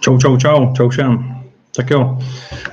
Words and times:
Čau, 0.00 0.18
čau, 0.18 0.36
čau, 0.36 0.72
čau 0.72 0.88
všem. 0.88 1.42
Tak 1.76 1.90
jo, 1.90 2.18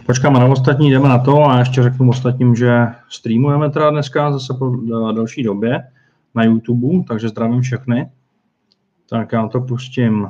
počkáme 0.06 0.40
na 0.40 0.46
ostatní, 0.46 0.92
jdeme 0.92 1.10
na 1.10 1.20
to 1.20 1.44
a 1.46 1.60
ještě 1.60 1.84
řeknu 1.84 2.10
ostatním, 2.10 2.56
že 2.56 2.88
streamujeme 3.10 3.70
teda 3.70 3.90
dneska 3.90 4.32
zase 4.32 4.54
po 4.54 4.76
další 5.12 5.44
době 5.44 5.84
na 6.36 6.44
YouTube, 6.44 7.04
takže 7.08 7.30
zdravím 7.30 7.62
všechny. 7.62 8.10
Tak 9.10 9.32
já 9.32 9.48
to 9.48 9.62
pustím. 9.62 10.30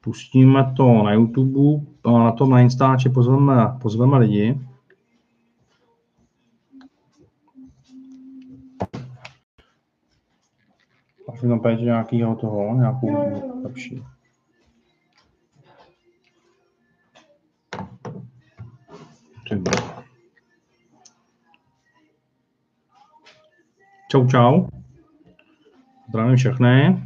Pustíme 0.00 0.72
to 0.76 1.02
na 1.02 1.12
YouTube, 1.12 1.86
a 2.04 2.10
na 2.10 2.32
tom 2.32 2.50
na 2.50 2.60
Instači 2.60 3.08
pozveme, 3.08 3.54
pozveme 3.82 4.18
lidi. 4.18 4.60
Až 11.46 11.50
tam 11.50 11.60
pět 11.60 11.80
nějakého 11.80 12.36
toho, 12.36 12.74
nějakou 12.74 13.08
lepší. 13.64 14.02
Čau, 24.10 24.28
čau. 24.28 24.66
Zdravím 26.08 26.36
všechny. 26.36 27.02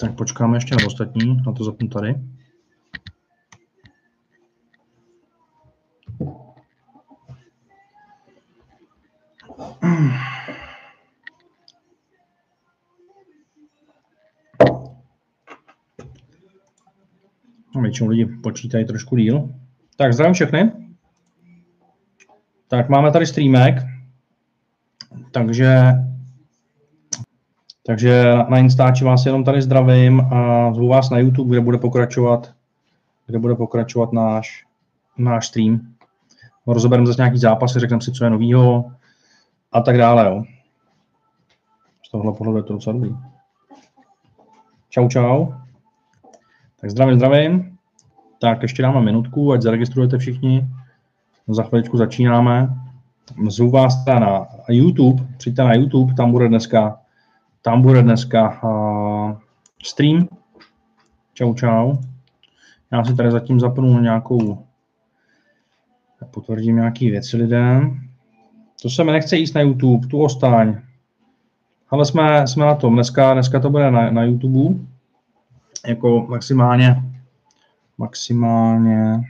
Tak 0.00 0.16
počkáme 0.16 0.56
ještě 0.56 0.74
na 0.74 0.86
ostatní, 0.86 1.36
na 1.46 1.52
to 1.52 1.64
zapnu 1.64 1.88
tady. 1.88 2.37
Většinou 17.82 18.08
lidi 18.08 18.26
počítají 18.26 18.84
trošku 18.84 19.16
díl. 19.16 19.48
Tak 19.96 20.12
zdravím 20.12 20.34
všechny. 20.34 20.72
Tak 22.68 22.88
máme 22.88 23.12
tady 23.12 23.26
streamek, 23.26 23.74
takže, 25.32 25.92
takže 27.86 28.34
na 28.48 28.58
Instači 28.58 29.04
vás 29.04 29.26
jenom 29.26 29.44
tady 29.44 29.62
zdravím 29.62 30.20
a 30.20 30.72
zvu 30.74 30.88
vás 30.88 31.10
na 31.10 31.18
YouTube, 31.18 31.50
kde 31.50 31.60
bude 31.60 31.78
pokračovat, 31.78 32.54
kde 33.26 33.38
bude 33.38 33.54
pokračovat 33.54 34.12
náš, 34.12 34.64
náš 35.18 35.46
stream. 35.46 35.94
Rozobereme 36.66 37.06
zase 37.06 37.22
nějaký 37.22 37.38
zápasy, 37.38 37.80
řekneme 37.80 38.02
si, 38.02 38.12
co 38.12 38.24
je 38.24 38.30
novýho 38.30 38.92
a 39.72 39.80
tak 39.80 39.98
dále. 39.98 40.26
Jo. 40.26 40.42
Z 42.06 42.10
tohohle 42.10 42.32
pohledu 42.32 42.56
je 42.56 42.62
to 42.62 42.72
docela 42.72 42.92
dobrý. 42.92 43.16
Čau, 44.88 45.08
čau. 45.08 45.46
Tak 46.80 46.90
zdravím, 46.90 47.16
zdravím. 47.16 47.78
Tak 48.40 48.62
ještě 48.62 48.82
dáme 48.82 49.00
minutku, 49.00 49.52
ať 49.52 49.62
zaregistrujete 49.62 50.18
všichni. 50.18 50.68
Za 51.48 51.62
chviličku 51.62 51.96
začínáme. 51.96 52.68
Zvu 53.48 53.70
vás 53.70 54.04
na 54.06 54.46
YouTube, 54.68 55.26
přijďte 55.36 55.64
na 55.64 55.74
YouTube, 55.74 56.14
tam 56.14 56.32
bude 56.32 56.48
dneska, 56.48 57.00
tam 57.62 57.82
bude 57.82 58.02
dneska 58.02 58.62
uh, 58.62 59.36
stream. 59.84 60.28
Čau, 61.34 61.54
čau. 61.54 61.96
Já 62.92 63.04
si 63.04 63.16
tady 63.16 63.30
zatím 63.30 63.60
zapnu 63.60 64.00
nějakou, 64.00 64.66
potvrdím 66.30 66.76
nějaký 66.76 67.10
věci 67.10 67.36
lidem. 67.36 68.07
To 68.82 68.90
se 68.90 69.04
mi 69.04 69.12
nechce 69.12 69.36
jíst 69.36 69.54
na 69.54 69.60
YouTube, 69.60 70.06
tu 70.06 70.22
ostaň. 70.22 70.78
Ale 71.90 72.04
jsme, 72.04 72.46
jsme 72.46 72.66
na 72.66 72.74
tom, 72.74 72.94
dneska, 72.94 73.32
dneska 73.34 73.60
to 73.60 73.70
bude 73.70 73.90
na, 73.90 74.10
na 74.10 74.24
YouTube, 74.24 74.84
jako 75.86 76.26
maximálně 76.28 77.02
maximálně 77.98 79.20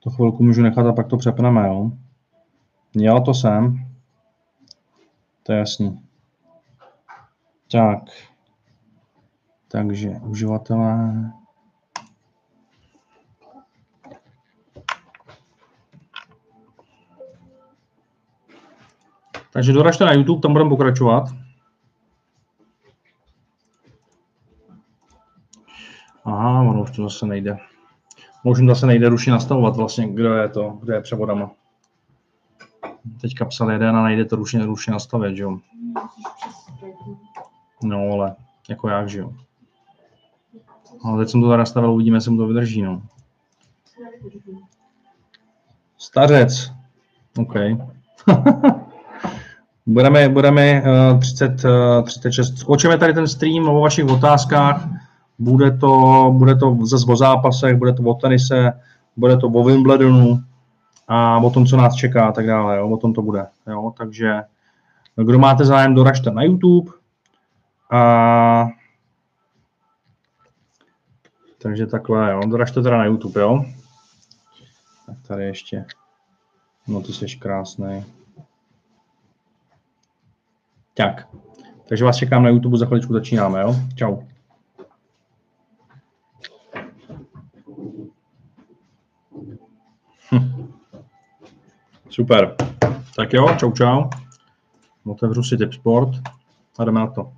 to 0.00 0.10
chvilku 0.10 0.42
můžu 0.42 0.62
nechat 0.62 0.86
a 0.86 0.92
pak 0.92 1.06
to 1.06 1.16
přepneme, 1.16 1.68
jo. 1.68 1.90
Jo, 2.94 3.20
to 3.20 3.34
jsem. 3.34 3.86
To 5.42 5.52
je 5.52 5.58
jasný. 5.58 6.02
Tak. 7.72 8.02
Takže 9.68 10.10
uživatelé. 10.10 11.32
Takže 19.58 19.72
doražte 19.72 20.04
na 20.04 20.12
YouTube, 20.12 20.40
tam 20.40 20.52
budeme 20.52 20.70
pokračovat. 20.70 21.24
Aha, 26.24 26.60
ono 26.60 26.82
už 26.82 26.90
to 26.90 27.02
zase 27.02 27.26
nejde. 27.26 27.58
Možná 28.44 28.74
zase 28.74 28.86
nejde 28.86 29.08
ruši 29.08 29.30
nastavovat 29.30 29.76
vlastně, 29.76 30.08
kdo 30.08 30.34
je 30.34 30.48
to, 30.48 30.78
kdo 30.80 30.92
je 30.92 31.00
převodama. 31.00 31.50
Teďka 33.20 33.44
psal 33.44 33.70
jeden 33.70 33.96
a 33.96 34.04
nejde 34.04 34.24
to 34.24 34.36
ruši, 34.36 34.58
ruši 34.58 34.90
nastavit, 34.90 35.36
že 35.36 35.42
jo. 35.42 35.58
No 37.82 37.98
ale, 38.12 38.36
jako 38.68 38.88
jak, 38.88 39.08
že 39.08 39.18
jo. 39.18 39.32
Ale 41.04 41.18
teď 41.18 41.30
jsem 41.30 41.40
to 41.40 41.56
nastavil, 41.56 41.92
uvidíme, 41.92 42.16
jestli 42.16 42.30
mu 42.30 42.36
to 42.36 42.46
vydrží, 42.46 42.82
no. 42.82 43.02
Stařec. 45.98 46.72
OK. 47.38 47.54
budeme, 49.88 50.28
budeme 50.28 50.82
uh, 51.12 51.20
30, 51.20 51.64
uh, 51.64 52.04
36. 52.04 52.58
Skočíme 52.58 52.98
tady 52.98 53.14
ten 53.14 53.28
stream 53.28 53.68
o 53.68 53.80
vašich 53.80 54.04
otázkách 54.04 54.88
bude 55.38 55.70
to, 55.70 55.90
bude 56.36 56.54
to 56.54 56.78
zase 56.82 57.06
o 57.08 57.16
zápasech, 57.16 57.76
bude 57.76 57.92
to 57.92 58.02
o 58.02 58.14
tenise, 58.14 58.72
bude 59.16 59.36
to 59.36 59.46
o 59.46 59.64
Wimbledonu 59.64 60.42
a 61.08 61.38
o 61.38 61.50
tom, 61.50 61.66
co 61.66 61.76
nás 61.76 61.94
čeká 61.94 62.28
a 62.28 62.32
tak 62.32 62.46
dále. 62.46 62.76
Jo? 62.76 62.88
O 62.88 62.96
tom 62.96 63.14
to 63.14 63.22
bude. 63.22 63.46
Jo? 63.66 63.92
Takže 63.98 64.42
kdo 65.16 65.38
máte 65.38 65.64
zájem, 65.64 65.94
doražte 65.94 66.30
na 66.30 66.42
YouTube. 66.42 66.92
A... 67.90 68.66
Takže 71.62 71.86
takhle, 71.86 72.32
jo. 72.32 72.40
Doražte 72.46 72.82
teda 72.82 72.98
na 72.98 73.04
YouTube, 73.04 73.40
jo. 73.40 73.64
Tak 75.06 75.16
tady 75.28 75.44
ještě. 75.44 75.84
No 76.88 77.00
ty 77.02 77.12
jsi 77.12 77.26
krásný. 77.26 78.04
Tak. 80.98 81.28
Takže 81.88 82.04
vás 82.04 82.16
čekám 82.16 82.42
na 82.42 82.48
YouTube, 82.48 82.78
za 82.78 82.86
chviličku 82.86 83.12
začínáme, 83.12 83.60
jo. 83.60 83.74
Čau. 83.94 84.16
Super. 92.10 92.54
Tak 93.16 93.32
jo, 93.32 93.48
čau 93.58 93.72
čau. 93.72 94.04
Otevřu 95.06 95.42
si 95.42 95.56
tip 95.56 95.72
sport 95.72 96.08
a 96.78 96.84
jdeme 96.84 97.00
na 97.00 97.06
to. 97.06 97.32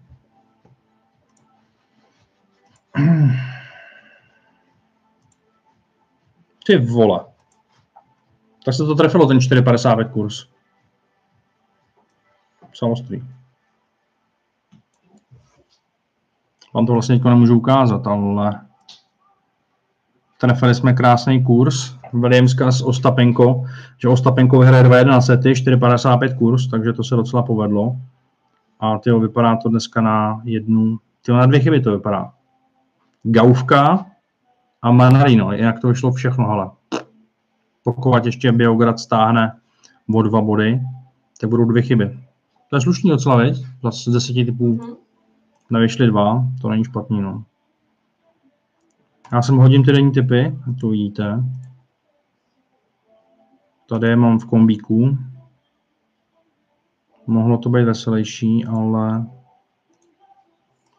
Ty 6.66 6.76
vole. 6.76 7.24
Tak 8.64 8.74
se 8.74 8.84
to 8.84 8.94
trefilo 8.94 9.26
ten 9.26 9.38
4,55 9.38 10.12
kurz. 10.12 10.46
Samostrý. 12.74 13.39
Vám 16.74 16.86
to 16.86 16.92
vlastně 16.92 17.20
nemůžu 17.24 17.56
ukázat, 17.56 18.06
ale 18.06 18.60
trefili 20.40 20.74
jsme 20.74 20.92
krásný 20.92 21.44
kurz 21.44 22.00
Williamska 22.12 22.72
s 22.72 22.82
Ostapenko, 22.82 23.64
že 23.98 24.08
Ostapenko 24.08 24.58
vyhraje 24.58 24.84
2 24.84 25.04
na 25.04 25.20
sety, 25.20 25.52
4,55 25.52 26.38
kurz, 26.38 26.66
takže 26.66 26.92
to 26.92 27.04
se 27.04 27.16
docela 27.16 27.42
povedlo. 27.42 27.96
A 28.80 28.98
tyjo, 28.98 29.20
vypadá 29.20 29.56
to 29.56 29.68
dneska 29.68 30.00
na 30.00 30.40
jednu, 30.44 30.98
tyjo, 31.24 31.36
na 31.36 31.46
dvě 31.46 31.60
chyby 31.60 31.80
to 31.80 31.92
vypadá. 31.92 32.32
Gauvka 33.22 34.06
a 34.82 34.92
Manarino, 34.92 35.52
jinak 35.52 35.80
to 35.80 35.88
vyšlo 35.88 36.12
všechno, 36.12 36.48
ale 36.48 36.70
pokud 37.84 38.26
ještě 38.26 38.52
Biograd 38.52 38.98
stáhne 38.98 39.52
o 40.14 40.22
dva 40.22 40.40
body, 40.40 40.80
tak 41.40 41.50
budou 41.50 41.64
dvě 41.64 41.82
chyby. 41.82 42.18
To 42.70 42.76
je 42.76 42.80
slušný 42.80 43.10
docela, 43.10 43.36
veď? 43.36 43.56
Zase 43.82 44.10
z 44.10 44.14
deseti 44.14 44.44
typů 44.44 44.66
mhm. 44.66 44.94
Nevyšly 45.70 46.06
dva, 46.06 46.44
to 46.60 46.68
není 46.68 46.84
špatný, 46.84 47.22
no. 47.22 47.44
Já 49.32 49.42
jsem 49.42 49.56
hodím 49.56 49.84
ty 49.84 49.92
denní 49.92 50.12
typy, 50.12 50.58
to 50.80 50.88
vidíte. 50.88 51.44
Tady 53.88 54.08
je 54.08 54.16
mám 54.16 54.38
v 54.38 54.44
kombíku. 54.44 55.18
Mohlo 57.26 57.58
to 57.58 57.68
být 57.68 57.84
veselější, 57.84 58.64
ale 58.64 59.26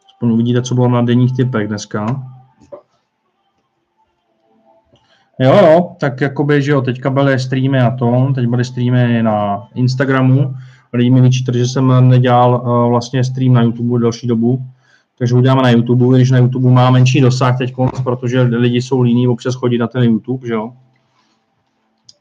aspoň 0.06 0.30
uvidíte, 0.30 0.62
co 0.62 0.74
bylo 0.74 0.88
na 0.88 1.02
denních 1.02 1.36
typech 1.36 1.68
dneska. 1.68 2.06
Jo, 5.38 5.56
jo, 5.56 5.96
tak 6.00 6.20
jakoby, 6.20 6.62
že 6.62 6.72
jo, 6.72 6.80
teďka 6.80 7.10
byly 7.10 7.38
streamy 7.38 7.78
na 7.78 7.90
tom, 7.96 8.34
teď 8.34 8.46
byly 8.46 8.64
streamy 8.64 9.22
na 9.22 9.68
Instagramu, 9.74 10.54
lidi 10.92 11.10
mi 11.10 11.20
vyčítali, 11.20 11.58
že 11.58 11.66
jsem 11.66 12.08
nedělal 12.08 12.62
uh, 12.64 12.88
vlastně 12.88 13.24
stream 13.24 13.52
na 13.52 13.62
YouTube 13.62 14.00
delší 14.00 14.26
dobu, 14.26 14.62
takže 15.18 15.34
uděláme 15.34 15.62
na 15.62 15.70
YouTube, 15.70 16.16
když 16.16 16.30
na 16.30 16.38
YouTube 16.38 16.70
má 16.70 16.90
menší 16.90 17.20
dosah 17.20 17.58
teď, 17.58 17.74
protože 18.04 18.42
lidi 18.42 18.82
jsou 18.82 19.02
líní 19.02 19.28
občas 19.28 19.54
chodit 19.54 19.78
na 19.78 19.86
ten 19.86 20.02
YouTube, 20.02 20.46
že 20.46 20.54
jo. 20.54 20.72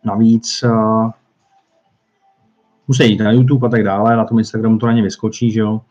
Navíc 0.03 0.63
uh, 0.63 1.09
musí 2.88 3.09
jít 3.12 3.19
na 3.19 3.31
YouTube 3.31 3.68
a 3.68 3.69
tak 3.69 3.83
dále, 3.83 4.15
na 4.18 4.25
tom 4.25 4.39
Instagramu 4.39 4.77
to 4.77 4.85
na 4.85 4.94
ně 4.94 5.01
vyskočí, 5.01 5.51
že 5.51 5.59
jo. 5.59 5.81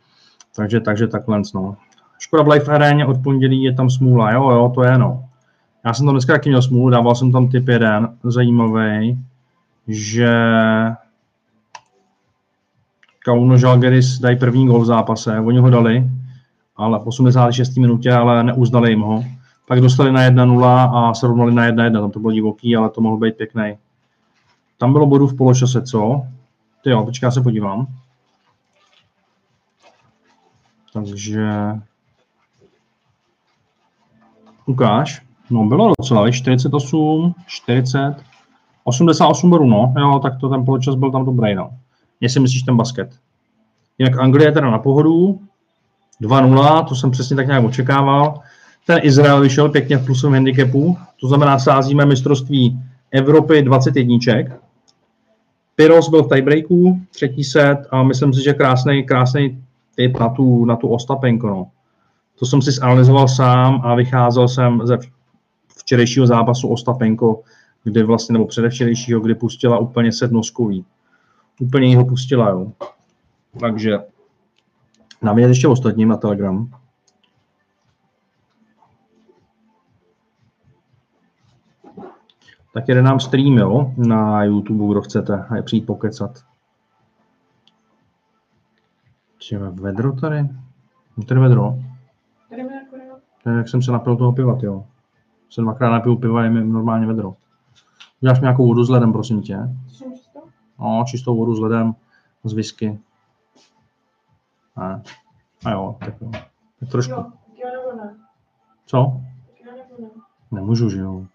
Takže, 0.57 0.81
takže 0.81 1.07
takhle, 1.07 1.43
no. 1.55 1.77
Škoda 2.19 2.43
v 2.43 2.49
Life 2.49 2.73
Aréně 2.73 3.07
od 3.07 3.23
pondělí 3.23 3.63
je 3.63 3.75
tam 3.75 3.91
smůla, 3.91 4.33
jo, 4.33 4.51
jo, 4.51 4.73
to 4.75 4.85
je 4.85 4.99
no. 4.99 5.25
Já 5.85 5.95
jsem 5.95 6.07
tam 6.07 6.15
dneska 6.15 6.33
taky 6.33 6.49
měl 6.49 6.63
smůlu, 6.63 6.91
dával 6.91 7.15
jsem 7.15 7.33
tam 7.33 7.49
typ 7.49 7.69
jeden, 7.69 8.09
zajímavý, 8.25 9.19
že 9.89 10.35
Kauno 13.25 13.59
Žalgeris 13.59 14.19
dají 14.19 14.39
první 14.39 14.67
gol 14.67 14.81
v 14.81 14.87
zápase, 14.87 15.41
oni 15.41 15.59
ho 15.59 15.71
dali, 15.71 16.11
ale 16.77 16.99
v 16.99 17.07
86. 17.07 17.77
minutě, 17.77 18.13
ale 18.13 18.45
neuznali 18.45 18.91
jim 18.91 19.01
ho. 19.01 19.25
Pak 19.67 19.81
dostali 19.81 20.13
na 20.13 20.21
1-0 20.21 20.91
a 20.95 21.15
srovnali 21.15 21.55
na 21.55 21.69
1-1, 21.69 22.01
tam 22.01 22.11
to 22.11 22.21
bylo 22.21 22.33
divoký, 22.33 22.77
ale 22.77 22.91
to 22.91 23.01
mohlo 23.01 23.19
být 23.19 23.37
pěkný. 23.37 23.79
Tam 24.79 24.93
bylo 24.93 25.07
bodů 25.07 25.27
v 25.27 25.37
poločase, 25.37 25.83
co? 25.83 26.23
Ty 26.85 26.91
jo, 26.91 27.05
počká 27.05 27.31
se 27.31 27.41
podívám. 27.41 27.87
Takže... 30.93 31.49
Ukáž. 34.67 35.23
No, 35.51 35.65
bylo 35.65 35.93
docela, 35.99 36.31
48, 36.31 37.35
40, 37.47 38.17
88 38.85 39.51
bodů, 39.51 39.65
no. 39.65 39.95
Jo, 39.99 40.21
tak 40.23 40.41
to 40.41 40.49
ten 40.49 40.65
poločas 40.65 40.95
byl 40.95 41.11
tam 41.11 41.25
dobrý, 41.25 41.55
no. 41.55 41.71
Jestli 42.21 42.41
myslíš 42.41 42.63
ten 42.63 42.77
basket. 42.77 43.11
Jinak 43.99 44.19
Anglie 44.19 44.49
je 44.49 44.53
teda 44.53 44.71
na 44.71 44.79
pohodu, 44.79 45.41
2-0, 46.23 46.85
to 46.89 46.95
jsem 46.95 47.11
přesně 47.11 47.37
tak 47.37 47.47
nějak 47.47 47.65
očekával. 47.65 48.41
Ten 48.87 49.01
Izrael 49.03 49.41
vyšel 49.41 49.69
pěkně 49.69 49.97
v 49.97 50.05
plusovém 50.05 50.35
handicapu, 50.35 50.99
to 51.21 51.29
znamená, 51.29 51.59
sázíme 51.59 52.07
mistrovství 52.07 52.81
Evropy 53.11 53.63
21. 53.63 54.19
Pyros 55.75 56.09
byl 56.09 56.23
v 56.23 56.29
tiebreaku, 56.29 57.01
třetí 57.11 57.45
set 57.45 57.79
a 57.91 58.03
myslím 58.03 58.33
si, 58.33 58.43
že 58.45 58.55
krásný, 58.55 59.05
krásný 59.05 59.63
tip 59.97 60.19
na 60.19 60.29
tu, 60.29 60.65
na 60.65 60.77
tu 60.77 60.89
Ostapenko. 60.89 61.47
No. 61.47 61.67
To 62.39 62.47
jsem 62.47 62.63
si 62.63 62.73
zanalizoval 62.73 63.29
sám 63.29 63.81
a 63.85 63.95
vycházel 63.95 64.49
jsem 64.49 64.81
ze 64.85 64.99
včerejšího 65.79 66.27
zápasu 66.27 66.69
Ostapenko, 66.69 67.41
kdy 67.85 68.03
vlastně, 68.03 68.33
nebo 68.33 68.47
předevčerejšího, 68.47 69.21
kdy 69.21 69.35
pustila 69.35 69.79
úplně 69.79 70.13
set 70.13 70.33
noskový. 70.33 70.85
Úplně 71.61 71.97
ho 71.97 72.05
pustila, 72.05 72.49
jo. 72.51 72.73
Takže 73.61 73.99
je 75.37 75.49
ještě 75.49 75.69
ostatním 75.69 76.09
na 76.09 76.17
Telegram. 76.17 76.71
Tak 82.75 82.89
jede 82.89 83.03
nám 83.03 83.21
stream, 83.21 83.59
jo, 83.59 83.93
na 83.97 84.45
YouTube, 84.45 84.93
kdo 84.93 85.01
chcete, 85.01 85.45
a 85.49 85.57
je 85.57 85.63
přijít 85.63 85.87
pokecat. 85.87 86.45
Čeho, 89.39 89.73
vedro 89.73 90.13
tady? 90.13 90.49
No 91.17 91.25
tady 91.25 91.41
vedro. 91.41 91.79
Tady 93.45 93.57
Jak 93.57 93.69
jsem 93.69 93.83
se 93.83 93.93
napil 93.93 94.17
toho 94.17 94.33
piva, 94.33 94.59
jo. 94.63 94.85
Jsem 95.51 95.65
dvakrát 95.65 95.91
napil 95.91 96.17
piva, 96.17 96.45
je 96.45 96.51
mi 96.51 96.65
normálně 96.65 97.07
vedro. 97.07 97.37
Uděláš 98.21 98.41
mi 98.41 98.45
nějakou 98.45 98.67
vodu 98.67 98.85
s 98.85 98.91
ledem, 98.91 99.13
prosím 99.13 99.43
tě. 99.43 99.59
No, 100.81 101.05
čistou 101.09 101.37
vodu 101.37 101.55
s 101.55 101.61
ledem, 101.61 101.95
z 102.45 102.53
whisky. 102.53 103.01
Ne. 104.77 105.03
A 105.65 105.71
jo, 105.71 105.97
tak 106.01 106.21
jo. 106.21 106.31
Tak 106.81 106.89
trošku. 106.91 107.13
Jo, 107.13 107.69
nebo 107.73 108.05
ne? 108.05 108.17
Co? 108.87 109.21
nebo 109.65 110.03
ne? 110.03 110.09
Nemůžu, 110.51 110.91
že 110.91 110.99
jo. 110.99 111.27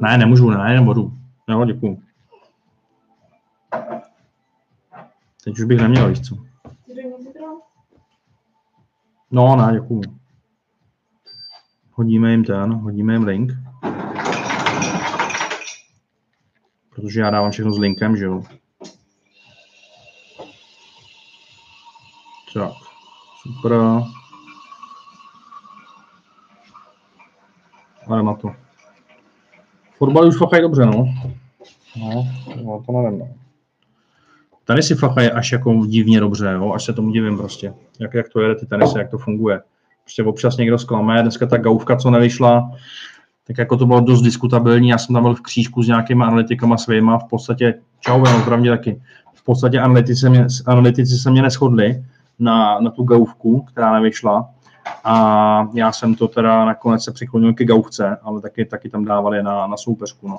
Ne, 0.00 0.18
nemůžu, 0.18 0.50
ne, 0.50 0.74
nebudu. 0.74 1.12
Jo, 1.48 1.64
děkuju. 1.64 2.02
Teď 5.44 5.58
už 5.58 5.64
bych 5.64 5.80
neměl, 5.80 6.08
víš 6.08 6.20
co. 6.20 6.36
No, 9.30 9.56
ne, 9.56 9.72
děkuju. 9.72 10.02
Hodíme 11.92 12.30
jim 12.30 12.44
ten, 12.44 12.72
hodíme 12.72 13.12
jim 13.12 13.24
link. 13.24 13.52
Protože 17.00 17.20
já 17.20 17.30
dávám 17.30 17.50
všechno 17.50 17.72
s 17.72 17.78
linkem, 17.78 18.16
že 18.16 18.24
jo. 18.24 18.42
Tak, 22.54 22.72
super. 23.42 23.72
Ale 28.06 28.22
na 28.22 28.34
to. 28.34 28.50
Fotbal 29.98 30.28
už 30.28 30.38
fachají 30.38 30.62
dobře, 30.62 30.86
no. 30.86 31.04
No, 31.96 32.26
no 32.64 32.82
to 32.86 32.92
nevím, 32.92 33.18
no. 33.18 33.28
Tady 34.64 34.82
si 34.82 34.94
fachají 34.94 35.30
až 35.30 35.52
jako 35.52 35.86
divně 35.86 36.20
dobře, 36.20 36.52
jo, 36.52 36.72
až 36.72 36.84
se 36.84 36.92
tomu 36.92 37.10
divím 37.10 37.38
prostě. 37.38 37.74
Jak, 38.00 38.14
jak 38.14 38.28
to 38.28 38.40
jede 38.40 38.54
ty 38.54 38.66
tenisy, 38.66 38.98
jak 38.98 39.10
to 39.10 39.18
funguje. 39.18 39.60
Prostě 40.02 40.24
občas 40.24 40.56
někdo 40.56 40.78
zklame, 40.78 41.22
dneska 41.22 41.46
ta 41.46 41.56
gaufka, 41.56 41.96
co 41.96 42.10
nevyšla, 42.10 42.70
tak 43.50 43.58
jako 43.58 43.76
to 43.76 43.86
bylo 43.86 44.00
dost 44.00 44.22
diskutabilní, 44.22 44.88
já 44.88 44.98
jsem 44.98 45.14
tam 45.14 45.22
byl 45.22 45.34
v 45.34 45.40
křížku 45.40 45.82
s 45.82 45.86
nějakými 45.86 46.24
analytikama 46.24 46.76
svýma, 46.76 47.18
v 47.18 47.24
podstatě, 47.24 47.74
čau, 48.00 48.26
já 48.26 48.36
opravdu 48.36 48.68
taky, 48.68 49.02
v 49.34 49.44
podstatě 49.44 49.80
analytici, 49.80 50.30
mě, 50.30 50.46
analytici 50.66 51.18
se 51.18 51.30
mě 51.30 51.42
neschodli, 51.42 52.04
na, 52.38 52.80
na 52.80 52.90
tu 52.90 53.02
gauvku, 53.02 53.60
která 53.60 53.92
nevyšla. 53.92 54.48
A 55.04 55.68
já 55.74 55.92
jsem 55.92 56.14
to 56.14 56.28
teda 56.28 56.64
nakonec 56.64 57.04
se 57.04 57.12
přiklonil 57.12 57.54
ke 57.54 57.64
gauvce, 57.64 58.16
ale 58.22 58.40
taky, 58.40 58.64
taky 58.64 58.88
tam 58.88 59.04
dávali 59.04 59.42
na, 59.42 59.66
na 59.66 59.76
soupeřku. 59.76 60.28
No. 60.28 60.38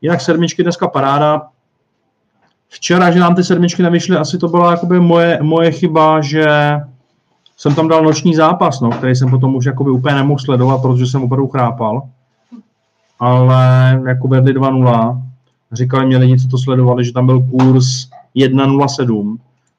Jinak 0.00 0.20
sedmičky 0.20 0.62
dneska 0.62 0.88
paráda. 0.88 1.48
Včera, 2.68 3.10
že 3.10 3.20
nám 3.20 3.34
ty 3.34 3.44
sedmičky 3.44 3.82
nevyšly, 3.82 4.16
asi 4.16 4.38
to 4.38 4.48
byla 4.48 4.70
jakoby 4.70 5.00
moje, 5.00 5.38
moje 5.42 5.70
chyba, 5.70 6.20
že 6.20 6.46
jsem 7.56 7.74
tam 7.74 7.88
dal 7.88 8.02
noční 8.02 8.34
zápas, 8.34 8.80
no, 8.80 8.90
který 8.90 9.14
jsem 9.14 9.30
potom 9.30 9.56
už 9.56 9.64
jakoby 9.64 9.90
úplně 9.90 10.14
nemohl 10.14 10.38
sledovat, 10.38 10.82
protože 10.82 11.06
jsem 11.06 11.22
opravdu 11.22 11.48
chrápal. 11.48 12.02
Ale 13.18 14.02
jako 14.08 14.28
vedli 14.28 14.54
2-0. 14.54 15.22
Říkali 15.72 16.06
mě 16.06 16.16
lidi, 16.16 16.38
co 16.38 16.48
to 16.48 16.58
sledovali, 16.58 17.04
že 17.04 17.12
tam 17.12 17.26
byl 17.26 17.40
kurz 17.40 17.86
1-0-7 18.36 19.36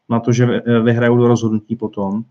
na 0.09 0.19
to, 0.19 0.31
že 0.31 0.45
vyhrajou 0.83 1.17
do 1.17 1.27
rozhodnutí 1.27 1.75
potom, 1.75 2.23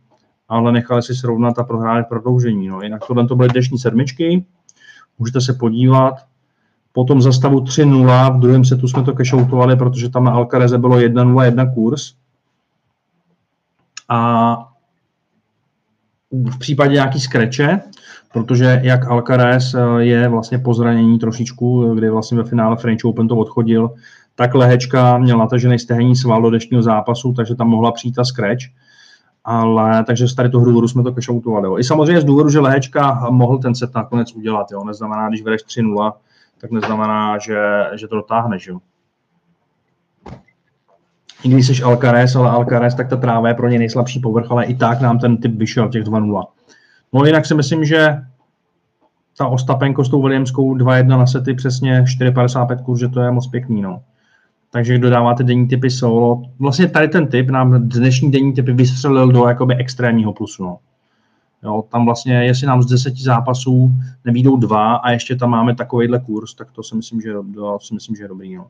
ale 0.49 0.73
nechali 0.73 1.02
si 1.02 1.14
srovnat 1.14 1.58
a 1.58 1.64
prohráli 1.64 2.04
prodloužení. 2.04 2.68
No. 2.68 2.82
Jinak 2.82 3.06
tohle 3.06 3.26
to 3.26 3.37
byly 3.37 3.49
dnešní 3.49 3.78
sedmičky, 3.78 4.44
můžete 5.18 5.40
se 5.40 5.52
podívat. 5.52 6.14
Potom 6.92 7.23
za 7.23 7.32
stavu 7.32 7.61
3-0, 7.61 8.37
v 8.37 8.40
druhém 8.40 8.64
setu 8.64 8.88
jsme 8.88 9.02
to 9.02 9.12
kešoutovali, 9.12 9.76
protože 9.76 10.08
tam 10.08 10.25
na 10.25 10.32
Alcareze 10.32 10.78
bylo 10.78 10.96
1-0-1 10.96 11.75
kurz. 11.75 12.14
A 14.08 14.56
v 16.30 16.58
případě 16.58 16.92
nějaký 16.92 17.20
skreče, 17.20 17.80
protože 18.34 18.80
jak 18.82 19.10
Alcaraz 19.10 19.74
je 19.98 20.28
vlastně 20.28 20.58
po 20.58 20.74
zranění 20.74 21.18
trošičku, 21.18 21.94
kdy 21.94 22.10
vlastně 22.10 22.38
ve 22.38 22.44
finále 22.44 22.76
French 22.76 23.04
Open 23.04 23.28
to 23.28 23.36
odchodil, 23.36 23.90
tak 24.34 24.54
lehečka 24.54 25.18
měl 25.18 25.38
natažený 25.38 25.78
stehenní 25.78 26.16
sval 26.16 26.42
do 26.42 26.50
dnešního 26.50 26.82
zápasu, 26.82 27.32
takže 27.32 27.54
tam 27.54 27.68
mohla 27.68 27.92
přijít 27.92 28.14
ta 28.14 28.24
scratch. 28.24 28.64
Ale 29.44 30.04
takže 30.04 30.28
z 30.28 30.34
tady 30.34 30.48
toho 30.48 30.64
důvodu 30.64 30.88
jsme 30.88 31.02
to 31.02 31.12
kešoutovali. 31.12 31.80
I 31.80 31.84
samozřejmě 31.84 32.20
z 32.20 32.24
důvodu, 32.24 32.48
že 32.48 32.60
lehečka 32.60 33.26
mohl 33.30 33.58
ten 33.58 33.74
set 33.74 33.94
nakonec 33.94 34.32
udělat. 34.32 34.66
Jo. 34.72 34.84
Neznamená, 34.84 35.28
když 35.28 35.42
vedeš 35.42 35.64
3-0, 35.64 36.12
tak 36.60 36.70
neznamená, 36.70 37.38
že, 37.38 37.58
že 37.94 38.08
to 38.08 38.16
dotáhneš. 38.16 38.66
Jo. 38.66 38.78
I 41.44 41.48
když 41.48 41.66
jsi 41.66 41.82
Alcaraz, 41.82 42.36
ale 42.36 42.50
Alcaraz, 42.50 42.94
tak 42.94 43.08
ta 43.08 43.16
tráva 43.16 43.48
je 43.48 43.54
pro 43.54 43.68
ně 43.68 43.78
nejslabší 43.78 44.20
povrch, 44.20 44.50
ale 44.50 44.64
i 44.64 44.74
tak 44.74 45.00
nám 45.00 45.18
ten 45.18 45.36
typ 45.36 45.54
vyšel 45.54 45.88
těch 45.88 46.04
2-0. 46.04 46.44
No 47.14 47.25
jinak 47.25 47.47
si 47.47 47.54
myslím, 47.54 47.85
že 47.85 48.23
ta 49.38 49.47
Ostapenko 49.47 50.04
s 50.04 50.09
tou 50.09 50.23
Williamskou 50.23 50.75
2-1 50.75 51.06
na 51.06 51.26
sety 51.26 51.54
přesně 51.54 52.02
4,55 52.02 52.83
kurz, 52.83 53.00
že 53.00 53.09
to 53.09 53.21
je 53.21 53.30
moc 53.30 53.47
pěkný. 53.47 53.83
No. 53.83 54.02
Takže 54.71 54.99
kdo 54.99 55.11
dáváte 55.11 55.44
denní 55.44 55.68
typy 55.68 55.90
solo, 55.90 56.42
vlastně 56.59 56.88
tady 56.88 57.09
ten 57.09 57.26
typ 57.26 57.50
nám 57.50 57.88
dnešní 57.88 58.30
denní 58.30 58.52
typy 58.52 58.73
vystřelil 58.73 59.33
do 59.33 59.49
jakoby 59.49 59.76
extrémního 59.76 60.33
plusu. 60.33 60.64
No. 60.64 60.78
Jo, 61.62 61.85
tam 61.88 62.04
vlastně, 62.04 62.44
jestli 62.44 62.66
nám 62.66 62.83
z 62.83 62.87
deseti 62.87 63.23
zápasů 63.23 63.92
nevídou 64.25 64.56
dva 64.56 64.94
a 64.94 65.11
ještě 65.11 65.37
tam 65.37 65.50
máme 65.50 65.75
takovýhle 65.75 66.21
kurz, 66.21 66.54
tak 66.54 66.71
to 66.71 66.83
si 66.83 66.97
myslím, 66.97 67.21
že, 67.21 67.33
to 67.54 67.78
si 67.80 67.94
myslím, 67.94 68.16
že 68.16 68.25
je 68.25 68.28
dobrý. 68.28 68.56
No. 68.56 68.66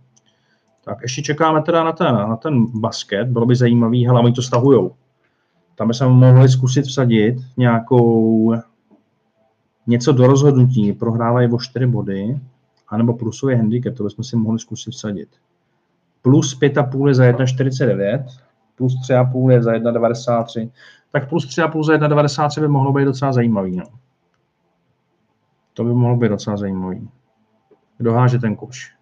Tak 0.84 0.98
ještě 1.02 1.22
čekáme 1.22 1.62
teda 1.62 1.84
na 1.84 1.92
ten, 1.92 2.14
na 2.14 2.36
ten 2.36 2.66
basket, 2.80 3.28
bylo 3.28 3.46
by 3.46 3.56
zajímavý, 3.56 4.06
hele, 4.06 4.20
oni 4.20 4.32
to 4.32 4.42
stahujou. 4.42 4.92
Tam 5.74 5.88
bychom 5.88 6.12
mohli 6.12 6.48
zkusit 6.48 6.82
vsadit 6.82 7.36
nějakou 7.56 8.54
něco 9.86 10.12
do 10.12 10.26
rozhodnutí, 10.26 10.92
prohrávají 10.92 11.52
o 11.52 11.58
čtyři 11.58 11.86
body, 11.86 12.40
anebo 12.88 13.14
plusový 13.14 13.56
handicap, 13.56 13.94
to 13.94 14.04
bychom 14.04 14.24
si 14.24 14.36
mohli 14.36 14.58
zkusit 14.58 14.90
vsadit. 14.90 15.28
Plus 16.22 16.60
5,5 16.60 17.08
je 17.08 17.14
za 17.14 17.24
1,49, 17.24 18.24
plus 18.76 18.94
3,5 19.08 19.50
je 19.50 19.62
za 19.62 19.72
1,93. 19.72 20.70
Tak 21.12 21.28
plus 21.28 21.46
3,5 21.58 21.84
za 21.84 21.92
1,93 21.92 22.60
by 22.60 22.68
mohlo 22.68 22.92
být 22.92 23.04
docela 23.04 23.32
zajímavý. 23.32 23.76
No. 23.76 23.84
To 25.74 25.84
by 25.84 25.94
mohlo 25.94 26.16
být 26.16 26.28
docela 26.28 26.56
zajímavý. 26.56 27.08
Kdo 27.98 28.12
háže 28.12 28.38
ten 28.38 28.56
koš? 28.56 28.94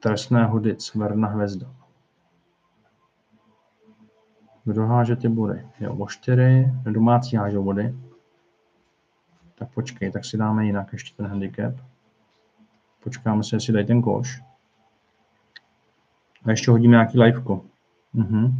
Trestné 0.00 0.44
hodic, 0.44 0.94
Verna 0.94 1.28
Hvězda. 1.28 1.77
Kdo 4.68 4.86
háže 4.86 5.16
ty 5.16 5.28
body? 5.28 5.66
Jo, 5.80 5.94
o 5.94 6.06
4, 6.06 6.72
domácí 6.84 7.36
hážou 7.36 7.64
body. 7.64 7.94
Tak 9.54 9.74
počkej, 9.74 10.12
tak 10.12 10.24
si 10.24 10.36
dáme 10.36 10.66
jinak 10.66 10.92
ještě 10.92 11.16
ten 11.16 11.26
handicap. 11.26 11.74
Počkáme 13.04 13.44
si, 13.44 13.54
jestli 13.54 13.72
dají 13.72 13.86
ten 13.86 14.02
koš. 14.02 14.42
A 16.44 16.50
ještě 16.50 16.70
hodíme 16.70 16.90
nějaký 16.90 17.20
liveko. 17.20 17.64
Mhm. 18.12 18.52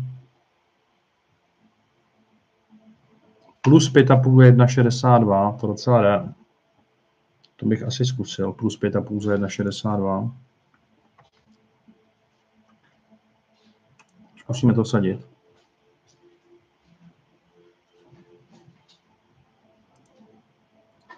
Plus 3.63 3.93
5,5 3.93 4.43
je 4.43 4.53
1,62, 4.53 5.57
to 5.57 5.67
docela 5.67 6.03
jde. 6.03 6.33
To 7.57 7.67
bych 7.67 7.83
asi 7.83 8.05
zkusil. 8.05 8.53
Plus 8.53 8.81
5,5 8.81 9.21
za 9.21 9.35
1,62. 9.35 10.33
Musíme 14.49 14.75
to 14.75 14.85
sadit. 14.85 15.38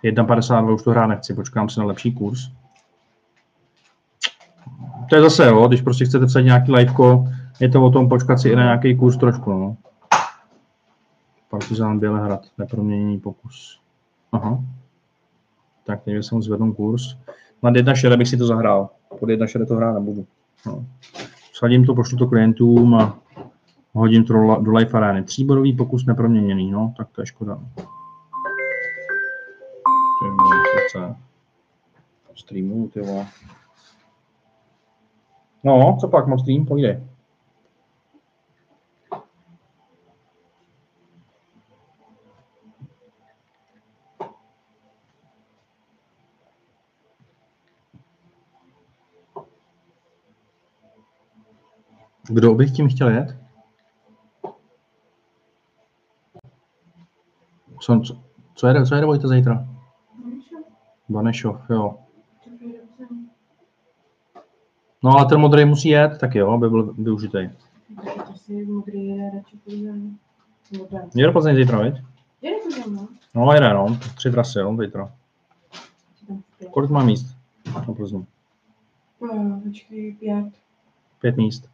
Jedna 0.03 0.25
52 0.25 0.73
už 0.73 0.83
to 0.83 0.91
hrát 0.91 1.07
nechci, 1.07 1.35
počkám 1.35 1.69
si 1.69 1.81
na 1.81 1.87
lepší 1.87 2.15
kurz. 2.15 2.41
To 5.11 5.17
je 5.17 5.23
zase, 5.23 5.47
jo, 5.47 5.69
když 5.69 5.83
prostě 5.83 6.05
chcete 6.05 6.27
vsadit 6.27 6.47
nějaký 6.47 6.73
liveko, 6.73 7.25
je 7.61 7.69
to 7.69 7.85
o 7.85 7.91
tom 7.91 8.09
počkat 8.09 8.39
si 8.39 8.49
i 8.49 8.57
na 8.57 8.63
nějaký 8.63 8.97
kurz 8.97 9.17
trošku, 9.17 9.51
no. 9.51 9.77
Partizán 11.51 11.99
Bělehrad, 11.99 12.47
neproměněný 12.59 13.21
pokus. 13.21 13.81
Aha. 14.33 14.65
Tak 15.87 16.03
teď 16.03 16.25
jsem 16.25 16.43
zvednu 16.43 16.73
kurz. 16.75 17.03
Jedna 17.75 17.95
šere 17.95 18.17
bych 18.17 18.29
si 18.29 18.37
to 18.37 18.47
zahrál. 18.47 18.89
Pod 19.21 19.29
jedna 19.29 19.47
šere 19.47 19.67
to 19.67 19.77
hrát 19.77 19.93
nebudu. 19.93 20.27
No. 20.67 20.85
Sadím 21.55 21.85
to, 21.85 21.95
pošlu 21.95 22.19
to 22.19 22.27
klientům 22.27 22.95
a 22.95 23.19
hodím 23.93 24.25
to 24.25 24.35
do 24.61 24.73
life 24.73 24.97
arény. 24.97 25.23
Tříbodový 25.23 25.77
pokus 25.77 26.07
neproměněný, 26.07 26.71
no, 26.71 26.95
tak 26.97 27.09
to 27.13 27.23
je 27.23 27.27
škoda. 27.27 27.59
Streamu, 32.35 32.89
ty 32.89 33.01
vole. 33.01 33.27
No, 35.65 35.97
co 36.01 36.09
pak, 36.09 36.27
moc 36.27 36.41
stream, 36.41 36.67
pojde. 36.67 37.07
Kdo 52.29 52.55
bych 52.55 52.71
tím 52.71 52.89
chtěl 52.89 53.09
jet? 53.09 53.37
Co, 57.81 58.01
co, 58.01 58.23
co 58.55 58.67
jede, 58.67 58.87
co 58.87 58.95
jede 58.95 59.07
zítra? 59.29 59.80
Banešov, 61.11 61.71
jo. 61.71 61.99
No 65.03 65.11
ale 65.11 65.27
ten 65.27 65.41
modrý 65.41 65.65
musí 65.65 65.89
jet, 65.89 66.19
tak 66.19 66.35
jo, 66.35 66.51
aby 66.51 66.71
byl 66.71 66.93
využitý. 66.93 67.39
Jede 71.15 71.33
Plzeň 71.33 71.57
zítra, 71.57 71.79
viď? 71.79 71.95
Jede 72.43 72.91
no. 72.91 73.09
No 73.35 73.53
jede, 73.53 73.75
no. 73.75 73.99
Tři 74.15 74.31
trasy, 74.31 74.59
jo, 74.59 74.77
zítra. 74.81 75.13
Kolik 76.71 76.91
má 76.91 77.05
míst 77.05 77.37
na 77.75 77.95
Plzeň? 77.95 78.25
Počkej, 79.65 80.17
pět. 80.21 80.47
Pět 81.21 81.37
míst. 81.37 81.71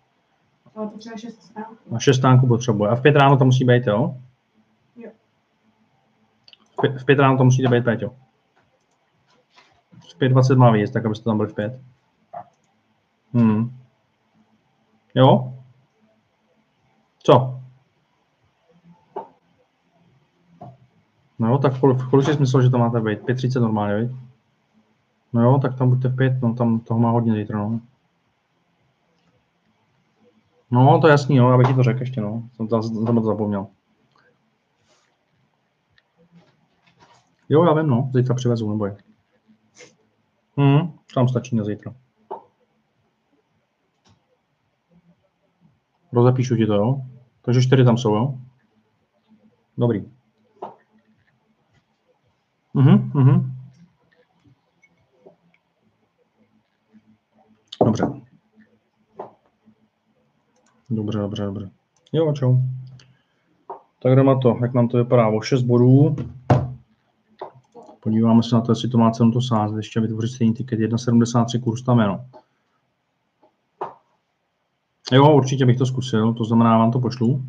Ale 0.75 0.91
šest 1.17 1.43
stánků. 1.43 1.95
A 1.95 1.99
šest 1.99 2.17
stánků 2.17 2.47
potřebuje. 2.47 2.91
A 2.91 2.95
v 2.95 3.03
pět 3.03 3.17
ráno 3.17 3.37
to 3.37 3.45
musí 3.45 3.65
být, 3.65 3.87
jo? 3.87 4.17
Jo. 4.97 5.11
V 6.99 7.05
pět, 7.05 7.19
ráno 7.19 7.39
to 7.39 7.45
musíte 7.45 7.69
být, 7.69 7.85
Péťo. 7.85 8.15
V 10.17 10.19
5.20 10.19 10.57
má 10.57 10.71
výjezd, 10.71 10.93
tak 10.93 11.07
abyste 11.07 11.25
tam 11.25 11.37
byli 11.37 11.49
v 11.49 11.55
pět. 11.55 11.81
Hmm. 13.33 13.79
Jo? 15.15 15.55
Co? 17.19 17.61
No 21.39 21.59
tak 21.59 21.81
kolik, 21.81 21.99
kolik 22.11 22.27
jsi 22.27 22.41
myslel, 22.41 22.63
že 22.63 22.71
to 22.71 22.79
máte 22.79 23.01
být? 23.01 23.23
5.30 23.23 23.61
normálně, 23.61 23.97
viď? 23.97 24.11
No 25.33 25.43
jo, 25.43 25.59
tak 25.63 25.79
tam 25.79 25.91
buďte 25.91 26.09
v 26.09 26.17
pět, 26.17 26.43
no 26.43 26.55
tam 26.55 26.81
toho 26.81 27.01
má 27.01 27.11
hodně 27.11 27.35
zítra, 27.35 27.59
no. 27.59 27.81
No, 30.71 30.99
to 31.01 31.07
je 31.07 31.11
jasný, 31.11 31.39
no, 31.39 31.49
abych 31.49 31.67
ti 31.67 31.75
to 31.75 31.83
řekl 31.83 32.01
ještě, 32.01 32.21
no. 32.21 32.43
Jsem, 32.57 32.69
tam, 32.69 32.83
jsem 32.83 33.05
to 33.05 33.21
zapomněl. 33.21 33.67
Jo, 37.49 37.65
já 37.65 37.73
vím, 37.75 37.87
no, 37.87 38.11
zítra 38.15 38.35
přivezu, 38.35 38.71
neboj. 38.71 38.93
Hmm, 40.57 40.99
tam 41.15 41.29
stačí 41.29 41.57
na 41.57 41.65
zítra. 41.65 41.95
Rozepíšu 46.13 46.57
ti 46.57 46.67
to, 46.67 46.75
jo? 46.75 47.03
Takže 47.43 47.63
čtyři 47.63 47.85
tam 47.85 47.99
jsou, 47.99 48.15
jo? 48.15 48.35
Dobrý. 49.79 50.05
Mhm, 52.75 53.11
mhm. 53.15 53.53
Dobře. 57.85 58.07
Dobře, 60.91 61.19
dobře, 61.19 61.45
dobře. 61.45 61.71
Jo, 62.13 62.33
čau. 62.33 62.57
Tak 64.03 64.15
jdeme 64.15 64.35
na 64.35 64.41
to, 64.41 64.57
jak 64.63 64.75
nám 64.75 64.89
to 64.89 64.97
vypadá 64.97 65.29
o 65.29 65.41
6 65.41 65.63
bodů. 65.63 66.17
Podíváme 68.07 68.43
se 68.43 68.55
na 68.55 68.61
to, 68.61 68.73
jestli 68.73 68.89
to 68.89 68.99
má 68.99 69.11
cenu 69.11 69.33
to 69.33 69.41
sázet, 69.41 69.77
ještě 69.77 70.01
vytvořit 70.01 70.29
stejný 70.29 70.55
tiket, 70.55 70.79
1,73 70.79 71.63
kurz 71.63 71.83
tam 71.83 71.99
je, 71.99 72.07
no. 72.07 72.27
Jo, 75.13 75.33
určitě 75.33 75.67
bych 75.67 75.79
to 75.79 75.87
zkusil, 75.87 76.35
to 76.35 76.45
znamená, 76.45 76.79
vám 76.79 76.93
to 76.93 77.01
pošlu. 77.01 77.45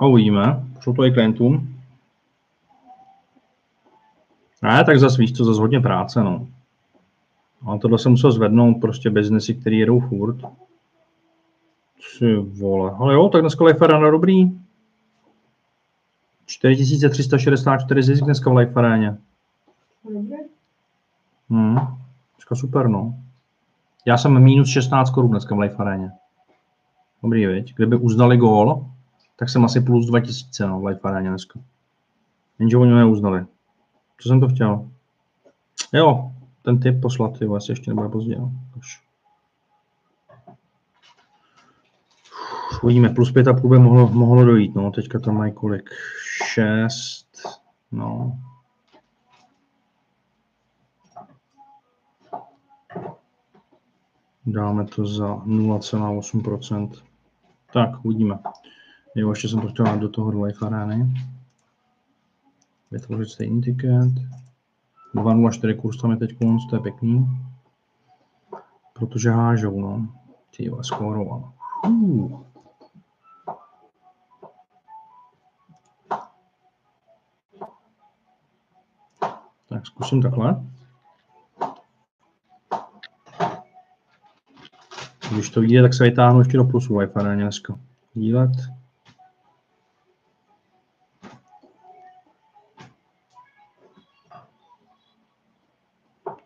A 0.00 0.06
uvidíme, 0.06 0.66
pošlu 0.74 0.94
to 0.94 1.04
i 1.04 1.12
klientům. 1.12 1.80
Ne, 4.62 4.84
tak 4.84 4.98
zase 4.98 5.18
víš 5.18 5.32
co, 5.32 5.44
zase 5.44 5.60
hodně 5.60 5.80
práce, 5.80 6.24
no. 6.24 6.48
Ale 7.66 7.78
tohle 7.78 7.98
jsem 7.98 8.12
musel 8.12 8.32
zvednout 8.32 8.80
prostě 8.80 9.10
biznesy, 9.10 9.54
které 9.54 9.76
jedou 9.76 10.00
furt. 10.00 10.36
Ty 12.18 12.36
vole. 12.36 12.90
Ale 12.98 13.14
jo, 13.14 13.28
tak 13.28 13.40
dneska 13.40 13.64
Life 13.64 13.84
Arena 13.84 14.10
dobrý. 14.10 14.50
4364 16.46 18.02
zisk 18.02 18.24
dneska 18.24 18.50
v 18.50 18.56
Life 18.56 18.72
Areně. 18.74 19.18
Hmm, 21.50 21.76
dneska 22.36 22.54
super, 22.54 22.88
no. 22.88 23.14
Já 24.06 24.18
jsem 24.18 24.44
minus 24.44 24.68
16 24.68 25.10
korun 25.10 25.30
dneska 25.30 25.54
v 25.54 25.58
Life 25.58 25.76
Areně. 25.76 26.10
Dobrý, 27.22 27.46
viď? 27.46 27.74
Kdyby 27.74 27.96
uznali 27.96 28.36
gól, 28.36 28.86
tak 29.36 29.48
jsem 29.48 29.64
asi 29.64 29.80
plus 29.80 30.06
2000 30.06 30.66
no, 30.66 30.80
v 30.80 30.86
Life 30.86 31.00
Areně 31.02 31.28
dneska. 31.28 31.60
Jenže 32.58 32.76
oni 32.76 32.92
neuznali. 32.92 33.46
Co 34.20 34.28
jsem 34.28 34.40
to 34.40 34.48
chtěl? 34.48 34.88
Jo, 35.92 36.32
ten 36.62 36.80
typ 36.80 37.00
poslat, 37.02 37.42
jo, 37.42 37.54
asi 37.54 37.72
ještě 37.72 37.90
nebude 37.90 38.08
pozdě. 38.08 38.36
No. 38.38 38.52
Uvidíme, 42.82 43.08
plus 43.08 43.32
5,5 43.32 43.68
by 43.68 43.78
mohlo, 43.78 44.08
mohlo 44.08 44.44
dojít, 44.44 44.74
no, 44.74 44.90
teďka 44.90 45.18
tam 45.18 45.36
mají 45.36 45.52
kolik? 45.52 45.90
6, 46.44 47.26
no. 47.92 48.38
Dáme 54.46 54.84
to 54.84 55.06
za 55.06 55.34
0,8%. 55.34 56.90
Tak, 57.72 58.04
uvidíme. 58.04 58.38
Jo, 59.14 59.30
ještě 59.30 59.48
jsem 59.48 59.60
to 59.60 59.68
chtěl 59.68 59.98
do 59.98 60.08
toho 60.08 60.30
live 60.30 60.66
arény. 60.66 61.14
Vytvořit 62.90 63.28
stejný 63.28 63.62
tiket. 63.62 64.12
2,04 65.14 65.80
kurz 65.80 66.00
tam 66.00 66.10
je 66.10 66.16
teď 66.16 66.38
konc, 66.38 66.62
to 66.70 66.76
je 66.76 66.82
pěkný. 66.82 67.26
Protože 68.92 69.30
hážou, 69.30 69.80
no. 69.80 70.08
Ty 70.56 70.66
jo, 70.66 70.82
skóroval. 70.82 71.52
Uh. 71.86 72.47
Tak 79.78 79.86
zkusím 79.86 80.22
takhle. 80.22 80.64
Když 85.30 85.50
to 85.50 85.60
vyjde, 85.60 85.82
tak 85.82 85.94
se 85.94 86.04
vytáhnu 86.04 86.38
ještě 86.38 86.56
do 86.56 86.64
plusu 86.64 86.94
Wi-Fi 86.94 87.34
dneska. 87.34 87.78
Dílet. 88.14 88.50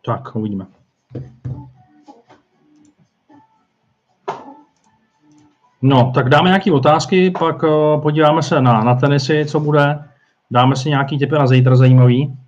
Tak, 0.05 0.37
uvidíme. 0.37 0.67
No, 5.83 6.13
tak 6.15 6.29
dáme 6.29 6.49
nějaké 6.49 6.73
otázky, 6.73 7.31
pak 7.31 7.63
uh, 7.63 8.03
podíváme 8.03 8.43
se 8.43 8.61
na, 8.61 8.85
na 8.85 8.95
tenisy, 8.95 9.45
co 9.49 9.61
bude. 9.61 10.05
Dáme 10.51 10.77
si 10.77 10.89
nějaký 10.89 11.19
typy 11.19 11.35
na 11.35 11.47
zítra 11.47 11.77
zajímavý 11.77 12.42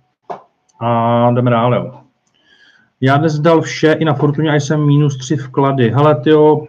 a 0.85 1.31
jdeme 1.31 1.51
dál, 1.51 1.73
jo. 1.73 2.01
Já 3.01 3.17
dnes 3.17 3.39
dal 3.39 3.61
vše 3.61 3.91
i 3.93 4.05
na 4.05 4.13
Fortuně 4.13 4.51
a 4.51 4.55
jsem 4.55 4.87
minus 4.87 5.17
tři 5.17 5.35
vklady. 5.35 5.91
Hele, 5.91 6.21
tyjo, 6.21 6.67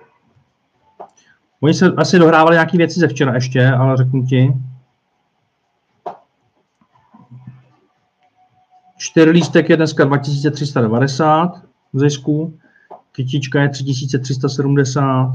oni 1.60 1.74
se 1.74 1.86
asi 1.96 2.18
dohrávali 2.18 2.54
nějaké 2.54 2.78
věci 2.78 3.00
ze 3.00 3.08
včera 3.08 3.34
ještě, 3.34 3.70
ale 3.70 3.96
řeknu 3.96 4.26
ti. 4.26 4.54
Čtyři 8.98 9.30
lístek 9.30 9.70
je 9.70 9.76
dneska 9.76 10.04
2390 10.04 11.62
v 11.92 11.98
zisku, 11.98 12.58
kytička 13.12 13.62
je 13.62 13.68
3370, 13.68 15.32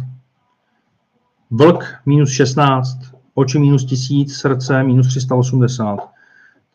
vlk 1.52 1.86
minus 2.06 2.32
16, 2.32 2.98
oči 3.34 3.60
minus 3.60 3.86
1000, 3.86 4.34
srdce 4.34 4.84
minus 4.84 5.08
380. 5.08 6.21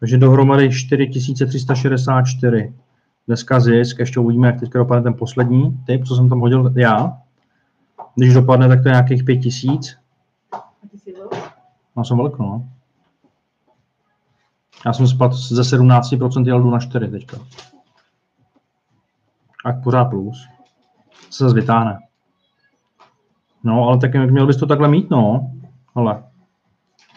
Takže 0.00 0.19
dohromady 0.19 0.71
4364. 0.71 2.75
Dneska 3.26 3.61
zisk, 3.61 3.99
ještě 3.99 4.21
uvidíme, 4.21 4.47
jak 4.47 4.61
teďka 4.61 4.79
dopadne 4.79 5.03
ten 5.03 5.15
poslední 5.15 5.79
typ, 5.87 6.05
co 6.05 6.17
jsem 6.17 6.29
tam 6.29 6.41
hodil 6.41 6.73
já. 6.76 7.19
Když 8.15 8.35
dopadne, 8.35 8.69
tak 8.69 8.83
to 8.83 8.88
je 8.88 8.93
nějakých 8.93 9.25
5000. 9.25 9.97
A 10.53 10.88
ty 10.91 10.99
jsi 10.99 11.12
byl? 11.12 11.29
Já 11.97 12.05
jsem 12.05 12.17
velk, 12.17 12.38
no. 12.38 12.69
Já 14.87 14.93
jsem 14.93 15.09
spadl 15.09 15.35
ze 15.35 15.62
17% 15.62 16.47
jel 16.47 16.62
jdu 16.62 16.71
na 16.71 16.79
4 16.79 17.09
teďka. 17.09 17.37
A 19.65 19.73
pořád 19.73 20.05
plus. 20.05 20.49
Se 21.31 21.45
zase 21.45 21.55
vytáhne. 21.55 21.99
No, 23.65 23.88
ale 23.88 23.99
tak 23.99 24.15
měl 24.15 24.47
bys 24.47 24.57
to 24.57 24.67
takhle 24.67 24.88
mít, 24.88 25.11
no. 25.11 25.50
Ale. 25.95 26.25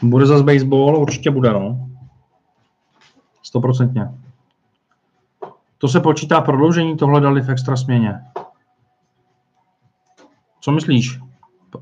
Bude 0.04 0.26
zase 0.26 0.44
baseball, 0.44 0.98
určitě 0.98 1.32
bude, 1.32 1.54
no. 1.54 1.89
Stoprocentně. 3.50 4.12
To 5.78 5.88
se 5.88 6.00
počítá 6.00 6.42
prodloužení, 6.42 6.98
tohle 6.98 7.22
dali 7.22 7.42
v 7.42 7.50
extra 7.50 7.76
směně. 7.76 8.22
Co 10.60 10.72
myslíš? 10.72 11.20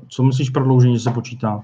Co 0.08 0.22
myslíš 0.22 0.50
prodloužení, 0.50 0.94
že 0.94 1.02
se 1.02 1.10
počítá? 1.10 1.62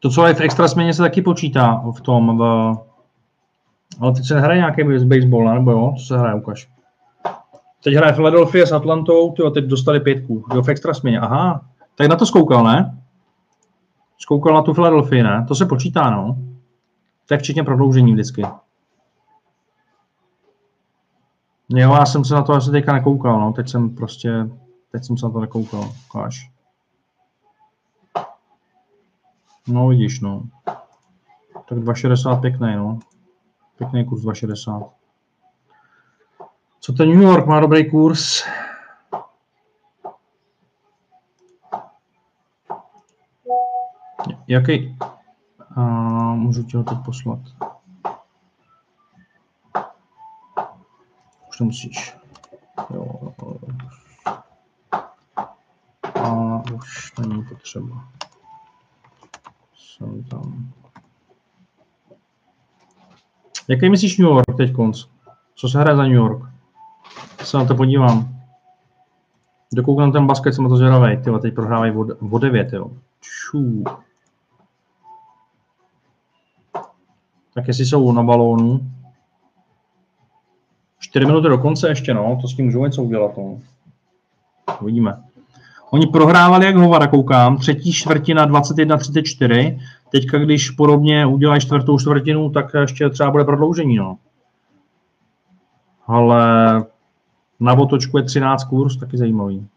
To, 0.00 0.10
co 0.10 0.26
je 0.26 0.34
v 0.34 0.40
extra 0.40 0.68
směně, 0.68 0.94
se 0.94 1.02
taky 1.02 1.22
počítá 1.22 1.82
v 1.96 2.00
tom, 2.00 2.38
v... 2.38 2.42
ale 4.00 4.12
teď 4.12 4.26
se 4.26 4.34
nehraje 4.34 4.58
nějaký 4.58 4.84
baseball, 4.84 5.54
nebo 5.54 5.70
jo? 5.70 5.94
Co 5.98 6.04
se 6.04 6.18
hraje, 6.18 6.34
ukaž. 6.34 6.68
Teď 7.84 7.94
hraje 7.94 8.12
Philadelphia 8.12 8.66
s 8.66 8.72
Atlantou, 8.72 9.32
tyjo, 9.32 9.50
teď 9.50 9.64
dostali 9.64 10.00
pětku, 10.00 10.44
jo, 10.54 10.62
v 10.62 10.68
extra 10.68 10.94
směně, 10.94 11.20
aha. 11.20 11.64
Tak 11.94 12.08
na 12.08 12.16
to 12.16 12.26
zkoukal, 12.26 12.64
ne? 12.64 13.01
Zkoukal 14.22 14.54
na 14.54 14.62
tu 14.62 14.74
Philadelphia, 14.74 15.24
ne? 15.24 15.44
To 15.48 15.54
se 15.54 15.66
počítá, 15.66 16.10
no. 16.10 16.36
Tak 17.28 17.40
včetně 17.40 17.64
prodloužení 17.64 18.12
vždycky. 18.12 18.42
Jo, 21.68 21.94
já 21.94 22.06
jsem 22.06 22.24
se 22.24 22.34
na 22.34 22.42
to 22.42 22.52
asi 22.52 22.70
teďka 22.70 22.92
nekoukal, 22.92 23.40
no. 23.40 23.52
Teď 23.52 23.68
jsem 23.68 23.94
prostě, 23.94 24.48
teď 24.92 25.04
jsem 25.04 25.16
se 25.18 25.26
na 25.26 25.32
to 25.32 25.40
nekoukal, 25.40 25.92
ukáž. 26.08 26.50
No 29.68 29.88
vidíš, 29.88 30.20
no. 30.20 30.42
Tak 31.68 31.78
2,60 31.78 32.40
pěkný, 32.40 32.76
no. 32.76 32.98
Pěkný 33.78 34.04
kurz 34.04 34.22
2,60. 34.22 34.90
Co 36.80 36.92
ten 36.92 37.08
New 37.08 37.22
York 37.22 37.46
má 37.46 37.60
dobrý 37.60 37.90
kurz? 37.90 38.44
Jaký? 44.52 44.96
A 45.76 45.82
můžu 46.34 46.62
ti 46.62 46.76
ho 46.76 46.82
teď 46.82 46.98
poslat. 47.04 47.38
Už 51.48 51.58
to 51.58 51.64
musíš. 51.64 52.16
Jo. 52.94 53.32
A 56.14 56.62
už 56.74 57.12
není 57.18 57.44
potřeba. 57.44 58.08
Jsem 59.76 60.24
tam. 60.24 60.72
Jaký 63.68 63.90
myslíš 63.90 64.18
New 64.18 64.28
York 64.28 64.56
teď 64.56 64.72
konc? 64.72 65.04
Co 65.54 65.68
se 65.68 65.80
hraje 65.80 65.96
za 65.96 66.02
New 66.02 66.12
York? 66.12 66.50
Se 67.44 67.56
na 67.56 67.64
to 67.64 67.74
podívám. 67.74 68.38
Dokoukám 69.72 70.12
ten 70.12 70.26
basket, 70.26 70.54
jsem 70.54 70.64
na 70.64 70.70
to 70.70 70.76
zvědavý. 70.76 71.22
Tyhle, 71.22 71.40
teď 71.40 71.54
prohrávají 71.54 71.92
o, 71.92 72.06
o 72.30 72.38
9, 72.38 72.72
jo. 72.72 72.90
Čů. 73.20 73.84
Tak 77.54 77.68
jestli 77.68 77.86
jsou 77.86 78.12
na 78.12 78.22
balónu. 78.22 78.90
4 80.98 81.26
minuty 81.26 81.48
do 81.48 81.58
konce 81.58 81.88
ještě, 81.88 82.14
no. 82.14 82.38
To 82.40 82.48
s 82.48 82.56
tím 82.56 82.64
můžou 82.64 82.84
něco 82.84 83.02
udělat, 83.02 83.36
no. 83.36 83.58
Uvidíme. 84.80 85.22
Oni 85.90 86.06
prohrávali 86.06 86.66
jak 86.66 86.76
hovada, 86.76 87.06
koukám. 87.06 87.56
Třetí 87.56 87.92
čtvrtina 87.92 88.46
21-34. 88.46 89.80
Teďka, 90.10 90.38
když 90.38 90.70
podobně 90.70 91.26
udělají 91.26 91.60
čtvrtou 91.60 91.98
čtvrtinu, 91.98 92.50
tak 92.50 92.74
ještě 92.80 93.10
třeba 93.10 93.30
bude 93.30 93.44
prodloužení, 93.44 93.96
no. 93.96 94.18
Ale 96.06 96.44
na 97.60 97.72
otočku 97.72 98.18
je 98.18 98.22
13 98.22 98.64
kurz, 98.64 98.96
taky 98.96 99.18
zajímavý. 99.18 99.68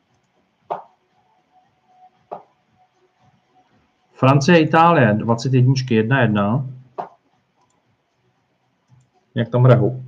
Francie 4.14 4.58
a 4.58 4.62
Itálie, 4.62 5.14
21, 5.14 5.74
1-1. 5.74 6.75
Jak 9.36 9.50
tam 9.50 9.63
hrajou? 9.63 10.04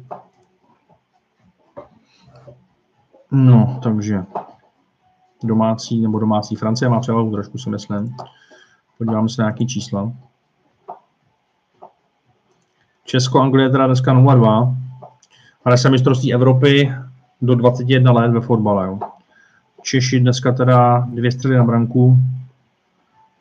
No, 3.32 3.80
takže 3.84 4.24
domácí 5.44 6.02
nebo 6.02 6.20
domácí 6.20 6.56
Francie 6.56 6.90
má 6.90 7.00
převahu 7.00 7.32
trošku, 7.32 7.58
si 7.58 7.70
myslím. 7.70 8.16
Podíváme 8.98 9.30
se 9.30 9.42
na 9.42 9.46
nějaké 9.48 9.66
čísla. 9.66 10.12
Česko, 13.04 13.42
Anglie 13.42 13.70
teda 13.70 13.88
dneska 13.88 14.14
0-2. 14.14 14.76
Ale 15.66 15.78
se 15.78 15.90
mistrovství 15.90 16.34
Evropy 16.34 16.94
do 17.42 17.56
21 17.56 18.12
let 18.12 18.32
ve 18.32 18.42
fotbale. 18.42 18.88
Jo. 18.88 19.00
Češi 19.82 20.20
dneska 20.20 20.52
teda 20.52 21.08
dvě 21.10 21.32
střely 21.32 21.58
na 21.58 21.64
branku, 21.64 22.18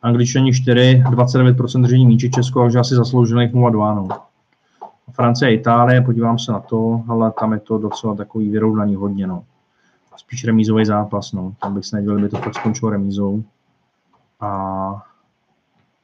Angličani 0.01 0.53
4, 0.53 1.03
29% 1.09 1.81
držení 1.81 2.05
míče, 2.05 2.29
Česko 2.29 2.65
už 2.65 2.75
asi 2.75 2.95
zasloužili 2.95 3.47
0-2. 3.47 3.95
No. 3.95 4.26
Francie 5.11 5.49
a 5.49 5.53
Itálie, 5.53 6.01
podívám 6.01 6.39
se 6.39 6.51
na 6.51 6.59
to, 6.59 7.03
ale 7.07 7.31
tam 7.39 7.53
je 7.53 7.59
to 7.59 7.77
docela 7.77 8.15
takový 8.15 8.49
vyrovnaný 8.49 8.95
hodně. 8.95 9.27
No. 9.27 9.43
Spíš 10.17 10.45
remízový 10.45 10.85
zápas, 10.85 11.31
no. 11.31 11.53
tam 11.61 11.73
bych 11.73 11.85
se 11.85 11.95
nedělal, 11.95 12.19
by 12.19 12.29
to 12.29 12.37
fakt 12.37 12.55
skončilo 12.55 12.91
remízou. 12.91 13.43
A 14.39 14.49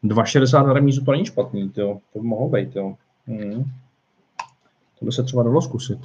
2,60 0.03 0.67
na 0.67 0.73
remízu 0.73 1.05
to 1.05 1.11
není 1.11 1.25
špatný, 1.25 1.69
tyjo. 1.69 1.99
to 2.13 2.19
by 2.19 2.27
mohlo 2.27 2.49
být. 2.49 2.75
Jo. 2.75 2.95
Hmm. 3.27 3.63
To 4.99 5.05
by 5.05 5.11
se 5.11 5.23
třeba 5.23 5.43
dalo 5.43 5.61
zkusit 5.61 5.99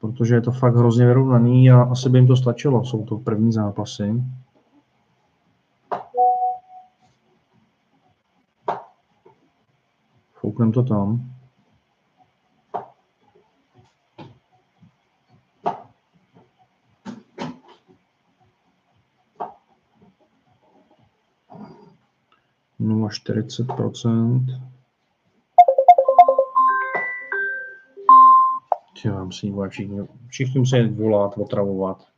protože 0.00 0.34
je 0.34 0.40
to 0.40 0.52
fakt 0.52 0.74
hrozně 0.74 1.06
vyrovnaný 1.06 1.70
a 1.70 1.82
asi 1.82 2.08
by 2.08 2.18
jim 2.18 2.26
to 2.26 2.36
stačilo. 2.36 2.84
Jsou 2.84 3.04
to 3.04 3.18
první 3.18 3.52
zápasy. 3.52 4.22
Fouknem 10.60 10.72
to 10.72 10.82
tam. 10.82 11.30
Nula 22.78 23.08
40 23.08 23.66
Já 29.04 29.24
musí 29.24 29.52
všichni, 29.68 30.08
všichni 30.28 30.58
musí 30.60 30.82
volat, 30.88 31.38
otravovat. 31.38 32.08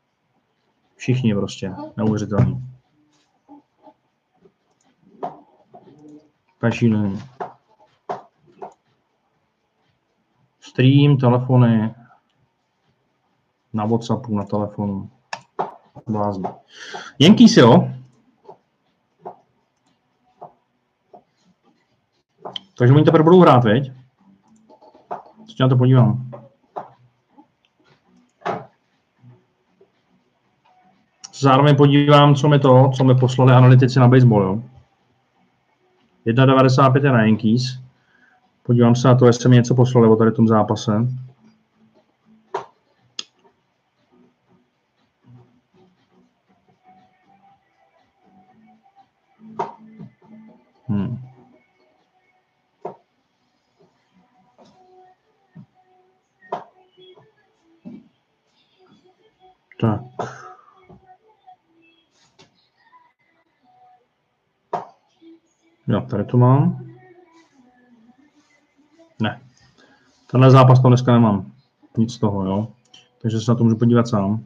Všichni 0.97 1.35
prostě, 1.35 1.75
neuvěřitelný. 1.97 2.69
To 6.61 6.67
je 6.67 6.73
šílený. 6.73 7.19
Stream, 10.73 11.17
telefony, 11.17 11.95
na 13.73 13.85
Whatsappu, 13.85 14.35
na 14.35 14.45
telefonu. 14.45 15.11
Blázny. 16.09 16.49
Yankees, 17.19 17.57
jo? 17.57 17.89
Takže 22.79 22.95
oni 22.95 23.05
teprve 23.05 23.25
budou 23.25 23.41
hrát, 23.41 23.65
veď? 23.65 23.93
Co 25.47 25.55
na 25.61 25.69
to 25.69 25.77
podívám. 25.77 26.31
Zároveň 31.35 31.77
podívám, 31.77 32.35
co 32.35 32.49
mi 32.49 32.59
to, 32.59 32.91
co 32.97 33.05
mi 33.05 33.15
poslali 33.15 33.53
analytici 33.53 33.99
na 33.99 34.09
baseball, 34.09 34.43
jo? 34.43 34.63
1,95 36.27 37.05
je 37.05 37.13
na 37.13 37.23
Yankees. 37.23 37.82
Podívám 38.63 38.95
se 38.95 39.09
na 39.09 39.15
to, 39.15 39.27
jestli 39.27 39.49
mi 39.49 39.57
něco 39.57 39.75
poslali 39.75 40.09
o 40.09 40.17
tady 40.17 40.33
tom 40.33 40.49
zápase. 40.49 40.93
Hmm. 50.89 51.19
Tak. 59.81 60.01
Jo, 65.89 66.01
tady 66.01 66.25
to 66.25 66.37
mám. 66.37 66.82
Tenhle 70.33 70.51
zápas 70.51 70.83
to 70.83 70.89
dneska 70.89 71.13
nemám. 71.13 71.53
Nic 71.99 72.13
z 72.13 72.19
toho, 72.19 72.45
jo. 72.45 72.69
Takže 73.23 73.41
se 73.41 73.51
na 73.51 73.55
to 73.55 73.65
můžu 73.65 73.77
podívat 73.77 74.09
sám. 74.09 74.43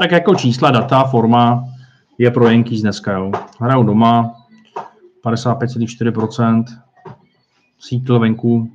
Tak 0.00 0.10
jako 0.10 0.34
čísla, 0.34 0.70
data, 0.70 1.04
forma 1.04 1.64
je 2.18 2.30
pro 2.30 2.48
Yankees 2.48 2.80
dneska, 2.80 3.12
jo. 3.12 3.30
Hrajou 3.60 3.82
doma, 3.82 4.34
55,4%, 5.24 6.64
Seattle 7.78 8.18
venku, 8.18 8.70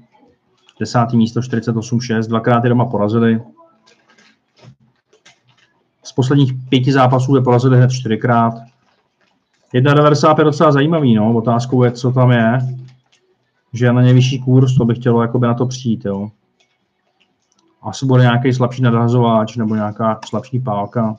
desátý 0.79 1.17
místo 1.17 1.39
48-6, 1.39 2.27
dvakrát 2.27 2.63
je 2.63 2.69
doma 2.69 2.85
porazili. 2.85 3.41
Z 6.11 6.13
posledních 6.13 6.53
pěti 6.69 6.91
zápasů 6.91 7.35
je 7.35 7.41
porazili 7.41 7.77
hned 7.77 7.91
čtyřikrát. 7.91 8.53
1,95 9.73 10.39
je 10.39 10.43
docela 10.43 10.71
zajímavý, 10.71 11.15
no. 11.15 11.33
Otázkou 11.33 11.83
je, 11.83 11.91
co 11.91 12.11
tam 12.11 12.31
je. 12.31 12.59
Že 13.73 13.85
je 13.85 13.93
na 13.93 14.01
ně 14.01 14.13
vyšší 14.13 14.39
kurz, 14.39 14.75
to 14.75 14.85
by 14.85 14.95
chtělo 14.95 15.21
jakoby 15.21 15.47
na 15.47 15.53
to 15.53 15.65
přijít, 15.65 16.05
jo. 16.05 16.31
Asi 17.81 18.05
bude 18.05 18.23
nějaký 18.23 18.53
slabší 18.53 18.81
nadhazováč 18.81 19.55
nebo 19.55 19.75
nějaká 19.75 20.19
slabší 20.25 20.59
pálka. 20.59 21.15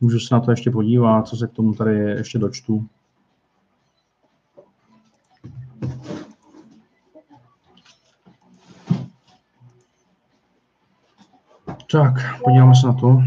Můžu 0.00 0.18
se 0.18 0.34
na 0.34 0.40
to 0.40 0.50
ještě 0.50 0.70
podívat, 0.70 1.28
co 1.28 1.36
se 1.36 1.46
k 1.46 1.52
tomu 1.52 1.74
tady 1.74 1.96
ještě 1.98 2.38
dočtu. 2.38 2.86
Tak, 11.92 12.14
podíváme 12.44 12.74
se 12.74 12.86
na 12.86 12.92
to. 12.92 13.22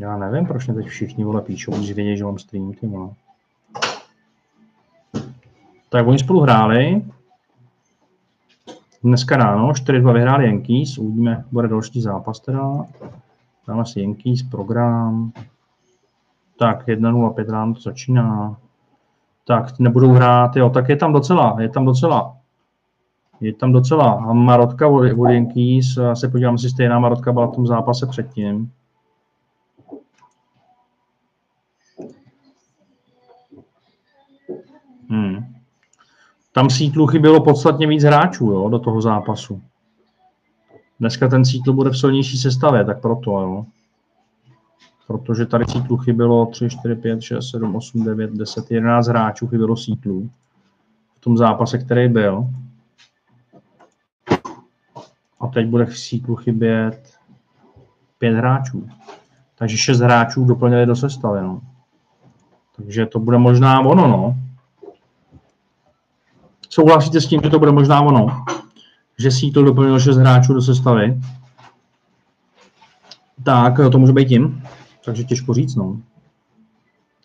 Já 0.00 0.16
nevím, 0.16 0.46
proč 0.46 0.66
mě 0.66 0.74
teď 0.74 0.86
všichni 0.86 1.24
vole 1.24 1.42
píšou, 1.42 1.72
když 1.72 1.92
vědí, 1.92 2.16
že 2.16 2.24
mám 2.24 2.38
stream, 2.38 2.72
ty 2.72 2.86
vole. 2.86 3.10
Tak 5.88 6.06
oni 6.06 6.18
spolu 6.18 6.40
hráli. 6.40 7.02
Dneska 9.02 9.36
ráno 9.36 9.68
4-2 9.68 10.12
vyhráli 10.12 10.46
Yankees, 10.46 10.98
uvidíme, 10.98 11.44
bude 11.52 11.68
další 11.68 12.00
zápas 12.00 12.40
teda. 12.40 12.86
Dáme 13.68 13.86
si 13.86 14.00
Yankees, 14.00 14.42
program. 14.42 15.32
Tak 16.58 16.88
1-0, 16.88 17.34
5 17.34 17.48
ráno 17.48 17.74
to 17.74 17.80
začíná. 17.80 18.56
Tak 19.46 19.78
nebudou 19.78 20.12
hrát, 20.12 20.56
jo, 20.56 20.70
tak 20.70 20.88
je 20.88 20.96
tam 20.96 21.12
docela, 21.12 21.56
je 21.60 21.68
tam 21.68 21.84
docela 21.84 22.36
je 23.40 23.52
tam 23.52 23.72
docela 23.72 24.32
marotka 24.32 24.88
od, 24.88 25.30
Yankees. 25.30 25.98
Se 26.14 26.28
podívám, 26.28 26.54
jestli 26.54 26.70
stejná 26.70 26.98
marotka 26.98 27.32
byla 27.32 27.46
v 27.46 27.54
tom 27.54 27.66
zápase 27.66 28.06
předtím. 28.06 28.72
Hmm. 35.10 35.54
Tam 36.52 36.70
sítlu 36.70 37.06
chybělo 37.06 37.44
podstatně 37.44 37.86
víc 37.86 38.02
hráčů 38.02 38.46
jo, 38.46 38.68
do 38.68 38.78
toho 38.78 39.02
zápasu. 39.02 39.62
Dneska 41.00 41.28
ten 41.28 41.44
sítl 41.44 41.72
bude 41.72 41.90
v 41.90 41.98
silnější 41.98 42.38
sestavě, 42.38 42.84
tak 42.84 43.00
proto, 43.00 43.30
jo. 43.30 43.66
Protože 45.06 45.46
tady 45.46 45.64
sítlu 45.64 45.96
chybělo 45.96 46.46
3, 46.46 46.70
4, 46.70 46.94
5, 46.94 47.22
6, 47.22 47.50
7, 47.50 47.76
8, 47.76 48.04
9, 48.04 48.30
10, 48.32 48.70
11 48.70 49.06
hráčů 49.06 49.46
chybělo 49.46 49.76
sítlu 49.76 50.30
v 51.16 51.20
tom 51.20 51.36
zápase, 51.36 51.78
který 51.78 52.08
byl. 52.08 52.46
A 55.40 55.46
teď 55.46 55.66
bude 55.66 55.86
v 55.86 55.98
sítlu 55.98 56.36
chybět 56.36 57.14
pět 58.18 58.34
hráčů. 58.34 58.88
Takže 59.58 59.76
šest 59.76 60.00
hráčů 60.00 60.44
doplnili 60.44 60.86
do 60.86 60.96
sestavy. 60.96 61.42
No. 61.42 61.60
Takže 62.76 63.06
to 63.06 63.18
bude 63.18 63.38
možná 63.38 63.80
ono, 63.80 64.08
no. 64.08 64.36
Souhlasíte 66.72 67.20
s 67.20 67.26
tím, 67.26 67.40
že 67.44 67.50
to 67.50 67.58
bude 67.58 67.72
možná 67.72 68.00
ono? 68.00 68.44
Že 69.18 69.30
Seattle 69.30 69.64
doplnil 69.64 70.00
6 70.00 70.16
hráčů 70.16 70.54
do 70.54 70.62
sestavy? 70.62 71.20
Tak 73.44 73.74
to 73.92 73.98
může 73.98 74.12
být 74.12 74.28
tím. 74.28 74.62
Takže 75.04 75.24
těžko 75.24 75.54
říct, 75.54 75.74
no. 75.74 76.00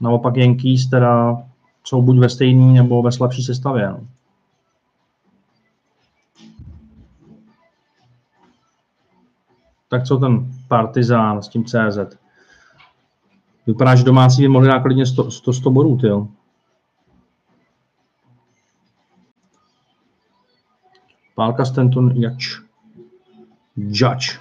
Naopak 0.01 0.37
Yankees 0.37 0.87
teda 0.89 1.37
jsou 1.83 2.01
buď 2.01 2.17
ve 2.17 2.29
stejné 2.29 2.73
nebo 2.73 3.01
ve 3.01 3.11
slabší 3.11 3.43
sestavě. 3.43 3.89
No. 3.89 4.07
Tak 9.89 10.03
co 10.03 10.17
ten 10.17 10.51
Partizán 10.67 11.41
s 11.41 11.47
tím 11.47 11.65
CZ? 11.65 12.17
Vypadá, 13.67 13.95
že 13.95 14.03
domácí 14.03 14.41
by 14.41 14.47
mohli 14.47 14.67
dát 14.67 14.79
klidně 14.79 15.05
100, 15.05 15.31
100, 15.31 15.53
100 15.53 15.71
bodů, 15.71 15.97
tyjo. 15.97 16.27
Pálka 21.35 21.65
Stanton 21.65 22.11
Jač. 22.15 22.59
Judge. 23.77 24.39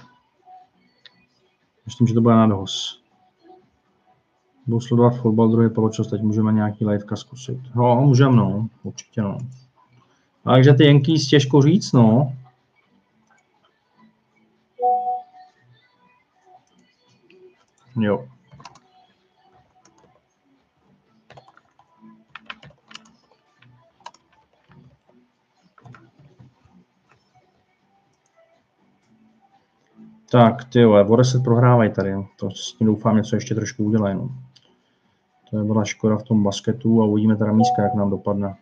Myslím, 1.85 2.07
že 2.07 2.13
to 2.13 2.21
bude 2.21 2.35
na 2.35 2.47
dos. 2.47 3.01
Budu 4.67 4.79
sledovat 4.79 5.09
fotbal 5.09 5.49
druhý 5.49 5.69
poločas, 5.69 6.07
teď 6.07 6.21
můžeme 6.21 6.53
nějaký 6.53 6.85
liveka 6.85 7.15
zkusit. 7.15 7.59
Jo, 7.75 8.01
můžeme, 8.01 8.35
no, 8.35 8.67
určitě, 8.83 9.21
no. 9.21 9.37
Takže 10.43 10.73
ty 10.73 10.85
Yankees 10.85 11.27
těžko 11.27 11.61
říct, 11.61 11.91
no. 11.91 12.33
Jo. 17.99 18.27
Tak, 30.35 30.65
ty 30.65 30.79
jo, 30.79 31.05
o 31.07 31.15
10 31.15 31.43
prohrávají 31.43 31.91
tady. 31.91 32.13
To 32.39 32.51
s 32.51 32.73
tím 32.73 32.87
doufám 32.87 33.15
něco 33.15 33.35
ještě 33.35 33.55
trošku 33.55 33.83
udělají. 33.83 34.15
No. 34.15 34.29
To 35.49 35.57
je 35.57 35.63
byla 35.63 35.85
škoda 35.85 36.17
v 36.17 36.23
tom 36.23 36.43
basketu 36.43 37.01
a 37.01 37.05
uvidíme 37.05 37.35
teda 37.35 37.51
míska, 37.51 37.81
jak 37.81 37.93
nám 37.93 38.09
dopadne. 38.09 38.55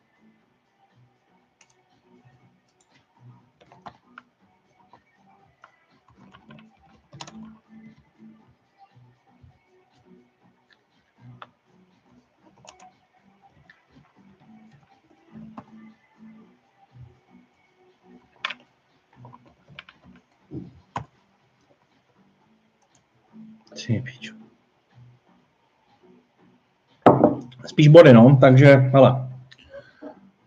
Spíš 27.74 27.88
body, 27.88 28.14
no, 28.14 28.38
takže, 28.42 28.76
hele, 28.76 29.30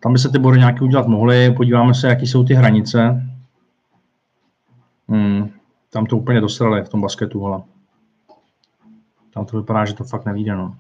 tam 0.01 0.13
by 0.13 0.19
se 0.19 0.29
ty 0.29 0.39
body 0.39 0.59
nějaký 0.59 0.81
udělat 0.81 1.07
mohly, 1.07 1.51
podíváme 1.51 1.95
se, 1.95 2.09
jaký 2.09 2.27
jsou 2.27 2.45
ty 2.45 2.55
hranice. 2.55 3.23
Hmm. 5.09 5.51
Tam 5.91 6.07
to 6.07 6.17
úplně 6.17 6.41
dosrali 6.41 6.83
v 6.83 6.89
tom 6.89 7.01
basketu, 7.01 7.47
ale 7.47 7.63
tam 9.35 9.47
to 9.47 9.57
vypadá, 9.57 9.85
že 9.85 9.95
to 9.95 10.05
fakt 10.05 10.25
nevíde, 10.25 10.57
no. 10.57 10.77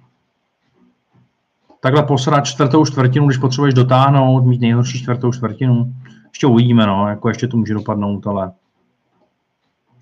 Takhle 1.80 2.02
posrat 2.02 2.46
čtvrtou 2.46 2.86
čtvrtinu, 2.86 3.26
když 3.26 3.38
potřebuješ 3.38 3.74
dotáhnout, 3.74 4.44
mít 4.44 4.60
nejhorší 4.60 4.98
čtvrtou 4.98 5.32
čtvrtinu. 5.32 5.94
Ještě 6.28 6.46
uvidíme, 6.46 6.86
no, 6.86 7.08
jako 7.08 7.28
ještě 7.28 7.48
to 7.48 7.56
může 7.56 7.74
dopadnout, 7.74 8.26
ale 8.26 8.52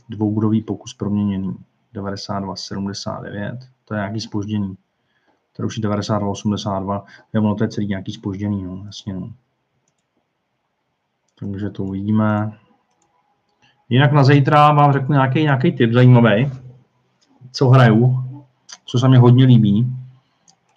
dvoubudový 0.09 0.63
pokus 0.63 0.95
proměněný. 0.95 1.57
92, 1.93 2.57
79, 2.57 3.59
to 3.85 3.95
je 3.95 3.99
nějaký 3.99 4.21
spoždění. 4.21 4.77
To 5.57 5.67
už 5.67 5.77
je 5.77 5.83
92, 5.83 6.31
82, 6.31 7.05
je 7.33 7.41
ono 7.41 7.55
to 7.55 7.65
je 7.65 7.69
celý 7.69 7.87
nějaký 7.87 8.13
spoždění, 8.13 8.65
no, 8.65 8.83
jasně, 8.87 9.15
no. 9.15 9.31
Takže 11.39 11.71
to 11.71 11.85
uvidíme. 11.85 12.53
Jinak 13.89 14.13
na 14.13 14.25
zítra 14.25 14.73
vám 14.73 14.93
řeknu 14.93 15.13
nějaký, 15.13 15.43
nějaký 15.43 15.73
tip 15.73 15.93
zajímavý, 15.93 16.51
co 17.53 17.69
hraju, 17.69 18.25
co 18.85 18.99
se 18.99 19.09
mi 19.09 19.17
hodně 19.17 19.45
líbí. 19.45 19.87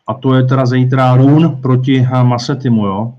A 0.07 0.13
to 0.13 0.35
je 0.35 0.43
teda 0.43 0.65
zítra 0.65 1.15
Run 1.15 1.61
proti 1.61 2.07
Masetimu, 2.23 2.85
jo. 2.85 3.13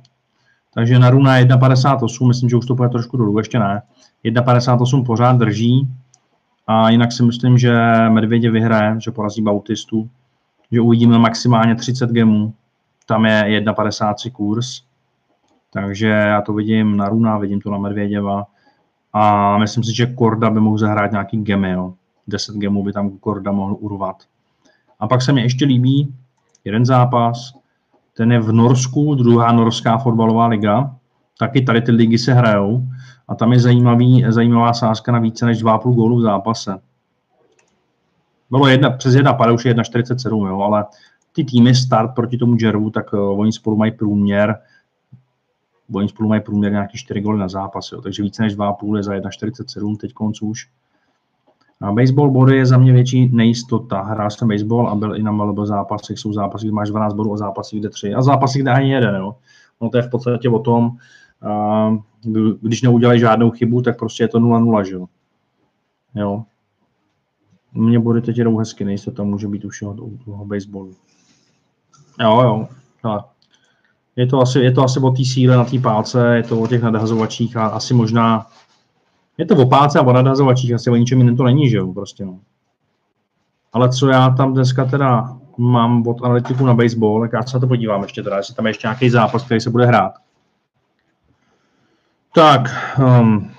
Takže 0.75 0.99
na 0.99 1.11
Runa 1.11 1.39
1,58, 1.39 2.29
myslím, 2.29 2.49
že 2.49 2.57
už 2.57 2.67
to 2.67 2.75
bude 2.75 2.89
trošku 2.89 3.17
dolů, 3.17 3.39
ještě 3.39 3.59
ne. 3.59 3.83
1,58 4.25 5.07
pořád 5.07 5.37
drží. 5.37 5.89
A 6.67 6.91
jinak 6.91 7.13
si 7.13 7.23
myslím, 7.23 7.59
že 7.59 7.73
Medvědě 8.09 8.51
vyhraje, 8.51 8.97
že 9.01 9.11
porazí 9.11 9.43
Bautistu. 9.43 10.11
Že 10.73 10.81
uvidíme 10.81 11.19
maximálně 11.19 11.75
30 11.75 12.11
gemů. 12.11 12.55
Tam 13.07 13.25
je 13.25 13.61
1,53 13.61 14.33
kurz. 14.33 14.83
Takže 15.73 16.07
já 16.07 16.43
to 16.43 16.53
vidím 16.53 16.97
na 16.97 17.09
Runa, 17.09 17.39
vidím 17.39 17.61
to 17.61 17.71
na 17.71 17.79
Medvěděva. 17.79 18.47
A 19.13 19.59
myslím 19.59 19.85
si, 19.85 19.97
že 19.97 20.07
Korda 20.07 20.51
by 20.51 20.61
mohl 20.61 20.79
zahrát 20.79 21.13
nějaký 21.13 21.37
gemy, 21.37 21.71
jo. 21.71 21.95
10 22.27 22.55
gemů 22.55 22.83
by 22.83 22.93
tam 22.93 23.11
Korda 23.11 23.53
mohl 23.53 23.77
urvat. 23.81 24.17
A 25.01 25.09
pak 25.09 25.23
se 25.23 25.33
mi 25.33 25.43
ještě 25.43 25.65
líbí 25.65 26.15
jeden 26.65 26.87
zápas, 26.87 27.55
ten 28.17 28.33
je 28.33 28.41
v 28.41 28.53
Norsku, 28.53 29.15
druhá 29.15 29.53
norská 29.53 29.99
fotbalová 29.99 30.47
liga. 30.47 30.95
Taky 31.39 31.63
tady 31.63 31.83
ty 31.83 31.93
ligy 31.93 32.19
se 32.19 32.35
hrajou 32.35 32.83
a 33.29 33.35
tam 33.35 33.53
je 33.53 33.61
zajímavý, 33.61 34.25
zajímavá 34.29 34.73
sázka 34.73 35.13
na 35.13 35.19
více 35.19 35.47
než 35.47 35.65
2,5 35.65 35.95
gólu 35.95 36.17
v 36.17 36.23
zápase. 36.23 36.79
Bylo 38.51 38.69
jedna, 38.69 38.91
přes 38.91 39.15
1,5, 39.15 39.55
už 39.55 39.65
je 39.65 39.75
1,47, 39.75 40.49
jo, 40.49 40.61
ale 40.61 40.87
ty 41.33 41.45
týmy 41.45 41.75
start 41.75 42.15
proti 42.15 42.39
tomu 42.39 42.57
Džervu, 42.57 42.91
tak 42.91 43.13
uh, 43.13 43.41
oni 43.41 43.53
spolu 43.53 43.77
mají 43.77 43.93
průměr, 43.93 44.59
oni 45.93 46.09
spolu 46.09 46.29
mají 46.29 46.41
průměr 46.41 46.73
nějaký 46.73 46.99
4 46.99 47.21
góly 47.21 47.39
na 47.39 47.49
zápas, 47.49 47.93
jo, 47.93 48.01
takže 48.01 48.23
více 48.23 48.43
než 48.43 48.57
2,5 48.57 48.97
je 48.97 49.03
za 49.03 49.13
1,47 49.13 49.97
teď 49.97 50.13
konc 50.13 50.43
už. 50.43 50.69
A 51.81 51.93
baseball 51.93 52.31
body 52.31 52.57
je 52.57 52.67
za 52.67 52.79
mě 52.79 52.93
větší 52.93 53.29
nejistota. 53.33 54.03
Hrál 54.03 54.31
jsem 54.31 54.49
baseball 54.49 54.89
a 54.89 54.95
byl 54.95 55.17
i 55.17 55.23
na 55.23 55.33
MLB 55.33 55.59
zápasech. 55.67 56.19
Jsou 56.19 56.33
zápasy, 56.33 56.67
kde 56.67 56.73
máš 56.73 56.89
12 56.89 57.15
bodů 57.15 57.35
a 57.35 57.37
zápasy, 57.37 57.79
kde 57.79 57.89
3. 57.89 58.15
A 58.15 58.23
zápasy, 58.23 58.59
kde 58.59 58.71
ani 58.71 58.93
jeden. 58.93 59.15
Jo. 59.15 59.35
No 59.81 59.91
to 59.91 59.97
je 59.97 60.03
v 60.03 60.11
podstatě 60.11 60.49
o 60.49 60.59
tom, 60.59 60.91
a, 61.43 61.97
když 62.61 62.83
neudělají 62.83 63.21
žádnou 63.21 63.51
chybu, 63.51 63.83
tak 63.83 63.99
prostě 63.99 64.25
je 64.25 64.29
to 64.29 64.41
0-0, 64.41 64.83
že 64.85 64.95
jo. 64.95 65.07
jo. 66.15 66.45
Mně 67.73 67.99
body 67.99 68.23
teď 68.23 68.39
jedou 68.39 68.57
hezky, 68.57 68.85
nejistota 68.85 69.23
může 69.23 69.49
být 69.49 69.65
už 69.65 69.83
u 69.83 70.19
toho 70.25 70.45
baseballu. 70.45 70.95
Jo, 72.21 72.41
jo. 72.41 72.69
Ale 73.03 73.25
je 74.17 74.27
to 74.27 74.41
asi, 74.41 74.59
je 74.59 74.73
to 74.73 74.85
asi 74.85 75.01
o 75.01 75.11
té 75.11 75.25
síle 75.25 75.57
na 75.57 75.65
té 75.65 75.79
pálce, 75.79 76.37
je 76.37 76.43
to 76.43 76.61
o 76.61 76.67
těch 76.67 76.83
nadhazovačích 76.83 77.57
a 77.57 77.67
asi 77.67 77.95
možná 77.95 78.47
je 79.39 79.47
to 79.47 79.57
o 79.57 79.69
páce 79.69 79.99
a 79.99 80.03
o 80.03 80.13
nadhazovačích, 80.13 80.75
asi 80.75 80.91
o 80.91 80.97
ničem 80.97 81.19
jiném 81.19 81.37
to 81.37 81.45
není, 81.45 81.71
že 81.71 81.77
jo, 81.77 81.93
prostě 81.93 82.25
no. 82.25 82.39
Ale 83.73 83.89
co 83.89 84.09
já 84.09 84.31
tam 84.31 84.55
dneska 84.55 84.85
teda 84.85 85.39
mám 85.59 86.07
od 86.07 86.23
analytiku 86.23 86.67
na 86.67 86.75
baseball, 86.75 87.21
tak 87.21 87.33
já 87.33 87.43
se 87.43 87.57
na 87.57 87.61
to 87.61 87.67
podívám 87.67 88.03
ještě 88.03 88.23
teda, 88.23 88.37
jestli 88.37 88.55
tam 88.55 88.67
je 88.67 88.71
ještě 88.71 88.87
nějaký 88.87 89.11
zápas, 89.11 89.45
který 89.45 89.61
se 89.61 89.71
bude 89.71 89.87
hrát. 89.87 90.13
Tak, 92.35 92.61
um, 93.21 93.51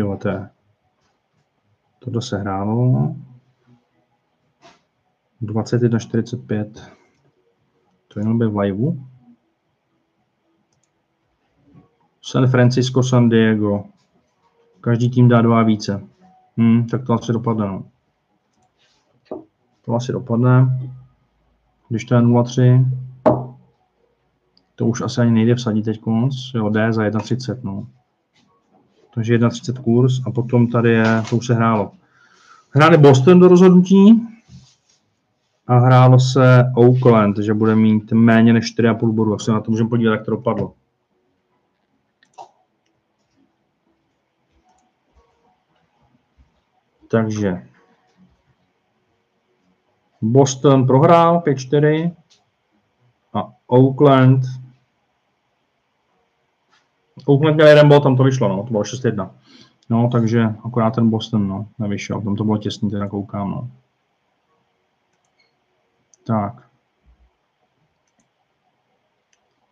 jo, 0.00 0.16
to 0.16 0.28
je, 0.28 0.48
to 2.12 2.20
se 2.20 2.38
hrálo. 2.38 3.14
21.45. 5.42 6.92
To 8.08 8.18
jenom 8.20 8.38
by 8.38 8.46
v 8.46 8.58
liveu. 8.58 9.06
San 12.22 12.46
Francisco, 12.46 13.02
San 13.02 13.28
Diego. 13.28 13.84
Každý 14.80 15.10
tým 15.10 15.28
dá 15.28 15.42
dva 15.42 15.62
více. 15.62 16.06
Hmm, 16.56 16.86
tak 16.86 17.06
to 17.06 17.12
asi 17.12 17.32
dopadne. 17.32 17.66
No. 17.66 17.84
To 19.84 19.94
asi 19.94 20.12
dopadne. 20.12 20.80
Když 21.88 22.04
to 22.04 22.14
je 22.14 22.20
0,3, 22.20 22.90
to 24.74 24.86
už 24.86 25.00
asi 25.00 25.20
ani 25.20 25.30
nejde 25.30 25.54
vsadit 25.54 25.84
teď 25.84 26.00
konc. 26.00 26.34
Jo, 26.54 26.68
D 26.68 26.92
za 26.92 27.02
1,30. 27.02 27.60
No. 27.62 27.86
Takže 29.14 29.38
1,30 29.38 29.82
kurz 29.82 30.20
a 30.26 30.30
potom 30.30 30.66
tady 30.66 30.90
je, 30.90 31.22
to 31.30 31.36
už 31.36 31.46
se 31.46 31.54
hrálo. 31.54 31.92
Hráli 32.70 32.96
Boston 32.96 33.40
do 33.40 33.48
rozhodnutí 33.48 34.28
a 35.66 35.78
hrálo 35.78 36.20
se 36.20 36.64
Oakland, 36.76 37.38
že 37.38 37.54
bude 37.54 37.76
mít 37.76 38.12
méně 38.12 38.52
než 38.52 38.78
4,5 38.78 39.12
bodů. 39.12 39.30
Jak 39.30 39.40
se 39.40 39.52
na 39.52 39.60
to 39.60 39.70
můžeme 39.70 39.88
podívat, 39.88 40.12
jak 40.12 40.24
to 40.24 40.30
dopadlo. 40.30 40.74
Takže 47.10 47.66
Boston 50.22 50.86
prohrál 50.86 51.40
5-4 51.40 52.14
a 53.34 53.52
Oakland 53.66 54.40
Oakland 57.26 57.56
měl 57.56 57.68
jeden 57.68 57.88
bod, 57.88 58.02
tam 58.02 58.16
to 58.16 58.22
vyšlo, 58.22 58.48
no, 58.48 58.62
to 58.62 58.70
bylo 58.70 58.82
6-1. 58.82 59.30
No, 59.90 60.08
takže 60.12 60.54
akorát 60.64 60.94
ten 60.94 61.10
Boston, 61.10 61.48
no, 61.48 61.66
nevyšel, 61.78 62.20
tam 62.20 62.36
to 62.36 62.44
bylo 62.44 62.58
těsný, 62.58 62.90
teda 62.90 63.08
koukám, 63.08 63.50
no. 63.50 63.70
Tak. 66.26 66.68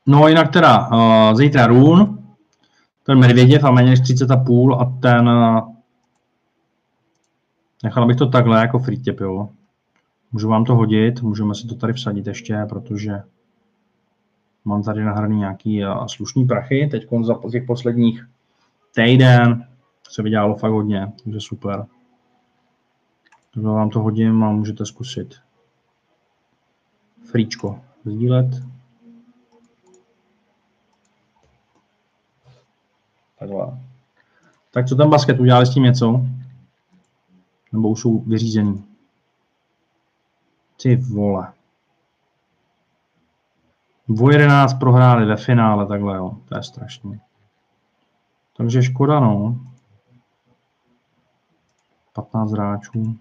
No 0.07 0.29
jinak 0.29 0.53
teda, 0.53 0.89
uh, 0.89 1.37
zítra 1.37 1.67
Run, 1.67 2.19
ten 3.03 3.19
Medvěděv 3.19 3.65
a 3.65 3.71
méně 3.71 3.91
než 3.91 4.01
30,5 4.01 4.81
a 4.81 5.01
ten 5.01 5.29
uh, 5.29 5.71
Nechal 7.85 8.07
bych 8.07 8.17
to 8.17 8.27
takhle 8.27 8.61
jako 8.61 8.79
free 8.79 8.99
tip, 8.99 9.21
jo. 9.21 9.49
Můžu 10.33 10.49
vám 10.49 10.65
to 10.65 10.75
hodit, 10.75 11.23
můžeme 11.23 11.55
si 11.55 11.67
to 11.67 11.75
tady 11.75 11.93
vsadit 11.93 12.27
ještě, 12.27 12.67
protože 12.69 13.23
mám 14.65 14.83
tady 14.83 15.05
nahraný 15.05 15.39
nějaký 15.39 15.83
slušný 16.07 16.45
prachy. 16.45 16.89
Teď 16.91 17.09
za 17.23 17.41
těch 17.51 17.65
posledních 17.67 18.29
týden 18.95 19.67
se 20.11 20.23
vydělalo 20.23 20.55
fakt 20.57 20.73
hodně, 20.73 21.13
takže 21.25 21.41
super. 21.41 21.87
Takže 23.55 23.69
vám 23.69 23.91
to 23.91 24.01
hodím 24.01 24.45
a 24.45 24.51
můžete 24.51 24.87
zkusit. 24.87 25.35
Fríčko 27.31 27.81
sdílet. 28.05 28.47
Takhle. 33.39 33.81
Tak 34.71 34.87
co 34.87 34.97
ten 34.97 35.11
basket, 35.11 35.41
udělali 35.41 35.67
s 35.67 35.75
tím 35.75 35.83
něco? 35.83 36.23
Nebo 37.73 37.89
už 37.89 38.01
jsou 38.01 38.19
vyřízený. 38.19 38.85
Ty 40.83 40.97
vole. 40.97 41.53
Dvoj 44.11 44.33
11 44.33 44.75
prohráli 44.75 45.27
ve 45.27 45.37
finále, 45.37 45.87
takhle 45.87 46.17
jo, 46.17 46.31
to 46.49 46.57
je 46.57 46.63
strašný. 46.63 47.21
Takže 48.57 48.83
škoda, 48.83 49.21
no. 49.21 49.61
15 52.13 52.53
hráčů. 52.53 53.19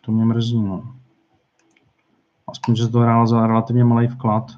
To 0.00 0.12
mě 0.12 0.24
mrzí, 0.24 0.62
no. 0.62 0.94
Aspoň, 2.48 2.76
že 2.76 2.84
se 2.84 2.90
to 2.90 2.98
hrál 2.98 3.26
za 3.26 3.46
relativně 3.46 3.84
malý 3.84 4.06
vklad. 4.06 4.52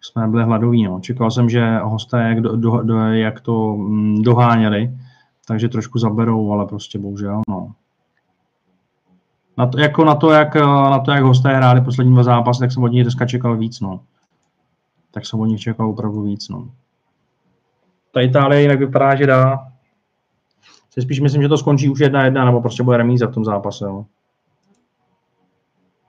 Jsme 0.00 0.28
byli 0.28 0.44
hladoví, 0.44 0.84
no. 0.84 1.00
Čekal 1.00 1.30
jsem, 1.30 1.48
že 1.48 1.78
hosté, 1.78 2.22
jak, 2.22 2.40
do, 2.40 2.56
do, 2.56 2.82
do, 2.82 2.98
jak 2.98 3.40
to 3.40 3.76
mm, 3.76 4.22
doháněli, 4.22 4.98
takže 5.46 5.68
trošku 5.68 5.98
zaberou, 5.98 6.52
ale 6.52 6.66
prostě 6.66 6.98
bohužel, 6.98 7.40
no. 7.48 7.74
Na 9.58 9.66
to, 9.66 9.78
jako 9.78 10.04
na 10.04 10.14
to, 10.14 10.30
jak, 10.30 10.54
na 10.54 10.98
to, 10.98 11.10
jak 11.10 11.24
hosté 11.24 11.56
hráli 11.56 11.80
poslední 11.80 12.12
dva 12.12 12.22
zápasy, 12.22 12.60
tak 12.60 12.72
jsem 12.72 12.82
od 12.82 12.88
nich 12.88 13.02
dneska 13.02 13.26
čekal 13.26 13.56
víc, 13.56 13.80
no. 13.80 14.00
Tak 15.10 15.26
jsem 15.26 15.40
od 15.40 15.46
nich 15.46 15.60
čekal 15.60 15.90
opravdu 15.90 16.22
víc, 16.22 16.48
no. 16.48 16.70
Ta 18.14 18.20
Itálie 18.20 18.62
jinak 18.62 18.78
vypadá, 18.78 19.14
že 19.14 19.26
dá. 19.26 19.72
Si 20.90 21.02
spíš 21.02 21.20
myslím, 21.20 21.42
že 21.42 21.48
to 21.48 21.58
skončí 21.58 21.88
už 21.88 22.00
jedna 22.00 22.24
jedna, 22.24 22.44
nebo 22.44 22.60
prostě 22.60 22.82
bude 22.82 22.96
remíza 22.96 23.26
v 23.26 23.34
tom 23.34 23.44
zápase, 23.44 23.84
jo. 23.84 24.06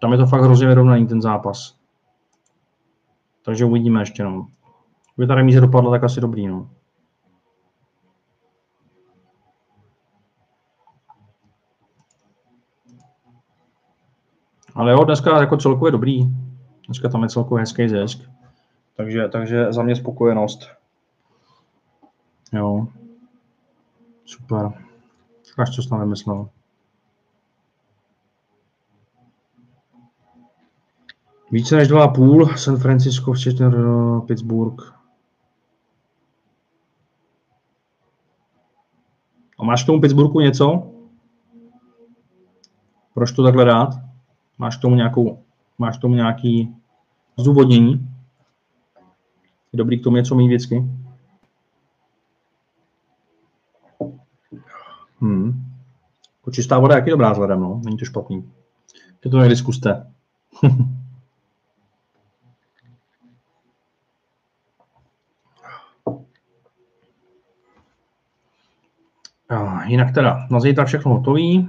Tam 0.02 0.12
je 0.12 0.18
to 0.18 0.26
fakt 0.26 0.42
hrozně 0.42 0.68
vyrovnaný 0.68 1.08
ten 1.08 1.22
zápas. 1.22 1.76
Takže 3.46 3.66
uvidíme 3.66 4.02
ještě, 4.02 4.24
no. 4.24 4.48
Kdyby 5.16 5.28
ta 5.28 5.36
remíze 5.36 5.62
dopadla, 5.62 5.92
tak 5.92 6.04
asi 6.04 6.22
dobrý, 6.22 6.48
no. 6.48 6.70
Ale 14.76 14.92
jo, 14.92 15.04
dneska 15.04 15.40
jako 15.40 15.58
celkově 15.58 15.92
dobrý. 15.92 16.26
Dneska 16.86 17.10
tam 17.10 17.24
je 17.24 17.30
celkově 17.30 17.62
hezký 17.62 17.90
zisk. 17.90 18.20
Takže, 18.98 19.28
takže 19.28 19.74
za 19.74 19.84
mě 19.84 19.96
spokojenost. 19.96 20.68
Jo. 22.54 22.88
Super. 24.26 24.72
Až 25.58 25.76
co 25.76 25.82
jsi 25.82 25.90
tam 25.90 26.00
vymyslel. 26.00 26.50
Více 31.52 31.76
než 31.76 31.90
2,5, 31.90 32.56
San 32.56 32.78
Francisco, 32.78 33.34
včetně 33.34 33.66
Pittsburgh. 34.28 34.94
A 39.60 39.64
máš 39.64 39.84
k 39.84 39.86
tomu 39.86 40.02
Pittsburghu 40.02 40.40
něco? 40.40 40.92
Proč 43.14 43.32
to 43.32 43.44
takhle 43.44 43.66
dát? 43.66 44.03
Máš 44.64 44.78
tomu, 44.78 44.96
nějakou, 44.96 45.44
máš 45.78 45.98
tomu 45.98 46.16
nějaký 46.16 46.76
zdůvodnění? 47.38 48.10
Je 49.74 49.78
dobrý 49.78 50.00
k 50.00 50.04
tomu 50.04 50.16
něco 50.16 50.36
mít 50.36 50.48
vždycky? 50.48 50.84
Hmm. 55.20 55.66
Jako 56.40 56.52
čistá 56.52 56.80
voda, 56.80 56.96
jak 56.96 57.06
je 57.08 57.12
dobrá 57.12 57.32
vzhledem, 57.32 57.60
no. 57.60 57.82
Není 57.86 57.98
to 57.98 58.06
špatný. 58.06 58.52
Je 59.26 59.32
to 59.32 59.40
někdy 59.40 59.56
zkuste. 59.56 60.12
Jinak 69.86 70.14
teda 70.14 70.48
na 70.52 70.60
zítra 70.60 70.86
všechno 70.86 71.12
hotový. 71.12 71.68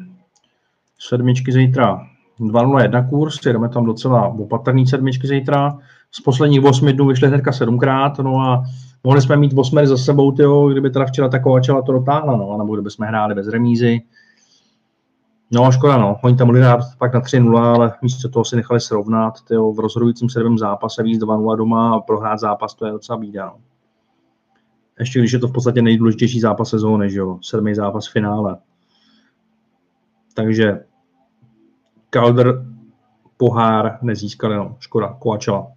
Sedmičky 0.99 1.53
zítra 1.53 2.14
2.01 2.41 3.09
kurz, 3.09 3.47
jedeme 3.47 3.69
tam 3.69 3.85
docela 3.85 4.29
opatrný 4.29 4.87
sedmičky 4.87 5.27
zítra. 5.27 5.79
Z 6.11 6.21
posledních 6.21 6.65
8 6.65 6.89
dnů 6.89 7.07
vyšly 7.07 7.29
hnedka 7.29 7.53
sedmkrát, 7.53 8.19
no 8.19 8.37
a 8.41 8.65
mohli 9.05 9.23
jsme 9.23 9.37
mít 9.37 9.53
8 9.57 9.87
za 9.87 9.97
sebou, 9.97 10.33
tyjo, 10.33 10.69
kdyby 10.69 10.91
teda 10.91 11.05
včera 11.07 11.29
taková 11.29 11.61
čela 11.61 11.83
to 11.83 11.93
dotáhla, 11.93 12.37
no, 12.37 12.59
nebo 12.59 12.75
kdyby 12.75 12.91
jsme 12.91 13.07
hráli 13.07 13.35
bez 13.35 13.49
remízy. 13.49 14.01
No, 15.51 15.73
škoda, 15.73 15.99
no. 15.99 16.17
Oni 16.23 16.37
tam 16.37 16.47
mohli 16.47 16.61
dát 16.61 16.81
pak 16.99 17.15
na 17.15 17.21
3-0, 17.21 17.59
ale 17.59 17.93
místo 18.03 18.29
toho 18.29 18.45
si 18.45 18.57
nechali 18.57 18.81
srovnat. 18.81 19.43
Tyjo, 19.49 19.73
v 19.73 19.81
rozhodujícím 19.81 20.29
sedmém 20.29 20.59
zápase 20.59 21.03
víc 21.03 21.23
2-0 21.23 21.57
doma 21.57 21.95
a 21.95 22.01
prohrát 22.01 22.41
zápas, 22.41 22.75
to 22.75 22.87
je 22.87 22.93
docela 22.93 23.19
bída. 23.19 23.47
No. 23.47 23.57
Ještě 24.99 25.19
když 25.19 25.33
je 25.33 25.39
to 25.39 25.49
v 25.49 25.53
podstatě 25.53 25.83
nejdůležitější 25.83 26.41
zápas 26.41 26.69
sezóny, 26.69 27.11
že 27.11 27.19
jo, 27.19 27.39
sedmý 27.43 27.75
zápas 27.75 28.09
v 28.09 28.13
finále. 28.13 28.57
Takže 30.35 30.85
Calder 32.15 32.67
pohár 33.37 33.99
nezískali, 34.03 34.57
no, 34.57 34.77
škoda, 34.81 35.17
Kovačela. 35.19 35.73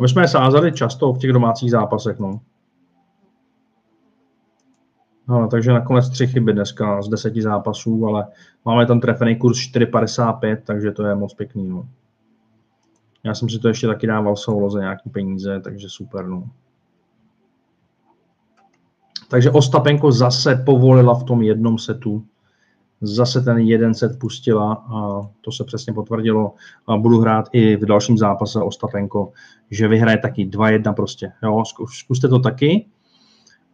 My 0.00 0.08
jsme 0.08 0.22
je 0.22 0.28
sázeli 0.28 0.72
často 0.72 1.12
v 1.12 1.18
těch 1.18 1.32
domácích 1.32 1.70
zápasech, 1.70 2.18
no. 2.18 2.40
No, 5.28 5.48
takže 5.48 5.72
nakonec 5.72 6.08
tři 6.08 6.26
chyby 6.26 6.52
dneska 6.52 7.02
z 7.02 7.08
deseti 7.08 7.42
zápasů, 7.42 8.06
ale 8.06 8.26
máme 8.64 8.86
tam 8.86 9.00
trefený 9.00 9.36
kurz 9.36 9.58
4,55, 9.58 10.56
takže 10.64 10.92
to 10.92 11.06
je 11.06 11.14
moc 11.14 11.34
pěkný, 11.34 11.68
no. 11.68 11.88
Já 13.24 13.34
jsem 13.34 13.48
si 13.48 13.58
to 13.58 13.68
ještě 13.68 13.86
taky 13.86 14.06
dával 14.06 14.36
solo 14.36 14.70
za 14.70 14.80
nějaký 14.80 15.10
peníze, 15.10 15.60
takže 15.60 15.88
super, 15.88 16.26
no. 16.26 16.50
Takže 19.28 19.50
Ostapenko 19.50 20.12
zase 20.12 20.62
povolila 20.66 21.14
v 21.14 21.24
tom 21.24 21.42
jednom 21.42 21.78
setu. 21.78 22.24
Zase 23.00 23.40
ten 23.40 23.58
jeden 23.58 23.94
set 23.94 24.18
pustila 24.18 24.72
a 24.72 25.28
to 25.40 25.52
se 25.52 25.64
přesně 25.64 25.92
potvrdilo. 25.92 26.54
A 26.86 26.96
budu 26.96 27.20
hrát 27.20 27.48
i 27.52 27.76
v 27.76 27.86
dalším 27.86 28.18
zápase 28.18 28.60
Ostapenko, 28.60 29.32
že 29.70 29.88
vyhraje 29.88 30.18
taky 30.18 30.46
2-1 30.46 30.94
prostě. 30.94 31.32
Jo, 31.42 31.62
zkuste 31.92 32.28
to 32.28 32.38
taky. 32.38 32.86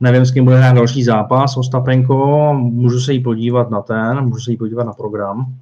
Nevím, 0.00 0.26
s 0.26 0.30
kým 0.30 0.44
bude 0.44 0.58
hrát 0.58 0.72
další 0.72 1.04
zápas 1.04 1.56
Ostapenko. 1.56 2.50
Můžu 2.54 3.00
se 3.00 3.12
jí 3.12 3.22
podívat 3.22 3.70
na 3.70 3.80
ten, 3.80 4.20
můžu 4.20 4.40
se 4.40 4.50
jí 4.50 4.56
podívat 4.56 4.84
na 4.84 4.92
program. 4.92 5.54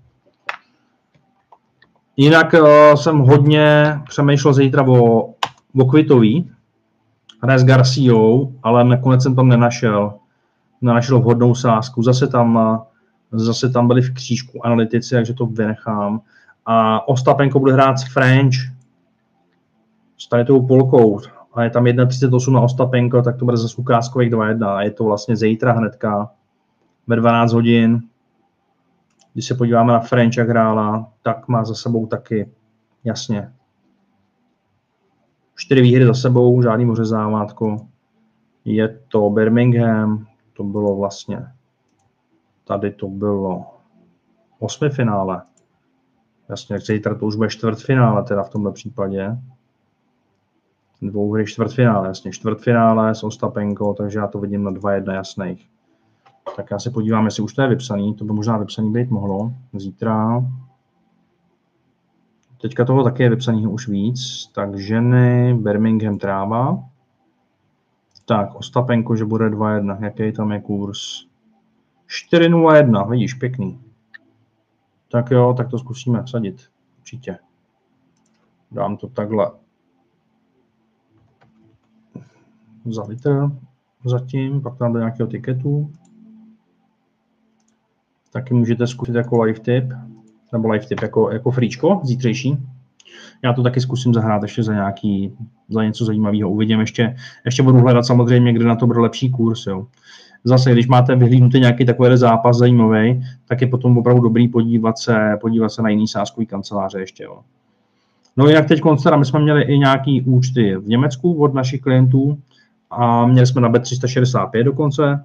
Jinak 2.17 2.55
uh, 2.55 2.95
jsem 2.95 3.19
hodně 3.19 3.97
přemýšlel 4.09 4.55
zítra 4.55 4.87
o, 4.89 5.35
o 5.79 5.85
Kvitový, 5.91 6.51
hraje 7.43 7.59
s 7.59 7.65
Garciou, 7.65 8.53
ale 8.63 8.85
nakonec 8.85 9.23
jsem 9.23 9.37
tam 9.37 9.49
nenašel, 9.49 10.15
nenašel 10.81 11.21
vhodnou 11.21 11.55
sázku. 11.55 12.03
Zase 12.03 12.27
tam, 12.27 12.79
zase 13.33 13.71
tam 13.71 13.87
byli 13.87 14.03
v 14.03 14.15
křížku 14.15 14.67
analytici, 14.67 15.15
takže 15.15 15.35
to 15.35 15.47
vynechám. 15.47 16.21
A 16.67 17.09
Ostapenko 17.09 17.59
bude 17.61 17.73
hrát 17.73 17.99
s 17.99 18.13
French, 18.13 18.55
s 20.19 20.29
tady 20.29 20.45
tou 20.45 20.67
Polkou. 20.67 21.21
A 21.55 21.65
je 21.65 21.71
tam 21.71 21.85
1,38 21.85 22.53
na 22.53 22.61
Ostapenko, 22.61 23.23
tak 23.23 23.37
to 23.37 23.45
bude 23.45 23.57
zase 23.57 23.77
ukázkových 23.77 24.31
2,1. 24.31 24.69
A 24.69 24.83
je 24.83 24.91
to 24.91 25.05
vlastně 25.05 25.37
zítra 25.37 25.73
hnedka 25.73 26.31
ve 27.07 27.17
12 27.17 27.53
hodin. 27.53 28.03
Když 29.33 29.47
se 29.47 29.55
podíváme 29.55 29.93
na 29.93 30.01
French, 30.01 30.37
jak 30.37 30.49
hrála, 30.49 31.11
tak 31.23 31.49
má 31.49 31.65
za 31.65 31.75
sebou 31.75 32.07
taky 32.07 32.51
jasně 33.05 33.53
čtyři 35.63 35.83
výhry 35.83 36.07
za 36.07 36.15
sebou, 36.15 36.63
žádný 36.63 36.85
mořezávátko. 36.85 37.87
Je 38.65 38.99
to 39.09 39.31
Birmingham, 39.31 40.27
to 40.53 40.65
bylo 40.65 40.97
vlastně, 40.97 41.47
tady 42.65 42.91
to 42.91 43.09
bylo 43.09 43.65
osmi 44.59 44.91
finále. 44.91 45.43
Jasně, 46.49 46.75
jak 46.75 46.83
zítra 46.83 47.15
to 47.15 47.27
už 47.27 47.37
bude 47.37 47.49
čtvrtfinále 47.49 48.23
teda 48.23 48.43
v 48.43 48.51
tomhle 48.51 48.73
případě. 48.73 49.39
Dvou 51.03 51.33
hry 51.33 51.47
čtvrtfinále, 51.47 52.09
jasně, 52.09 52.33
čtvrtfinále 52.33 53.15
s 53.15 53.23
Ostapenko, 53.25 53.95
takže 53.95 54.19
já 54.19 54.27
to 54.27 54.39
vidím 54.39 54.65
na 54.65 54.71
dva 54.71 54.93
jedna 54.93 55.15
jasných. 55.15 55.69
Tak 56.57 56.71
já 56.71 56.79
se 56.79 56.91
podívám, 56.91 57.25
jestli 57.25 57.43
už 57.43 57.55
to 57.55 57.63
je 57.63 57.69
vypsaný, 57.69 58.15
to 58.15 58.25
by 58.25 58.33
možná 58.33 58.59
vypsaný 58.59 58.93
být 58.93 59.11
mohlo. 59.11 59.53
Zítra 59.73 60.43
Teďka 62.63 62.85
toho 62.85 63.05
taky 63.05 63.23
je 63.23 63.31
vypsaného 63.31 63.71
už 63.71 63.89
víc. 63.89 64.51
Tak 64.55 64.79
ženy, 64.79 65.55
Birmingham 65.55 66.19
tráva. 66.19 66.85
Tak, 68.25 68.55
Ostapenko, 68.55 69.17
že 69.17 69.25
bude 69.25 69.51
2-1. 69.51 70.03
Jaký 70.05 70.33
tam 70.33 70.53
je 70.53 70.61
kurz? 70.61 71.27
4-0-1, 72.33 73.11
vidíš, 73.11 73.35
pěkný. 73.35 73.81
Tak 75.11 75.31
jo, 75.31 75.55
tak 75.57 75.71
to 75.71 75.79
zkusíme 75.79 76.23
vsadit. 76.23 76.71
Určitě. 76.99 77.39
Dám 78.71 78.97
to 78.97 79.09
takhle 79.09 79.51
za 82.85 83.03
litr 83.03 83.51
zatím, 84.05 84.63
pak 84.63 84.79
tam 84.79 84.93
do 84.93 84.99
nějakého 84.99 85.29
tiketu. 85.29 85.93
Taky 88.33 88.55
můžete 88.55 88.87
zkusit 88.87 89.15
jako 89.15 89.43
live 89.43 89.61
tip 89.61 89.85
nebo 90.53 90.69
live 90.69 90.87
tip 90.87 91.03
jako, 91.03 91.31
jako 91.31 91.51
fríčko 91.51 92.01
zítřejší. 92.05 92.59
Já 93.45 93.53
to 93.53 93.63
taky 93.63 93.81
zkusím 93.81 94.15
zahrát 94.15 94.43
ještě 94.43 94.63
za 94.63 94.73
nějaký, 94.73 95.33
za 95.69 95.85
něco 95.85 96.05
zajímavého. 96.05 96.51
Uvidím 96.51 96.81
ještě, 96.81 97.17
ještě 97.45 97.63
budu 97.63 97.79
hledat 97.79 98.07
samozřejmě, 98.07 98.53
kde 98.53 98.65
na 98.65 98.77
to 98.77 98.87
bude 98.87 99.01
lepší 99.01 99.31
kurz. 99.31 99.67
Jo. 99.67 99.87
Zase, 100.45 100.73
když 100.73 100.89
máte 100.89 101.17
vyhlídnutý 101.17 101.61
nějaký 101.61 101.85
takový 101.85 102.17
zápas 102.17 102.57
zajímavý, 102.57 103.25
tak 103.49 103.61
je 103.61 103.67
potom 103.67 103.99
opravdu 103.99 104.23
dobrý 104.23 104.49
podívat 104.49 104.99
se, 104.99 105.37
podívat 105.41 105.69
se 105.69 105.83
na 105.83 105.89
jiný 105.89 106.09
sáskový 106.09 106.47
kanceláře 106.47 107.01
ještě. 107.01 107.25
Jo. 107.25 107.39
No 108.37 108.49
jinak 108.49 108.69
teď 108.69 108.81
teda, 109.03 109.17
my 109.17 109.25
jsme 109.25 109.41
měli 109.41 109.63
i 109.63 109.79
nějaký 109.79 110.23
účty 110.23 110.77
v 110.77 110.89
Německu 110.89 111.43
od 111.43 111.55
našich 111.55 111.81
klientů 111.81 112.39
a 112.91 113.27
měli 113.27 113.47
jsme 113.47 113.61
na 113.61 113.71
Bet365 113.71 114.65
dokonce, 114.65 115.25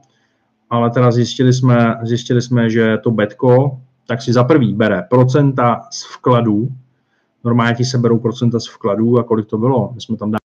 ale 0.69 0.89
teda 0.89 1.11
zjistili 1.11 1.53
jsme, 1.53 1.95
zjistili 2.03 2.41
jsme, 2.41 2.69
že 2.69 2.97
to 2.97 3.11
betko 3.11 3.79
tak 4.07 4.21
si 4.21 4.33
za 4.33 4.43
prvý 4.43 4.73
bere 4.73 5.03
procenta 5.09 5.81
z 5.91 6.05
vkladů, 6.15 6.69
normálně 7.47 7.75
ti 7.75 7.85
se 7.85 7.97
berou 7.97 8.19
procenta 8.19 8.59
z 8.59 8.67
vkladů 8.67 9.19
a 9.19 9.23
kolik 9.23 9.45
to 9.45 9.57
bylo, 9.57 9.91
my 9.95 10.01
jsme 10.01 10.17
tam 10.17 10.31
dali 10.31 10.46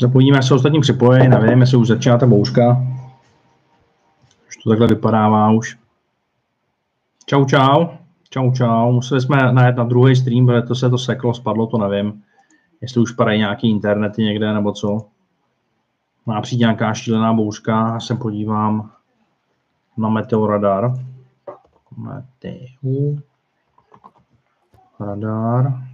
Zapojíme, 0.00 0.42
se 0.42 0.54
ostatní 0.54 0.80
připojí, 0.80 1.28
nevím, 1.28 1.60
jestli 1.60 1.76
už 1.76 1.88
začíná 1.88 2.18
ta 2.18 2.26
bouřka. 2.26 2.86
Už 4.48 4.56
to 4.56 4.70
takhle 4.70 4.86
vypadává 4.86 5.50
už. 5.50 5.78
Čau, 7.26 7.44
čau. 7.44 7.86
Čau, 8.30 8.52
čau. 8.52 8.92
Museli 8.92 9.20
jsme 9.20 9.52
najet 9.52 9.76
na 9.76 9.84
druhý 9.84 10.16
stream, 10.16 10.46
protože 10.46 10.62
to 10.62 10.74
se 10.74 10.90
to 10.90 10.98
seklo, 10.98 11.34
spadlo, 11.34 11.66
to 11.66 11.78
nevím. 11.78 12.22
Jestli 12.80 13.00
už 13.00 13.12
padají 13.12 13.38
nějaký 13.38 13.70
internety 13.70 14.22
někde, 14.22 14.54
nebo 14.54 14.72
co. 14.72 14.98
Má 16.26 16.40
přijít 16.40 16.60
nějaká 16.60 16.94
šílená 16.94 17.32
bouřka, 17.32 17.90
já 17.92 18.00
se 18.00 18.14
podívám 18.14 18.90
na 19.96 20.08
meteoradar. 20.08 20.94
Meteo. 21.96 23.16
Radar. 25.00 25.89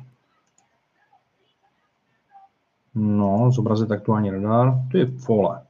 No, 2.98 3.50
zobrazit 3.50 3.90
aktuální 3.92 4.30
radar. 4.30 4.72
Ty 4.92 5.04
vole. 5.04 5.66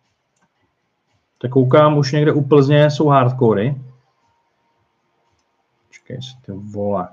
Tak 1.39 1.51
koukám, 1.51 1.99
už 1.99 2.13
někde 2.13 2.33
u 2.33 2.43
Plzně 2.43 2.91
jsou 2.91 3.09
hardcory. 3.09 3.81
Čekej 5.91 6.23
si, 6.23 6.47
ty 6.47 6.53
vole. 6.53 7.09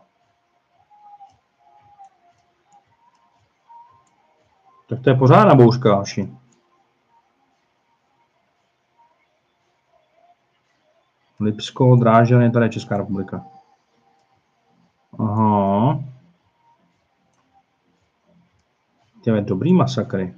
Tak 4.89 5.01
to 5.01 5.09
je 5.09 5.15
pořádná 5.15 5.55
bouřka, 5.55 5.95
Aši. 5.95 6.31
Lipsko, 11.39 11.95
Drážďany, 11.95 12.51
tady 12.51 12.65
je 12.65 12.69
Česká 12.69 12.97
republika. 12.97 13.45
Aha. 15.19 15.99
Těme 19.23 19.32
dobrý 19.45 19.73
masakry. 19.73 20.35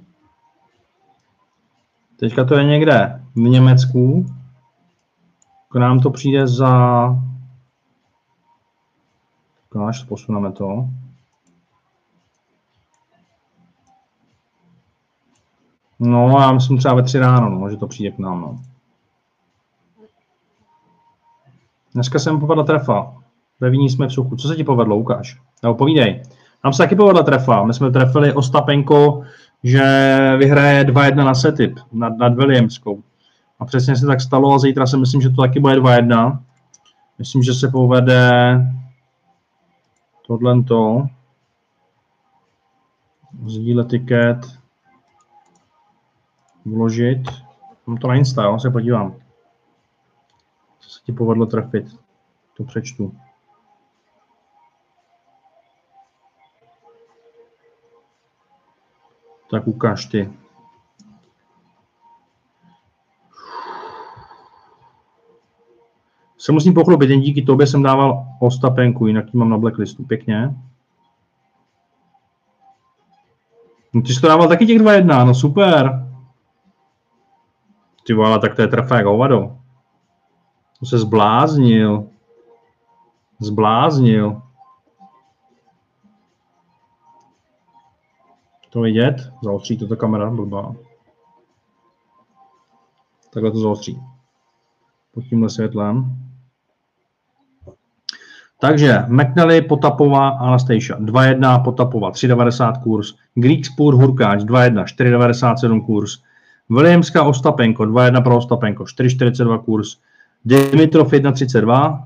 Teďka 2.16 2.44
to 2.44 2.54
je 2.54 2.64
někde 2.64 3.22
v 3.34 3.38
Německu. 3.38 4.26
K 5.68 5.74
nám 5.74 6.00
to 6.00 6.10
přijde 6.10 6.46
za... 6.46 7.08
Až 9.86 10.04
posuneme 10.04 10.52
to. 10.52 10.88
No, 15.98 16.40
já 16.40 16.52
myslím 16.52 16.78
třeba 16.78 16.94
ve 16.94 17.02
tři 17.02 17.18
ráno, 17.18 17.50
no, 17.50 17.70
že 17.70 17.76
to 17.76 17.86
přijde 17.86 18.10
k 18.10 18.18
nám. 18.18 18.40
No. 18.40 18.62
Dneska 21.94 22.18
jsem 22.18 22.40
povedla 22.40 22.64
trefa. 22.64 23.22
Ve 23.60 23.70
Víní 23.70 23.90
jsme 23.90 24.06
v 24.06 24.12
suchu. 24.12 24.36
Co 24.36 24.48
se 24.48 24.56
ti 24.56 24.64
povedlo, 24.64 24.96
Lukáš? 24.96 25.40
Nebo 25.62 25.74
povídej. 25.74 26.22
Nám 26.66 26.72
se 26.72 26.82
taky 26.82 26.96
povedla 26.96 27.22
trefa. 27.22 27.64
My 27.64 27.74
jsme 27.74 27.90
trefili 27.90 28.32
Ostapenko, 28.32 29.22
že 29.62 29.82
vyhraje 30.38 30.84
2-1 30.84 31.16
na 31.16 31.34
setip 31.34 31.78
nad, 31.92 32.18
nad 32.18 32.34
Williamskou. 32.34 33.02
A 33.60 33.64
přesně 33.64 33.96
se 33.96 34.06
tak 34.06 34.20
stalo 34.20 34.54
a 34.54 34.58
zítra 34.58 34.86
si 34.86 34.96
myslím, 34.96 35.20
že 35.20 35.30
to 35.30 35.42
taky 35.42 35.60
bude 35.60 35.80
2-1. 35.80 36.38
Myslím, 37.18 37.42
že 37.42 37.54
se 37.54 37.68
povede 37.68 38.30
tohle 40.26 40.62
to. 40.62 41.06
Sdílet 43.46 43.88
tiket. 43.88 44.38
Vložit. 46.64 47.22
Mám 47.86 47.96
to 47.96 48.08
na 48.08 48.14
Insta, 48.14 48.42
jo, 48.42 48.58
se 48.58 48.70
podívám. 48.70 49.14
Co 50.78 50.90
se 50.90 51.00
ti 51.04 51.12
povedlo 51.12 51.46
trefit. 51.46 51.86
To 52.56 52.64
přečtu. 52.64 53.14
Tak 59.50 59.66
ukáž 59.66 60.06
ty. 60.06 60.32
Se 66.38 66.52
musím 66.52 66.74
pochlubit, 66.74 67.10
jen 67.10 67.20
díky 67.20 67.42
tobě 67.42 67.66
jsem 67.66 67.82
dával 67.82 68.26
Ostapenku, 68.40 69.06
jinak 69.06 69.34
ji 69.34 69.38
mám 69.38 69.50
na 69.50 69.58
blacklistu. 69.58 70.04
Pěkně. 70.04 70.54
No 73.92 74.02
ty 74.02 74.14
jsi 74.14 74.20
to 74.20 74.28
dával 74.28 74.48
taky 74.48 74.66
těch 74.66 74.78
2-1, 74.78 75.26
no 75.26 75.34
super. 75.34 76.06
Ty 78.06 78.14
vole, 78.14 78.38
tak 78.38 78.56
to 78.56 78.62
je 78.62 78.68
trefá 78.68 78.96
jak 78.96 79.06
hovado. 79.06 79.58
To 80.80 80.86
se 80.86 80.98
zbláznil. 80.98 82.06
Zbláznil. 83.40 84.42
To 88.76 88.82
vidět? 88.82 89.32
Zaostří 89.42 89.76
to 89.78 89.86
ta 89.86 89.96
kamera, 89.96 90.30
blbá. 90.30 90.74
Takhle 93.32 93.50
to 93.50 93.58
zaostří. 93.58 94.00
Pod 95.14 95.24
tímhle 95.24 95.50
světlem. 95.50 96.16
Takže 98.60 99.04
McNally, 99.08 99.62
Potapová, 99.62 100.28
Anastasia 100.28 100.98
2.1, 100.98 101.64
Potapova 101.64 102.10
3.90 102.10 102.82
kurz, 102.82 103.14
Greekspur, 103.34 103.94
Hurkáč 103.94 104.42
2.1, 104.42 104.84
4.97 104.84 105.86
kurz, 105.86 106.18
Williamska, 106.70 107.22
Ostapenko 107.22 107.82
2.1 107.82 108.22
pro 108.22 108.36
Ostapenko 108.36 108.84
4.42 108.84 109.64
kurz, 109.64 109.96
Dimitrov 110.44 111.12
1.32 111.12 112.04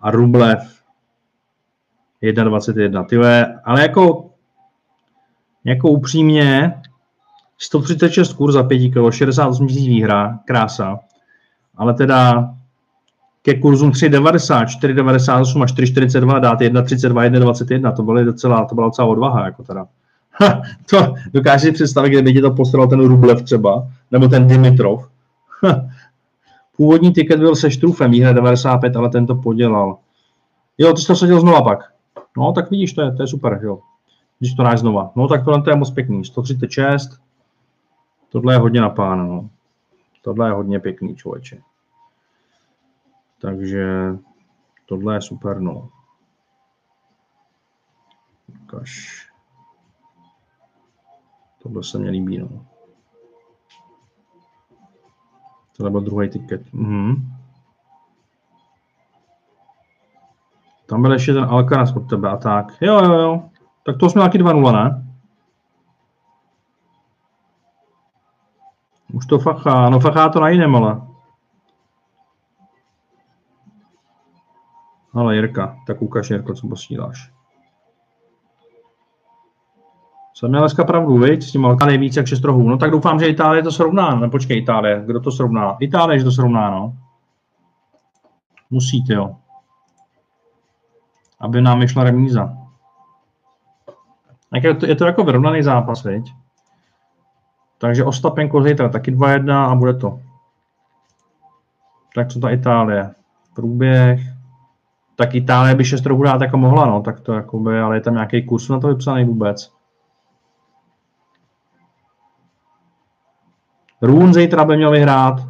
a 0.00 0.10
Rublev 0.10 0.82
1.21. 2.22 3.06
Tyhle, 3.06 3.60
ale 3.64 3.82
jako 3.82 4.29
jako 5.64 5.88
upřímně 5.88 6.74
136 7.58 8.32
kurz 8.32 8.54
za 8.54 8.62
5 8.62 8.88
kg, 8.88 9.14
68 9.14 9.66
000 9.66 9.78
výhra, 9.78 10.38
krása. 10.44 10.98
Ale 11.76 11.94
teda 11.94 12.50
ke 13.42 13.54
kurzům 13.54 13.90
3,90, 13.90 14.64
4,98 14.64 15.62
a 15.62 15.66
4,42 15.66 16.40
dát 16.40 16.60
1,32, 16.60 17.30
1,21, 17.30 17.92
to, 17.96 18.02
byly 18.02 18.24
docela, 18.24 18.64
to 18.64 18.74
byla 18.74 18.86
docela 18.86 19.08
odvaha, 19.08 19.44
jako 19.44 19.62
teda. 19.62 19.86
Ha, 20.32 20.62
to 20.90 21.14
dokáže 21.32 21.66
si 21.66 21.72
představit, 21.72 22.10
kdyby 22.10 22.32
ti 22.32 22.40
to 22.40 22.50
postaral 22.50 22.86
ten 22.86 23.00
Rublev 23.00 23.42
třeba, 23.42 23.88
nebo 24.10 24.28
ten 24.28 24.46
Dimitrov. 24.46 25.08
Ha, 25.64 25.88
původní 26.76 27.12
tiket 27.12 27.38
byl 27.38 27.56
se 27.56 27.70
Štrufem, 27.70 28.10
výhra 28.10 28.32
95, 28.32 28.96
ale 28.96 29.10
ten 29.10 29.26
to 29.26 29.34
podělal. 29.34 29.96
Jo, 30.78 30.92
ty 30.92 31.00
jsi 31.00 31.06
to 31.06 31.16
seděl 31.16 31.40
znova 31.40 31.62
pak. 31.62 31.78
No, 32.36 32.52
tak 32.52 32.70
vidíš, 32.70 32.92
to 32.92 33.02
je, 33.02 33.12
to 33.12 33.22
je 33.22 33.26
super, 33.26 33.60
jo 33.62 33.78
když 34.40 34.54
to 34.54 34.62
dáš 34.62 34.80
znova. 34.80 35.12
No 35.16 35.28
tak 35.28 35.44
tohle 35.44 35.62
je 35.66 35.76
moc 35.76 35.90
pěkný. 35.90 36.24
136. 36.24 37.20
Tohle 38.28 38.54
je 38.54 38.58
hodně 38.58 38.80
na 38.80 38.90
pána, 38.90 39.24
no. 39.24 39.50
Tohle 40.22 40.48
je 40.48 40.52
hodně 40.52 40.80
pěkný, 40.80 41.16
člověče. 41.16 41.62
Takže 43.40 43.86
tohle 44.86 45.14
je 45.14 45.22
super, 45.22 45.60
no. 45.60 45.88
Kaž. 48.66 49.26
Tohle 51.62 51.84
se 51.84 51.98
mě 51.98 52.10
líbí, 52.10 52.38
no. 52.38 52.66
Tohle 55.76 55.90
byl 55.90 56.00
druhý 56.00 56.28
tiket. 56.28 56.72
Mhm. 56.72 57.36
Tam 60.86 61.02
byl 61.02 61.12
ještě 61.12 61.32
ten 61.32 61.44
Alcaraz 61.44 61.96
od 61.96 62.08
tebe 62.08 62.30
a 62.30 62.36
tak. 62.36 62.66
Jo, 62.80 63.04
jo, 63.04 63.12
jo. 63.12 63.50
Tak 63.90 63.98
to 63.98 64.10
jsme 64.10 64.22
taky 64.22 64.38
2-0, 64.38 64.72
ne? 64.72 65.06
Už 69.12 69.26
to 69.26 69.38
fachá. 69.38 69.90
No 69.90 70.00
fachá 70.00 70.28
to 70.28 70.40
na 70.40 70.48
jiném, 70.48 70.76
ale. 70.76 71.00
Ale 75.14 75.36
Jirka, 75.36 75.76
tak 75.86 76.02
ukaž 76.02 76.30
Jirko, 76.30 76.54
co 76.54 76.68
posíláš. 76.68 77.32
Jsem 80.34 80.48
měl 80.48 80.60
dneska 80.60 80.84
pravdu, 80.84 81.18
viď? 81.18 81.42
S 81.42 81.52
tím 81.52 81.66
Alka 81.66 81.86
nejvíc 81.86 82.16
jak 82.16 82.26
6 82.26 82.44
rohů. 82.44 82.68
No 82.68 82.78
tak 82.78 82.90
doufám, 82.90 83.20
že 83.20 83.28
Itálie 83.28 83.62
to 83.62 83.72
srovná. 83.72 84.14
No 84.14 84.30
počkej, 84.30 84.58
Itálie, 84.58 85.02
kdo 85.06 85.20
to 85.20 85.30
srovná? 85.30 85.76
Itálie, 85.80 86.18
že 86.18 86.24
to 86.24 86.32
srovná, 86.32 86.70
no. 86.70 86.96
Musíte, 88.70 89.14
jo. 89.14 89.36
Aby 91.40 91.60
nám 91.60 91.80
vyšla 91.80 92.04
remíza. 92.04 92.59
Je 94.54 94.74
to, 94.74 94.86
je 94.86 94.94
to 94.94 95.06
jako 95.06 95.24
vyrovnaný 95.24 95.62
zápas, 95.62 96.04
viď? 96.04 96.34
Takže 97.78 98.04
Ostapenko 98.04 98.62
zítra 98.62 98.88
taky 98.88 99.12
2-1 99.12 99.70
a 99.70 99.74
bude 99.74 99.94
to. 99.94 100.20
Tak 102.14 102.28
co 102.28 102.40
ta 102.40 102.50
Itálie? 102.50 103.10
Průběh. 103.54 104.20
Tak 105.16 105.34
Itálie 105.34 105.74
by 105.74 105.84
6 105.84 106.06
rohů 106.06 106.22
dát 106.22 106.40
jako 106.40 106.56
mohla, 106.56 106.86
no, 106.86 107.02
tak 107.02 107.20
to 107.20 107.32
jako 107.32 107.58
by, 107.58 107.80
ale 107.80 107.96
je 107.96 108.00
tam 108.00 108.14
nějaký 108.14 108.46
kurz 108.46 108.68
na 108.68 108.80
to 108.80 108.88
vypsaný 108.88 109.24
vůbec. 109.24 109.72
Rún 114.02 114.34
zítra 114.34 114.64
by 114.64 114.76
měl 114.76 114.90
vyhrát. 114.90 115.40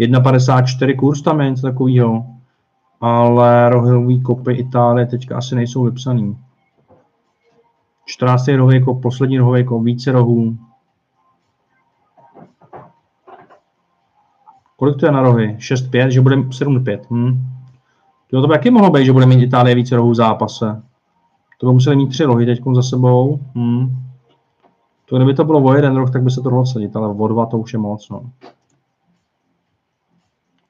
1,54 0.00 0.96
kurz 0.96 1.22
tam 1.22 1.40
je 1.40 1.50
něco 1.50 1.62
takového. 1.62 2.26
Ale 3.00 3.70
rohový 3.70 4.22
kopy 4.22 4.52
Itálie 4.52 5.06
teďka 5.06 5.36
asi 5.36 5.54
nejsou 5.54 5.84
vypsaný. 5.84 6.47
14. 8.08 8.48
rohověko, 8.48 8.90
jako 8.90 9.00
poslední 9.00 9.38
rohověko, 9.38 9.74
jako 9.74 9.84
více 9.84 10.12
rohů. 10.12 10.56
Kolik 14.76 14.96
to 14.96 15.06
je 15.06 15.12
na 15.12 15.22
rohy? 15.22 15.56
6-5, 15.58 16.08
že 16.08 16.20
bude 16.20 16.36
7-5. 16.36 17.00
Hm? 17.10 17.46
To 18.30 18.40
by 18.40 18.48
taky 18.48 18.70
mohlo 18.70 18.90
být, 18.90 19.04
že 19.04 19.12
bude 19.12 19.26
mít 19.26 19.42
Itálie 19.42 19.74
více 19.74 19.96
rohů 19.96 20.10
v 20.10 20.14
zápase. 20.14 20.82
To 21.58 21.66
by 21.66 21.72
museli 21.72 21.96
mít 21.96 22.08
tři 22.08 22.24
rohy 22.24 22.46
teď 22.46 22.60
za 22.74 22.82
sebou. 22.82 23.40
Hm. 23.54 23.96
To 25.04 25.16
kdyby 25.16 25.34
to 25.34 25.44
bylo 25.44 25.62
o 25.62 25.74
jeden 25.74 25.96
roh, 25.96 26.10
tak 26.10 26.22
by 26.22 26.30
se 26.30 26.40
to 26.40 26.50
dalo 26.50 26.64
celit, 26.64 26.96
ale 26.96 27.08
o 27.08 27.28
dva 27.28 27.46
to 27.46 27.58
už 27.58 27.72
je 27.72 27.78
moc. 27.78 28.08
No. 28.08 28.30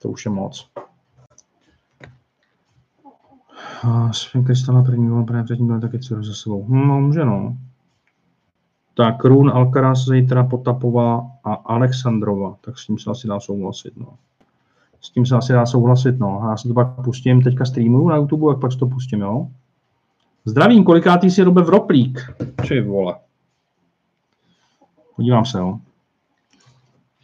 To 0.03 0.09
už 0.09 0.25
je 0.25 0.31
moc. 0.31 0.71
Svým 4.13 4.45
Kristana 4.45 4.83
první 4.83 5.09
gol, 5.09 5.25
první 5.25 5.45
předtím 5.45 5.67
byl 5.67 5.81
taky 5.81 5.99
tři 5.99 6.15
za 6.21 6.35
sebou. 6.35 6.67
No, 6.69 7.01
může 7.01 7.25
no. 7.25 7.57
Tak 8.95 9.25
Run, 9.25 9.51
Alcaraz, 9.51 10.05
zítra 10.05 10.45
Potapová 10.45 11.31
a 11.45 11.55
Alexandrova. 11.55 12.57
Tak 12.61 12.79
s 12.79 12.87
tím 12.87 12.99
se 12.99 13.11
asi 13.11 13.29
dá 13.29 13.41
souhlasit. 13.41 13.97
No. 13.97 14.15
S 15.01 15.11
tím 15.11 15.27
se 15.27 15.37
asi 15.37 15.53
dá 15.53 15.67
souhlasit. 15.67 16.19
No. 16.19 16.41
Já 16.51 16.57
se 16.57 16.69
to 16.69 16.75
pak 16.75 16.89
pustím, 17.05 17.43
teďka 17.43 17.65
streamuju 17.65 18.09
na 18.09 18.17
YouTube, 18.17 18.53
jak 18.53 18.61
pak 18.61 18.75
to 18.75 18.87
pustím, 18.87 19.21
jo. 19.21 19.49
Zdravím, 20.45 20.85
kolikátý 20.85 21.31
si 21.31 21.43
robe 21.43 21.63
v 21.63 21.69
Roplík? 21.69 22.21
Či 22.65 22.81
vole. 22.81 23.17
Podívám 25.17 25.45
se, 25.45 25.59
jo. 25.59 25.79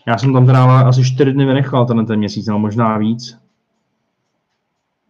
Já 0.07 0.19
jsem 0.19 0.33
tam 0.33 0.47
teda 0.47 0.81
asi 0.81 1.05
čtyři 1.05 1.33
dny 1.33 1.45
vynechal 1.45 1.87
ten, 1.87 2.07
ten 2.07 2.19
měsíc, 2.19 2.47
no 2.47 2.59
možná 2.59 2.99
víc. 2.99 3.44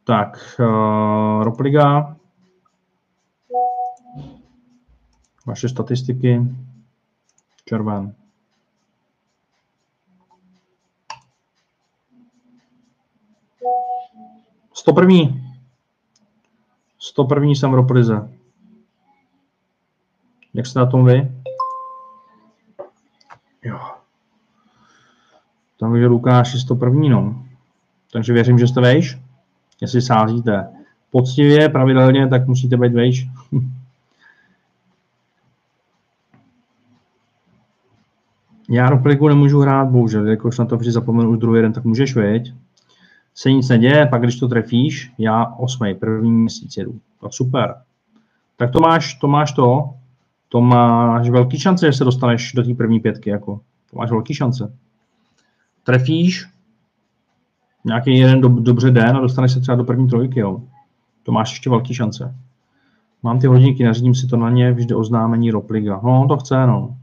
Tak, 0.06 0.60
uh, 0.60 1.44
Ropliga. 1.44 2.16
Vaše 5.46 5.68
statistiky. 5.68 6.42
Červen. 7.64 8.14
Sto 14.74 14.92
první. 14.92 15.50
Sto 16.98 17.24
první 17.24 17.56
jsem 17.56 17.70
v 17.70 17.74
Roplize. 17.74 18.28
Jak 20.54 20.66
jste 20.66 20.78
na 20.78 20.86
tom 20.86 21.04
vy? 21.04 21.32
Jo. 23.62 23.80
Takže 25.80 26.06
Lukáš 26.06 26.54
je 26.54 26.60
101. 26.60 27.08
No. 27.08 27.46
Takže 28.12 28.32
věřím, 28.32 28.58
že 28.58 28.66
jste 28.66 28.80
vejš. 28.80 29.23
Jestli 29.80 30.02
sázíte 30.02 30.68
poctivě, 31.10 31.68
pravidelně, 31.68 32.28
tak 32.28 32.46
musíte 32.46 32.76
být 32.76 32.92
vejš. 32.92 33.26
Já 38.70 38.90
Ropliku 38.90 39.28
nemůžu 39.28 39.60
hrát, 39.60 39.88
bohužel, 39.88 40.28
jakož 40.28 40.58
na 40.58 40.64
to 40.64 40.76
vždy 40.76 40.92
zapomenu 40.92 41.30
už 41.30 41.38
druhý 41.38 41.62
den, 41.62 41.72
tak 41.72 41.84
můžeš, 41.84 42.14
vědět. 42.14 42.54
Se 43.34 43.52
nic 43.52 43.68
neděje, 43.68 44.06
pak 44.06 44.22
když 44.22 44.36
to 44.36 44.48
trefíš, 44.48 45.12
já 45.18 45.46
osmý, 45.46 45.94
první 45.94 46.32
měsíc 46.32 46.76
jedu. 46.76 47.00
Tak 47.20 47.32
super. 47.32 47.74
Tak 48.56 48.70
to 48.70 48.80
máš, 48.80 49.14
to 49.14 49.28
máš 49.28 49.52
to, 49.52 49.94
to 50.48 50.60
máš 50.60 51.30
velký 51.30 51.58
šance, 51.58 51.86
že 51.86 51.92
se 51.92 52.04
dostaneš 52.04 52.52
do 52.52 52.62
té 52.62 52.74
první 52.74 53.00
pětky, 53.00 53.30
jako. 53.30 53.60
To 53.90 53.98
máš 53.98 54.10
velký 54.10 54.34
šance. 54.34 54.72
Trefíš, 55.84 56.46
nějaký 57.84 58.18
jeden 58.18 58.40
do, 58.40 58.48
dobře 58.48 58.90
den 58.90 59.16
a 59.16 59.20
dostaneš 59.20 59.52
se 59.52 59.60
třeba 59.60 59.76
do 59.76 59.84
první 59.84 60.08
trojky, 60.08 60.40
jo. 60.40 60.60
To 61.22 61.32
máš 61.32 61.52
ještě 61.52 61.70
velký 61.70 61.94
šance. 61.94 62.34
Mám 63.22 63.38
ty 63.38 63.46
hodinky, 63.46 63.84
nařídím 63.84 64.14
si 64.14 64.26
to 64.26 64.36
na 64.36 64.50
ně, 64.50 64.72
vždy 64.72 64.94
oznámení 64.94 65.50
Ropliga. 65.50 66.00
No, 66.04 66.26
to 66.28 66.36
chce, 66.36 66.66
no. 66.66 66.96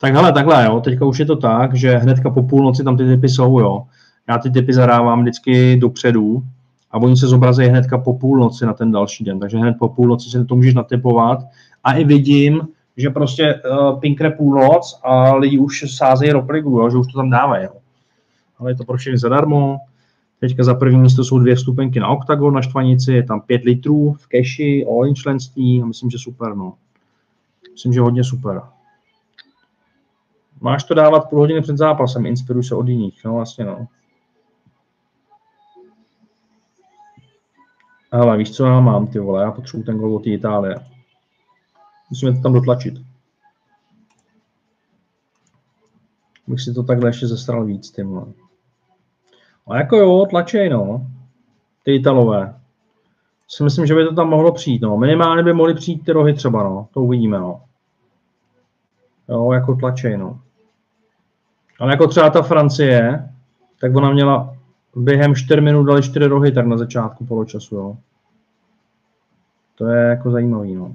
Tak 0.00 0.14
hele, 0.14 0.32
takhle, 0.32 0.64
jo, 0.64 0.80
teďka 0.80 1.04
už 1.04 1.18
je 1.18 1.26
to 1.26 1.36
tak, 1.36 1.74
že 1.74 1.96
hnedka 1.96 2.30
po 2.30 2.42
půlnoci 2.42 2.84
tam 2.84 2.96
ty 2.96 3.06
typy 3.06 3.28
jsou, 3.28 3.60
jo. 3.60 3.86
Já 4.28 4.38
ty 4.38 4.50
typy 4.50 4.72
zadávám 4.72 5.20
vždycky 5.20 5.76
dopředu 5.76 6.42
a 6.90 6.98
oni 6.98 7.16
se 7.16 7.26
zobrazí 7.26 7.64
hnedka 7.64 7.98
po 7.98 8.14
půlnoci 8.14 8.66
na 8.66 8.72
ten 8.72 8.92
další 8.92 9.24
den, 9.24 9.40
takže 9.40 9.58
hned 9.58 9.76
po 9.78 9.88
půlnoci 9.88 10.30
si 10.30 10.44
to 10.44 10.56
můžeš 10.56 10.74
natypovat 10.74 11.38
a 11.84 11.92
i 11.92 12.04
vidím, 12.04 12.68
že 12.96 13.10
prostě 13.10 13.54
uh, 13.54 14.00
pinkne 14.00 14.30
půlnoc 14.30 15.00
a 15.04 15.34
lidi 15.34 15.58
už 15.58 15.96
sázejí 15.96 16.32
ropligu, 16.32 16.78
jo, 16.78 16.90
že 16.90 16.96
už 16.96 17.06
to 17.06 17.18
tam 17.18 17.30
dávají, 17.30 17.64
jo. 17.64 17.72
Ale 18.58 18.70
je 18.70 18.74
to 18.74 18.84
pro 18.84 18.96
všechny 18.96 19.18
zadarmo. 19.18 19.78
Teďka 20.40 20.64
za 20.64 20.74
první 20.74 20.98
místo 20.98 21.24
jsou 21.24 21.38
dvě 21.38 21.54
vstupenky 21.54 22.00
na 22.00 22.08
OKTAGON 22.08 22.54
na 22.54 22.62
Štvanici, 22.62 23.12
je 23.12 23.22
tam 23.22 23.40
pět 23.40 23.64
litrů 23.64 24.12
v 24.12 24.26
keši, 24.26 24.86
all 24.86 25.14
členství 25.14 25.82
a 25.82 25.86
myslím, 25.86 26.10
že 26.10 26.18
super, 26.18 26.54
no. 26.54 26.74
Myslím, 27.72 27.92
že 27.92 28.00
hodně 28.00 28.24
super. 28.24 28.62
Máš 30.60 30.84
to 30.84 30.94
dávat 30.94 31.30
půl 31.30 31.38
hodiny 31.38 31.60
před 31.60 31.76
zápasem, 31.76 32.26
inspiruj 32.26 32.64
se 32.64 32.74
od 32.74 32.88
jiných, 32.88 33.24
no 33.24 33.34
vlastně 33.34 33.64
no. 33.64 33.86
Ale 38.12 38.38
víš, 38.38 38.50
co 38.50 38.64
já 38.64 38.80
mám, 38.80 39.06
ty 39.06 39.18
vole, 39.18 39.42
já 39.42 39.52
potřebuji 39.52 39.82
ten 39.82 39.98
gol 39.98 40.16
od 40.16 40.24
té 40.24 40.30
Itálie. 40.30 40.86
Musíme 42.10 42.32
to 42.32 42.42
tam 42.42 42.52
dotlačit. 42.52 42.94
Bych 46.46 46.60
si 46.60 46.74
to 46.74 46.82
takhle 46.82 47.08
ještě 47.08 47.26
zestral 47.26 47.64
víc, 47.64 47.90
ty 47.90 48.02
vole. 48.02 48.26
A 49.68 49.76
jako 49.76 49.96
jo, 49.96 50.26
tlačej, 50.30 50.68
no. 50.68 51.06
Ty 51.82 51.94
Italové. 51.94 52.54
Si 53.48 53.64
myslím, 53.64 53.86
že 53.86 53.94
by 53.94 54.04
to 54.04 54.14
tam 54.14 54.28
mohlo 54.28 54.52
přijít, 54.52 54.82
no. 54.82 54.96
Minimálně 54.96 55.42
by 55.42 55.52
mohly 55.52 55.74
přijít 55.74 56.04
ty 56.04 56.12
rohy 56.12 56.34
třeba, 56.34 56.62
no. 56.62 56.88
To 56.94 57.00
uvidíme, 57.00 57.38
no. 57.38 57.60
Jo, 59.28 59.52
jako 59.52 59.74
tlačej, 59.74 60.16
no. 60.16 60.40
Ale 61.80 61.92
jako 61.92 62.06
třeba 62.06 62.30
ta 62.30 62.42
Francie, 62.42 63.28
tak 63.80 63.96
ona 63.96 64.10
měla 64.10 64.56
během 64.96 65.34
4 65.34 65.60
minut 65.60 65.84
dali 65.84 66.02
4 66.02 66.26
rohy 66.26 66.52
tak 66.52 66.66
na 66.66 66.76
začátku 66.76 67.26
poločasu, 67.26 67.76
jo. 67.76 67.96
To 69.74 69.86
je 69.86 70.04
jako 70.04 70.30
zajímavý, 70.30 70.74
no. 70.74 70.92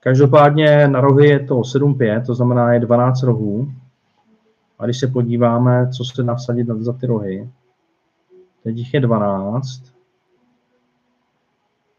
Každopádně 0.00 0.88
na 0.88 1.00
rohy 1.00 1.28
je 1.28 1.40
to 1.40 1.54
7-5, 1.54 2.26
to 2.26 2.34
znamená 2.34 2.72
je 2.72 2.80
12 2.80 3.22
rohů. 3.22 3.72
A 4.78 4.84
když 4.84 5.00
se 5.00 5.06
podíváme, 5.06 5.90
co 5.92 6.04
se 6.04 6.22
dá 6.22 6.34
vsadit 6.34 6.66
za 6.66 6.92
ty 6.92 7.06
rohy, 7.06 7.50
teď 8.62 8.76
jich 8.76 8.94
je 8.94 9.00
12. 9.00 9.82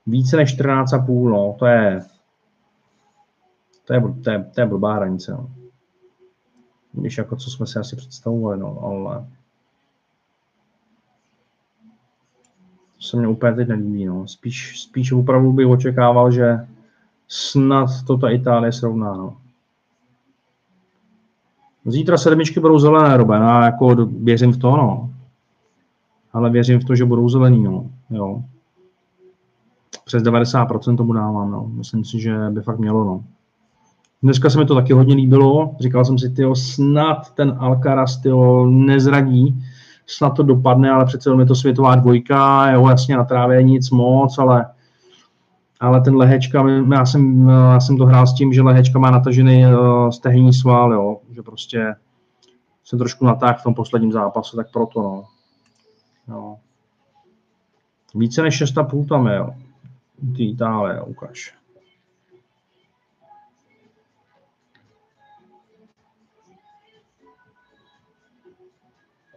Více 0.08 0.38
než 0.38 0.60
14,5, 0.60 1.30
no, 1.30 1.56
to 1.60 1.66
je, 1.66 2.02
to 3.86 3.94
je, 3.94 4.02
to 4.24 4.32
je, 4.32 4.44
to 4.44 4.62
je 4.62 4.66
blbá 4.66 4.94
hranice, 4.96 5.32
no. 5.32 5.52
Když 6.92 7.18
jako 7.18 7.36
co 7.36 7.50
jsme 7.50 7.68
si 7.68 7.80
asi 7.80 7.96
představovali, 7.96 8.60
no, 8.60 8.80
ale 8.82 9.28
to 12.96 13.02
se 13.04 13.18
mě 13.18 13.28
úplně 13.28 13.54
teď 13.54 13.68
nelíbí, 13.68 14.06
no. 14.06 14.28
Spíš, 14.28 14.82
spíš 14.82 15.12
opravdu 15.12 15.54
bych 15.54 15.68
očekával, 15.68 16.32
že 16.32 16.68
snad 17.28 17.90
to 18.08 18.18
ta 18.18 18.30
Itálie 18.30 18.72
srovná, 18.72 19.14
no. 19.14 19.42
Zítra 21.88 22.18
sedmičky 22.18 22.60
budou 22.60 22.80
zelené, 22.80 23.18
Roben, 23.18 23.44
a 23.44 23.66
jako 23.66 23.96
věřím 24.06 24.52
v 24.52 24.58
to, 24.58 24.78
no. 24.78 25.10
Ale 26.34 26.50
věřím 26.50 26.80
v 26.80 26.86
to, 26.86 26.96
že 26.96 27.06
budou 27.06 27.30
zelený, 27.30 27.64
no. 27.64 27.90
Jo. 28.10 28.44
Přes 30.06 30.24
90% 30.24 30.98
tomu 30.98 31.14
dávám, 31.14 31.52
no. 31.52 31.68
Myslím 31.74 32.06
si, 32.06 32.20
že 32.20 32.50
by 32.50 32.62
fakt 32.62 32.80
mělo, 32.80 33.04
no. 33.04 33.24
Dneska 34.24 34.50
se 34.50 34.60
mi 34.60 34.66
to 34.66 34.76
taky 34.76 34.94
hodně 34.94 35.16
líbilo. 35.16 35.76
Říkal 35.80 36.06
jsem 36.06 36.18
si, 36.18 36.30
tyjo, 36.30 36.56
snad 36.56 37.32
ten 37.34 37.56
Alcaraz, 37.60 38.18
tyjo, 38.18 38.66
nezradí. 38.66 39.64
Snad 40.06 40.30
to 40.30 40.44
dopadne, 40.44 40.92
ale 40.92 41.06
přece 41.06 41.30
je 41.40 41.46
to 41.46 41.56
světová 41.56 41.96
dvojka, 41.96 42.72
jo, 42.72 42.88
jasně 42.88 43.18
na 43.18 43.24
trávě 43.24 43.64
nic 43.64 43.92
moc, 43.92 44.38
ale 44.38 44.66
ale 45.80 46.02
ten 46.02 46.16
lehečka, 46.16 46.66
já 46.92 47.06
jsem, 47.06 47.48
já 47.48 47.80
jsem 47.80 47.98
to 47.98 48.06
hrál 48.06 48.28
s 48.28 48.34
tím, 48.34 48.54
že 48.54 48.62
lehečka 48.62 49.00
má 49.00 49.12
natažený 49.12 49.66
uh, 49.66 50.10
stehní 50.10 50.54
sval, 50.54 50.94
jo, 50.94 51.18
že 51.32 51.42
prostě 51.42 51.96
jsem 52.84 53.00
trošku 53.00 53.26
natáhl 53.26 53.60
v 53.60 53.64
tom 53.64 53.74
posledním 53.74 54.12
zápasu, 54.12 54.58
tak 54.58 54.72
proto, 54.72 55.02
no. 55.02 55.26
no. 56.28 56.58
Více 58.16 58.42
než 58.42 58.62
6,5 58.62 59.08
tam 59.08 59.28
je, 59.28 59.36
jo. 59.36 59.50
Ty 60.36 60.50
Itálie, 60.50 61.02
ukaž. 61.02 61.54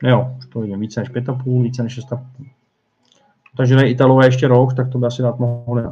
Jo, 0.03 0.34
už 0.38 0.47
to 0.47 0.61
vidím, 0.61 0.80
více 0.80 1.01
než 1.01 1.11
5,5, 1.11 1.62
více 1.62 1.82
než 1.82 1.99
6,5. 1.99 2.26
Takže 3.57 3.76
ne 3.76 3.91
Italové 3.91 4.26
ještě 4.26 4.49
rok, 4.49 4.74
tak 4.74 4.88
to 4.88 4.99
by 4.99 5.07
asi 5.07 5.22
dát 5.22 5.38
mohli. 5.38 5.82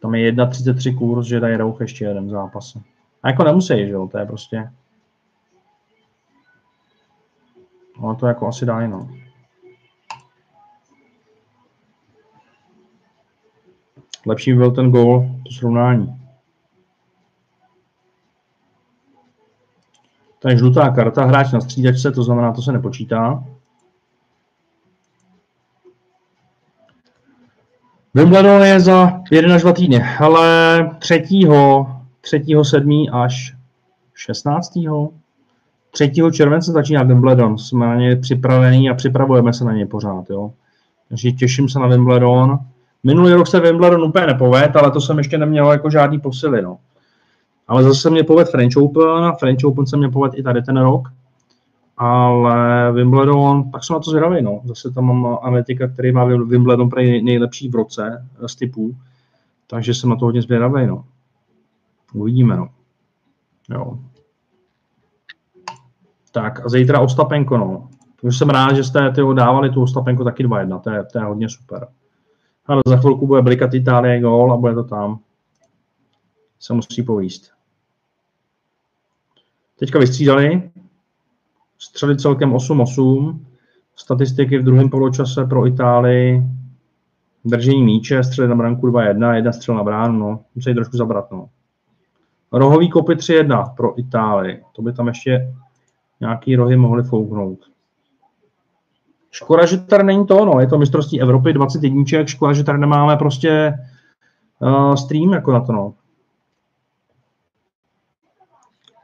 Tam 0.00 0.14
je 0.14 0.32
1,33 0.32 0.98
kurz, 0.98 1.26
že 1.26 1.40
dají 1.40 1.56
rouch 1.56 1.80
ještě 1.80 2.04
jeden 2.04 2.30
zápas. 2.30 2.76
A 3.22 3.28
jako 3.28 3.44
nemusí, 3.44 3.86
že 3.86 3.90
jo, 3.90 4.08
to 4.08 4.18
je 4.18 4.26
prostě... 4.26 4.70
Ale 8.02 8.16
to 8.16 8.26
jako 8.26 8.46
asi 8.46 8.66
dají, 8.66 8.88
no. 8.88 9.10
Lepší 14.26 14.52
byl 14.52 14.70
ten 14.70 14.90
gol, 14.90 15.26
to 15.44 15.52
srovnání. 15.52 16.20
To 20.38 20.56
žlutá 20.56 20.90
karta, 20.90 21.24
hráč 21.24 21.52
na 21.52 21.60
střídačce, 21.60 22.12
to 22.12 22.22
znamená, 22.22 22.52
to 22.52 22.62
se 22.62 22.72
nepočítá. 22.72 23.44
Wimbledon 28.14 28.62
je 28.62 28.80
za 28.80 29.20
1 29.30 29.54
až 29.54 29.62
2 29.62 29.72
týdny, 29.72 30.04
ale 30.18 30.90
3. 30.98 31.22
3. 32.20 32.44
7. 32.62 33.06
až 33.12 33.54
16. 34.14 34.78
3. 35.90 36.12
července 36.32 36.72
začíná 36.72 37.02
Wimbledon. 37.02 37.58
Jsme 37.58 37.86
na 37.86 37.94
ně 37.94 38.16
připravení 38.16 38.90
a 38.90 38.94
připravujeme 38.94 39.52
se 39.52 39.64
na 39.64 39.72
ně 39.72 39.86
pořád. 39.86 40.30
Jo. 40.30 40.52
Takže 41.08 41.32
těším 41.32 41.68
se 41.68 41.78
na 41.78 41.86
Wimbledon. 41.86 42.58
Minulý 43.04 43.32
rok 43.32 43.46
se 43.46 43.60
Wimbledon 43.60 44.02
úplně 44.02 44.26
nepoved, 44.26 44.76
ale 44.76 44.90
to 44.90 45.00
jsem 45.00 45.18
ještě 45.18 45.38
neměl 45.38 45.72
jako 45.72 45.90
žádný 45.90 46.20
posily. 46.20 46.62
No. 46.62 46.78
Ale 47.68 47.82
zase 47.82 48.10
mě 48.10 48.24
poved 48.24 48.50
French 48.50 48.76
Open, 48.76 49.32
French 49.38 49.64
Open 49.64 49.86
se 49.86 49.96
mě 49.96 50.08
poved 50.08 50.32
i 50.34 50.42
tady 50.42 50.62
ten 50.62 50.76
rok. 50.76 51.08
Ale 52.02 52.92
Wimbledon, 52.92 53.70
tak 53.70 53.84
jsem 53.84 53.94
na 53.94 54.00
to 54.00 54.10
zvědavý, 54.10 54.42
no. 54.42 54.62
Zase 54.64 54.90
tam 54.90 55.04
mám 55.04 55.38
analytika, 55.42 55.88
který 55.88 56.12
má 56.12 56.24
Wimbledon 56.24 56.90
pro 56.90 57.00
nejlepší 57.00 57.68
v 57.68 57.74
roce 57.74 58.28
z 58.46 58.56
typů. 58.56 58.96
Takže 59.66 59.94
jsem 59.94 60.10
na 60.10 60.16
to 60.16 60.24
hodně 60.24 60.42
zvědavý, 60.42 60.86
no. 60.86 61.04
Uvidíme, 62.14 62.56
no. 62.56 62.68
Jo. 63.70 63.98
Tak 66.32 66.66
a 66.66 66.68
zítra 66.68 67.00
Ostapenko, 67.00 67.58
no. 67.58 67.88
Už 68.22 68.38
jsem 68.38 68.50
rád, 68.50 68.76
že 68.76 68.84
jste 68.84 69.10
tyho, 69.10 69.32
dávali 69.34 69.70
tu 69.70 69.82
Ostapenko 69.82 70.24
taky 70.24 70.46
2-1, 70.46 70.80
to 70.80 70.90
je, 70.90 71.04
to 71.04 71.18
je 71.18 71.24
hodně 71.24 71.48
super. 71.48 71.88
Ale 72.66 72.82
za 72.86 72.96
chvilku 72.96 73.26
bude 73.26 73.42
blikat 73.42 73.74
Itálie 73.74 74.20
gól 74.20 74.52
a 74.52 74.56
bude 74.56 74.74
to 74.74 74.84
tam. 74.84 75.18
Se 76.60 76.74
musí 76.74 77.02
povíst. 77.02 77.52
Teďka 79.78 79.98
vystřídali. 79.98 80.70
Střeli 81.82 82.16
celkem 82.16 82.52
8-8. 82.52 83.38
Statistiky 83.96 84.58
v 84.58 84.64
druhém 84.64 84.90
poločase 84.90 85.44
pro 85.44 85.66
Itálii. 85.66 86.42
Držení 87.44 87.82
míče, 87.82 88.24
střely 88.24 88.48
na 88.48 88.54
branku 88.54 88.86
2-1, 88.86 89.34
jedna 89.34 89.52
střel 89.52 89.74
na 89.74 89.84
bránu, 89.84 90.18
no. 90.18 90.40
Musí 90.54 90.74
trošku 90.74 90.96
zabrat, 90.96 91.32
no. 91.32 91.48
Rohový 92.52 92.90
kopy 92.90 93.14
3-1 93.14 93.74
pro 93.74 93.98
Itálii. 94.00 94.62
To 94.72 94.82
by 94.82 94.92
tam 94.92 95.08
ještě 95.08 95.54
nějaký 96.20 96.56
rohy 96.56 96.76
mohly 96.76 97.02
fouknout. 97.02 97.58
Škoda, 99.30 99.66
že 99.66 99.78
tady 99.78 100.04
není 100.04 100.26
to, 100.26 100.44
no, 100.44 100.60
je 100.60 100.66
to 100.66 100.78
mistrovství 100.78 101.20
Evropy 101.20 101.52
20 101.52 101.82
jedniček, 101.82 102.28
škoda, 102.28 102.52
že 102.52 102.64
tady 102.64 102.78
nemáme 102.78 103.16
prostě 103.16 103.74
uh, 104.58 104.94
stream 104.94 105.32
jako 105.32 105.52
na 105.52 105.60
to, 105.60 105.72
no. 105.72 105.94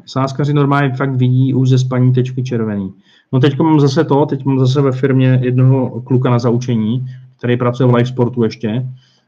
Sáskaři 0.06 0.52
normálně 0.52 0.96
fakt 0.96 1.14
vidí 1.14 1.54
už 1.54 1.68
ze 1.68 1.78
spaní 1.78 2.12
tečky 2.12 2.42
červený. 2.42 2.94
No 3.32 3.40
teď 3.40 3.58
mám 3.58 3.80
zase 3.80 4.04
to, 4.04 4.26
teď 4.26 4.44
mám 4.44 4.58
zase 4.58 4.80
ve 4.80 4.92
firmě 4.92 5.40
jednoho 5.42 6.00
kluka 6.00 6.30
na 6.30 6.38
zaučení, 6.38 7.06
který 7.38 7.56
pracuje 7.56 7.86
v 7.86 7.94
live 7.94 8.08
sportu 8.08 8.44
ještě, 8.44 8.86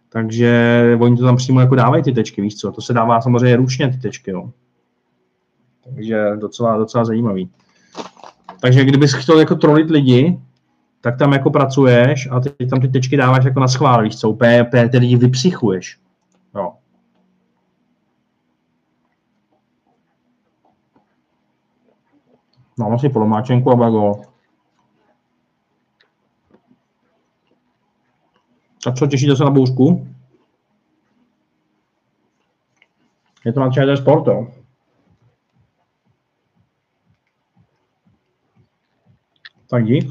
takže 0.09 0.83
oni 1.01 1.17
to 1.17 1.25
tam 1.25 1.37
přímo 1.37 1.61
jako 1.61 1.75
dávají 1.75 2.03
ty 2.03 2.13
tečky, 2.13 2.43
víš 2.43 2.57
co, 2.57 2.73
to 2.73 2.81
se 2.81 2.93
dává 2.93 3.21
samozřejmě 3.21 3.57
ručně 3.57 3.89
ty 3.89 3.99
tečky, 3.99 4.31
jo. 4.31 4.51
Takže 5.85 6.37
docela, 6.37 6.77
docela 6.77 7.05
zajímavý. 7.05 7.51
Takže 8.61 8.85
kdybys 8.85 9.13
chtěl 9.13 9.39
jako 9.39 9.55
trolit 9.55 9.91
lidi, 9.91 10.41
tak 11.01 11.19
tam 11.19 11.33
jako 11.33 11.51
pracuješ 11.51 12.29
a 12.31 12.41
ty 12.41 12.67
tam 12.67 12.81
ty 12.81 12.89
tečky 12.89 13.17
dáváš 13.17 13.45
jako 13.45 13.61
na 13.61 13.69
schvál, 13.69 14.03
víš 14.03 14.17
co, 14.17 14.31
úplně, 14.31 14.63
úplně 14.63 14.89
ty 14.89 14.99
lidi 14.99 15.17
vypsychuješ. 15.17 15.99
Jo. 16.55 16.73
Mám 22.79 22.99
si 22.99 23.09
polomáčenku 23.09 23.71
a 23.71 23.77
bago. 23.77 24.15
Tak 28.85 28.95
co, 28.95 29.07
těšíte 29.07 29.37
se 29.37 29.45
na 29.45 29.51
bouřku? 29.51 30.09
Je 33.45 33.53
to 33.53 33.61
na 33.61 33.71
ČT 33.71 33.97
Sport, 33.99 34.27
jo? 34.27 34.53
Tak 39.71 39.85
dík. 39.85 40.07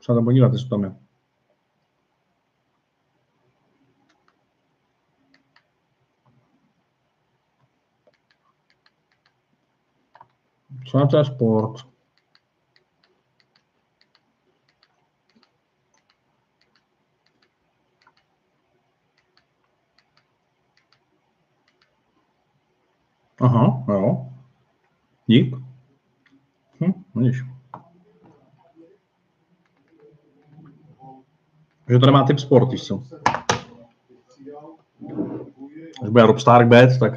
Se 0.00 0.14
tam 0.14 0.24
podívat, 0.24 0.52
jestli 0.52 0.68
tam 0.68 0.84
je. 0.84 1.05
Co 10.86 10.98
na 10.98 11.24
sport? 11.24 11.86
Aha, 23.40 23.84
jo. 23.88 24.26
Dík. 25.26 25.56
Hm, 26.80 27.04
vidíš. 27.14 27.44
Že 31.88 31.98
to 31.98 32.06
nemá 32.06 32.22
typ 32.26 32.38
sport, 32.38 32.70
víš 32.70 32.86
co. 32.86 33.02
Až 36.02 36.08
bude 36.10 36.26
Rob 36.26 36.38
Stark 36.38 36.68
bet, 36.68 36.98
tak, 37.00 37.12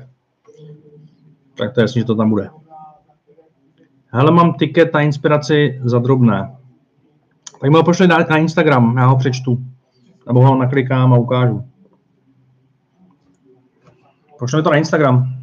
tak 1.57 1.73
to 1.73 1.79
je 1.79 1.83
jasný, 1.83 2.01
že 2.01 2.05
to 2.05 2.15
tam 2.15 2.29
bude. 2.29 2.58
Hele, 4.11 4.31
mám 4.31 4.53
tiket 4.53 4.93
na 4.93 5.01
inspiraci 5.01 5.81
za 5.83 5.99
drobné. 5.99 6.55
Tak 7.61 7.69
mi 7.69 7.75
ho 7.75 7.83
pošli 7.83 8.07
na 8.07 8.37
Instagram, 8.37 8.97
já 8.97 9.05
ho 9.05 9.17
přečtu. 9.17 9.57
Nebo 10.27 10.41
ho 10.41 10.57
naklikám 10.57 11.13
a 11.13 11.17
ukážu. 11.17 11.63
Pošli 14.39 14.63
to 14.63 14.69
na 14.69 14.77
Instagram. 14.77 15.35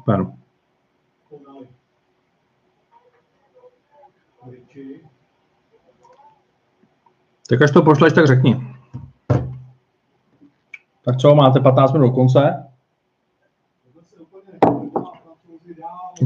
Super. 0.02 0.26
Tak 7.48 7.62
až 7.62 7.70
to 7.70 7.82
pošleš, 7.82 8.12
tak 8.12 8.26
řekni. 8.26 8.66
Tak 11.04 11.16
co, 11.16 11.34
máte 11.34 11.60
15 11.60 11.92
minut 11.92 12.06
do 12.06 12.14
konce? 12.14 12.70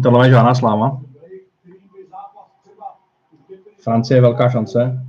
Tohle 0.02 0.26
je 0.26 0.30
žádná 0.30 0.54
sláva. 0.54 1.00
Francie 3.82 4.16
je 4.16 4.20
velká 4.20 4.50
šance. 4.50 5.06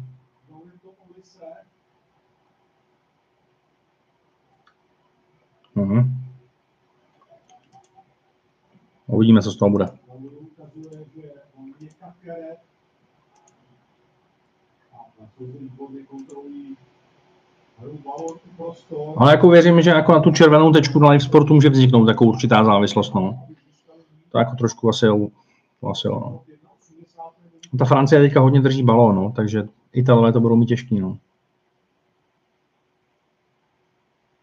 Mhm. 5.75 6.16
Uvidíme, 9.07 9.41
co 9.41 9.51
z 9.51 9.55
toho 9.55 9.69
bude. 9.69 9.87
Ale 19.17 19.31
jako 19.31 19.49
věřím, 19.49 19.81
že 19.81 19.89
jako 19.89 20.11
na 20.11 20.19
tu 20.19 20.31
červenou 20.31 20.71
tečku 20.71 20.99
na 20.99 21.09
live 21.09 21.23
sportu 21.23 21.53
může 21.53 21.69
vzniknout 21.69 22.07
jako 22.07 22.25
určitá 22.25 22.63
závislost. 22.63 23.15
No. 23.15 23.39
To 24.31 24.37
jako 24.37 24.55
trošku 24.55 24.89
asi, 24.89 25.07
asi 25.91 26.07
no. 26.07 26.41
Ta 27.79 27.85
Francie 27.85 28.21
teďka 28.21 28.39
hodně 28.39 28.61
drží 28.61 28.83
balón, 28.83 29.15
no, 29.15 29.33
takže 29.35 29.67
Italové 29.93 30.33
to 30.33 30.39
budou 30.39 30.55
mít 30.55 30.65
těžký. 30.65 30.99
No. 30.99 31.17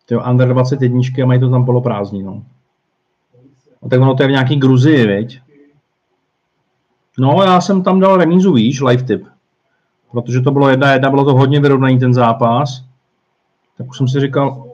Ty 0.06 0.16
under 0.30 0.48
21 0.48 1.00
a 1.22 1.26
mají 1.26 1.40
to 1.40 1.50
tam 1.50 1.64
poloprázdní. 1.64 2.22
No. 2.22 2.42
A 3.84 3.88
tak 3.88 4.00
ono 4.00 4.14
to 4.14 4.22
je 4.22 4.26
v 4.26 4.30
nějaký 4.30 4.56
Gruzii, 4.56 5.06
viď? 5.06 5.40
No, 7.18 7.42
já 7.42 7.60
jsem 7.60 7.82
tam 7.82 8.00
dal 8.00 8.16
remízu, 8.16 8.52
víš, 8.52 8.80
live 8.80 9.02
tip. 9.02 9.26
Protože 10.10 10.40
to 10.40 10.50
bylo 10.50 10.68
jedna 10.68 10.92
jedna, 10.92 11.10
bylo 11.10 11.24
to 11.24 11.34
hodně 11.34 11.60
vyrovnaný 11.60 11.98
ten 11.98 12.14
zápas. 12.14 12.84
Tak 13.78 13.88
už 13.88 13.96
jsem 13.96 14.08
si 14.08 14.20
říkal, 14.20 14.66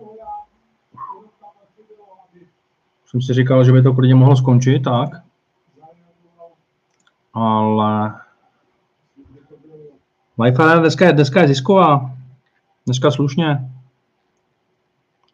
jsem 3.07 3.23
si 3.23 3.35
říkal, 3.35 3.65
že 3.65 3.73
by 3.73 3.83
to 3.83 3.95
klidně 3.95 4.15
mohlo 4.15 4.37
skončit, 4.37 4.81
tak. 4.81 5.23
Ale 7.35 8.15
Wi-Fi 10.39 10.81
dneska 10.81 11.07
je, 11.07 11.13
dneska 11.13 11.41
je 11.41 11.49
zisková. 11.49 12.11
Dneska 12.87 13.11
slušně. 13.11 13.71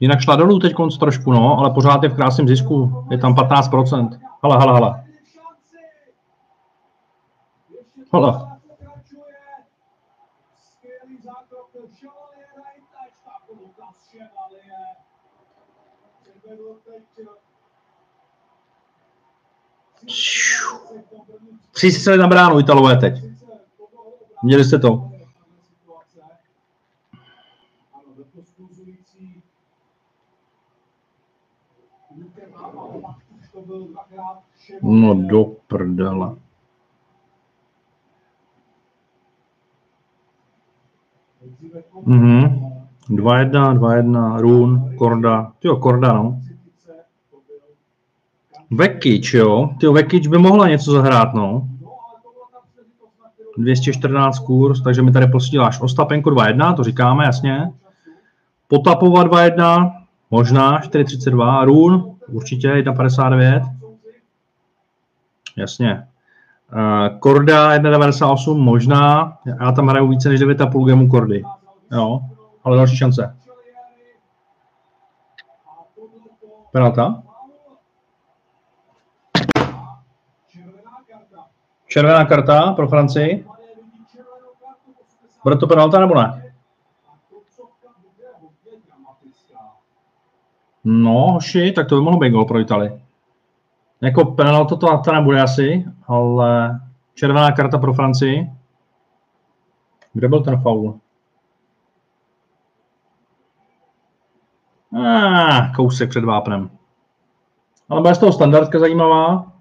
Jinak 0.01 0.21
šla 0.21 0.37
dolů 0.37 0.59
teď 0.59 0.75
konc 0.75 0.99
trošku, 0.99 1.33
no, 1.33 1.59
ale 1.59 1.71
pořád 1.71 2.03
je 2.03 2.09
v 2.09 2.15
krásném 2.15 2.49
zisku. 2.49 3.05
Je 3.11 3.19
tam 3.19 3.35
15%. 3.35 4.21
Hala, 4.43 4.59
hala, 4.59 4.73
hala. 4.73 5.01
Hala. 8.13 8.57
Si 21.75 22.17
na 22.17 22.27
bránu 22.27 22.61
Italové 22.61 22.97
teď. 22.97 23.15
Viděli 24.43 24.65
jste 24.65 24.79
to? 24.79 25.16
No 34.83 35.15
do 35.15 35.45
prdela. 35.67 36.37
Mhm. 42.07 42.67
2-1, 43.11 43.79
2-1, 43.79 44.41
Run, 44.41 44.97
Korda. 44.99 45.53
Jo, 45.65 45.77
Korda, 45.77 46.13
no. 46.13 46.41
Vekič, 48.71 49.35
jo. 49.35 49.71
Ty 49.81 49.89
Vekič 49.89 50.27
by 50.27 50.39
mohla 50.39 50.69
něco 50.69 50.93
zahrát, 50.93 51.35
no. 51.35 51.69
214 53.59 54.39
kurz, 54.39 54.83
takže 54.83 55.03
mi 55.03 55.13
tady 55.13 55.27
posíláš 55.27 55.81
Ostapenko 55.81 56.31
2-1, 56.31 56.75
to 56.77 56.85
říkáme, 56.85 57.25
jasně. 57.25 57.73
Potapova 58.69 59.25
2-1, 59.25 59.93
možná 60.31 60.81
4,32. 60.81 61.65
Run, 61.65 62.17
určitě 62.29 62.69
1,59. 62.69 63.76
Jasně. 65.57 66.09
Uh, 66.73 67.19
Korda 67.19 67.79
1,98, 67.79 68.59
možná. 68.59 69.39
Já 69.61 69.73
tam 69.73 69.89
hraju 69.89 70.09
více 70.09 70.29
než 70.29 70.41
9,5 70.41 70.87
gemu 70.87 71.09
Kordy. 71.09 71.45
Jo, 71.93 72.21
ale 72.65 72.77
další 72.77 72.97
šance. 72.97 73.37
Penalta? 76.73 77.23
Červená 81.87 82.25
karta 82.25 82.73
pro 82.73 82.89
Francii. 82.89 83.47
Bude 85.45 85.57
to 85.57 85.67
penalta 85.67 86.01
nebo 86.01 86.15
ne? 86.15 86.53
No, 90.85 91.33
hoši, 91.33 91.73
tak 91.73 91.89
to 91.89 91.95
by 91.95 92.01
mohlo 92.01 92.19
být 92.21 92.31
gol 92.31 92.45
pro 92.45 92.61
Itali. 92.61 93.06
Jako 94.01 94.25
penalta 94.25 94.77
to, 94.77 94.99
to 94.99 95.13
nebude 95.13 95.43
asi, 95.43 95.85
ale 96.07 96.81
červená 97.15 97.53
karta 97.53 97.79
pro 97.79 97.95
Francii. 97.95 98.51
Kde 100.13 100.29
byl 100.29 100.45
ten 100.45 100.61
faul? 100.61 101.01
Ah, 104.95 105.73
kousek 105.77 106.11
před 106.11 106.25
vápnem. 106.25 106.71
Ale 107.89 108.01
bude 108.01 108.15
z 108.15 108.19
toho 108.19 108.33
standardka 108.33 108.79
zajímavá. 108.79 109.53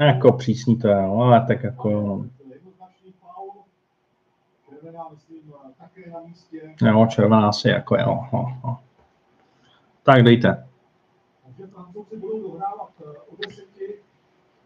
Jako 0.00 0.32
přísný 0.32 0.78
to 0.78 0.88
je, 0.88 1.02
no, 1.02 1.20
ale 1.20 1.46
tak 1.46 1.62
jako 1.62 1.90
jo. 1.90 2.24
Jo, 6.82 7.06
červená 7.06 7.48
asi 7.48 7.68
jako 7.68 7.96
jo. 7.96 8.20
No, 8.32 8.58
no. 8.64 8.78
Tak 10.08 10.22
dejte. 10.22 10.64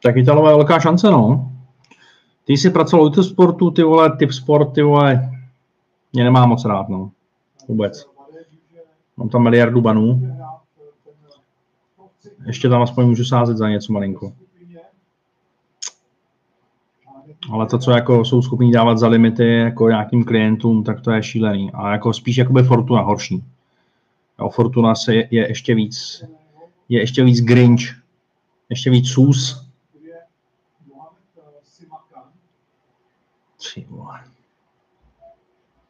Tak 0.03 0.17
Italové 0.17 0.51
je 0.51 0.57
velká 0.57 0.81
šance, 0.81 1.11
no. 1.11 1.53
Ty 2.45 2.53
jsi 2.53 2.71
pracoval 2.71 3.07
u 3.07 3.23
sportu, 3.23 3.71
ty 3.71 3.83
vole, 3.83 4.17
typ 4.17 4.33
sport, 4.33 4.73
ty 4.75 4.83
vole, 4.83 5.31
mě 6.13 6.25
nemá 6.25 6.47
moc 6.47 6.65
rád, 6.65 6.89
no. 6.89 7.11
Vůbec. 7.69 8.07
Mám 9.17 9.29
tam 9.29 9.43
miliardu 9.43 9.81
banů. 9.81 10.37
Ještě 12.47 12.69
tam 12.69 12.83
aspoň 12.83 13.07
můžu 13.07 13.25
sázet 13.25 13.57
za 13.57 13.69
něco 13.69 13.93
malinko. 13.93 14.33
Ale 17.53 17.67
to, 17.67 17.79
co 17.79 17.91
jako 17.91 18.25
jsou 18.25 18.43
schopní 18.43 18.73
dávat 18.73 18.99
za 18.99 19.09
limity 19.09 19.59
jako 19.59 19.89
nějakým 19.89 20.25
klientům, 20.25 20.85
tak 20.85 21.01
to 21.01 21.11
je 21.11 21.23
šílený. 21.23 21.71
A 21.75 21.93
jako 21.93 22.13
spíš 22.13 22.37
jakoby 22.37 22.63
Fortuna 22.63 23.03
horší. 23.03 23.45
A 24.43 24.49
Fortuna 24.49 24.95
se 24.95 25.15
je, 25.15 25.29
je 25.31 25.49
ještě 25.49 25.75
víc, 25.75 26.25
je 26.89 27.01
ještě 27.01 27.25
víc 27.25 27.41
Grinch, 27.41 27.83
ještě 28.69 28.91
víc 28.91 29.09
sus. 29.09 29.73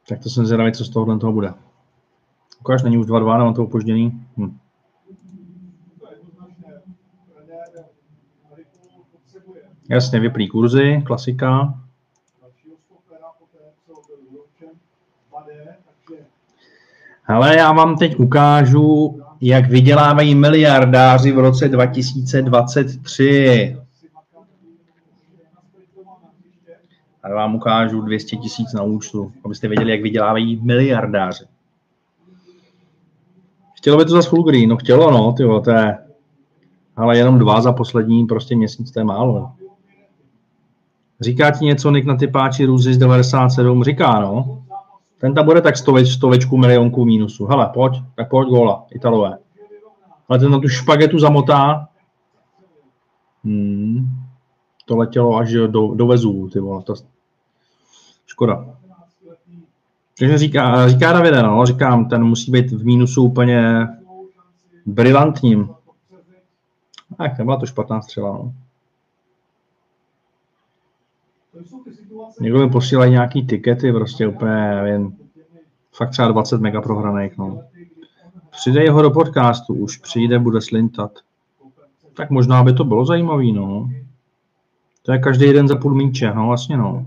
Tak 0.07 0.23
to 0.23 0.29
jsem 0.29 0.45
zvědavý, 0.45 0.71
co 0.71 0.85
z 0.85 0.89
tohohle 0.89 1.19
toho 1.19 1.33
bude. 1.33 1.53
Ukáž, 2.59 2.83
není 2.83 2.97
už 2.97 3.07
2-2, 3.07 3.37
nemám 3.37 3.53
to 3.53 3.63
opožděný. 3.63 4.27
Hm. 4.37 4.57
Jasně, 9.89 10.19
vyplý 10.19 10.47
kurzy, 10.47 11.03
klasika. 11.05 11.79
Ale 17.27 17.57
já 17.57 17.71
vám 17.71 17.97
teď 17.97 18.19
ukážu, 18.19 19.19
jak 19.41 19.69
vydělávají 19.69 20.35
miliardáři 20.35 21.31
v 21.31 21.39
roce 21.39 21.69
2023. 21.69 23.77
A 27.23 27.33
vám 27.33 27.55
ukážu 27.55 28.01
200 28.01 28.35
tisíc 28.35 28.73
na 28.73 28.83
účtu, 28.83 29.31
abyste 29.45 29.67
věděli, 29.67 29.91
jak 29.91 30.01
vydělávají 30.01 30.59
miliardáři. 30.63 31.45
Chtělo 33.73 33.97
by 33.97 34.05
to 34.05 34.11
za 34.11 34.29
full 34.29 34.43
green? 34.43 34.69
No 34.69 34.77
chtělo, 34.77 35.11
no, 35.11 35.33
tyjo, 35.33 35.59
to 35.59 35.71
je, 35.71 35.97
ale 36.95 37.17
jenom 37.17 37.39
dva 37.39 37.61
za 37.61 37.73
poslední 37.73 38.25
prostě 38.25 38.55
měsíc, 38.55 38.91
to 38.91 38.99
je 38.99 39.03
málo. 39.03 39.51
Říká 41.21 41.51
ti 41.51 41.65
něco 41.65 41.91
Nick 41.91 42.07
na 42.07 42.15
typáči 42.15 42.65
Růzy 42.65 42.93
z 42.93 42.97
97? 42.97 43.83
Říká, 43.83 44.19
no. 44.19 44.62
Ten 45.23 45.33
tam 45.33 45.45
bude 45.45 45.61
tak 45.61 45.77
stoveč, 45.77 46.09
stovečku 46.09 46.57
milionku 46.57 47.05
mínusu. 47.05 47.45
Hele, 47.45 47.69
pojď, 47.73 47.93
tak 48.15 48.29
pojď 48.29 48.49
góla, 48.49 48.85
Italové. 48.91 49.37
Ale 50.29 50.39
ten 50.39 50.51
na 50.51 50.59
tu 50.59 50.67
špagetu 50.67 51.19
zamotá. 51.19 51.87
Hmm. 53.43 54.07
To 54.85 54.97
letělo 54.97 55.35
až 55.35 55.51
do, 55.67 55.87
do 55.95 56.07
vezů, 56.07 56.49
ty 56.53 56.59
vole. 56.59 56.83
To... 56.83 56.93
Škoda. 58.25 58.65
Takže 60.19 60.37
říká, 60.37 60.89
říká 60.89 61.13
Davide, 61.13 61.43
no, 61.43 61.65
říkám, 61.65 62.09
ten 62.09 62.23
musí 62.23 62.51
být 62.51 62.71
v 62.71 62.85
mínusu 62.85 63.23
úplně 63.23 63.87
brilantním. 64.85 65.69
Tak, 67.17 67.37
nebyla 67.37 67.57
to 67.57 67.65
špatná 67.65 68.01
střela, 68.01 68.31
no. 68.31 68.53
Někdo 72.39 72.59
mi 72.59 72.69
posílají 72.69 73.11
nějaký 73.11 73.47
tikety, 73.47 73.91
prostě 73.91 74.27
úplně, 74.27 74.75
nevím, 74.75 75.17
fakt 75.95 76.09
třeba 76.09 76.27
20 76.27 76.61
mega 76.61 76.81
prohraných, 76.81 77.37
no. 77.37 77.61
Přidej 78.51 78.87
ho 78.87 79.01
do 79.01 79.11
podcastu, 79.11 79.73
už 79.73 79.97
přijde, 79.97 80.39
bude 80.39 80.61
slintat. 80.61 81.11
Tak 82.13 82.29
možná 82.29 82.63
by 82.63 82.73
to 82.73 82.83
bylo 82.83 83.05
zajímavý, 83.05 83.53
no. 83.53 83.89
To 85.03 85.11
je 85.11 85.19
každý 85.19 85.45
jeden 85.45 85.67
za 85.67 85.75
půl 85.75 85.95
míče, 85.95 86.33
no 86.33 86.47
vlastně, 86.47 86.77
no. 86.77 87.05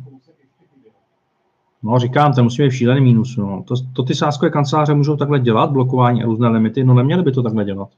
No, 1.82 1.98
říkám, 1.98 2.32
to 2.32 2.42
musí 2.42 2.62
být 2.62 2.70
šílený 2.70 3.00
mínus, 3.00 3.36
no. 3.36 3.64
To, 3.66 3.74
to 3.92 4.02
ty 4.02 4.14
sáskové 4.14 4.50
kanceláře 4.50 4.94
můžou 4.94 5.16
takhle 5.16 5.40
dělat, 5.40 5.70
blokování 5.70 6.22
a 6.22 6.26
různé 6.26 6.48
limity, 6.48 6.84
no 6.84 6.94
neměli 6.94 7.22
by 7.22 7.32
to 7.32 7.42
takhle 7.42 7.64
dělat. 7.64 7.88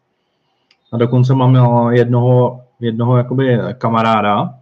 A 0.92 0.96
dokonce 0.96 1.34
mám 1.34 1.54
jednoho, 1.90 2.60
jednoho 2.80 3.16
jakoby 3.16 3.58
kamaráda, 3.78 4.54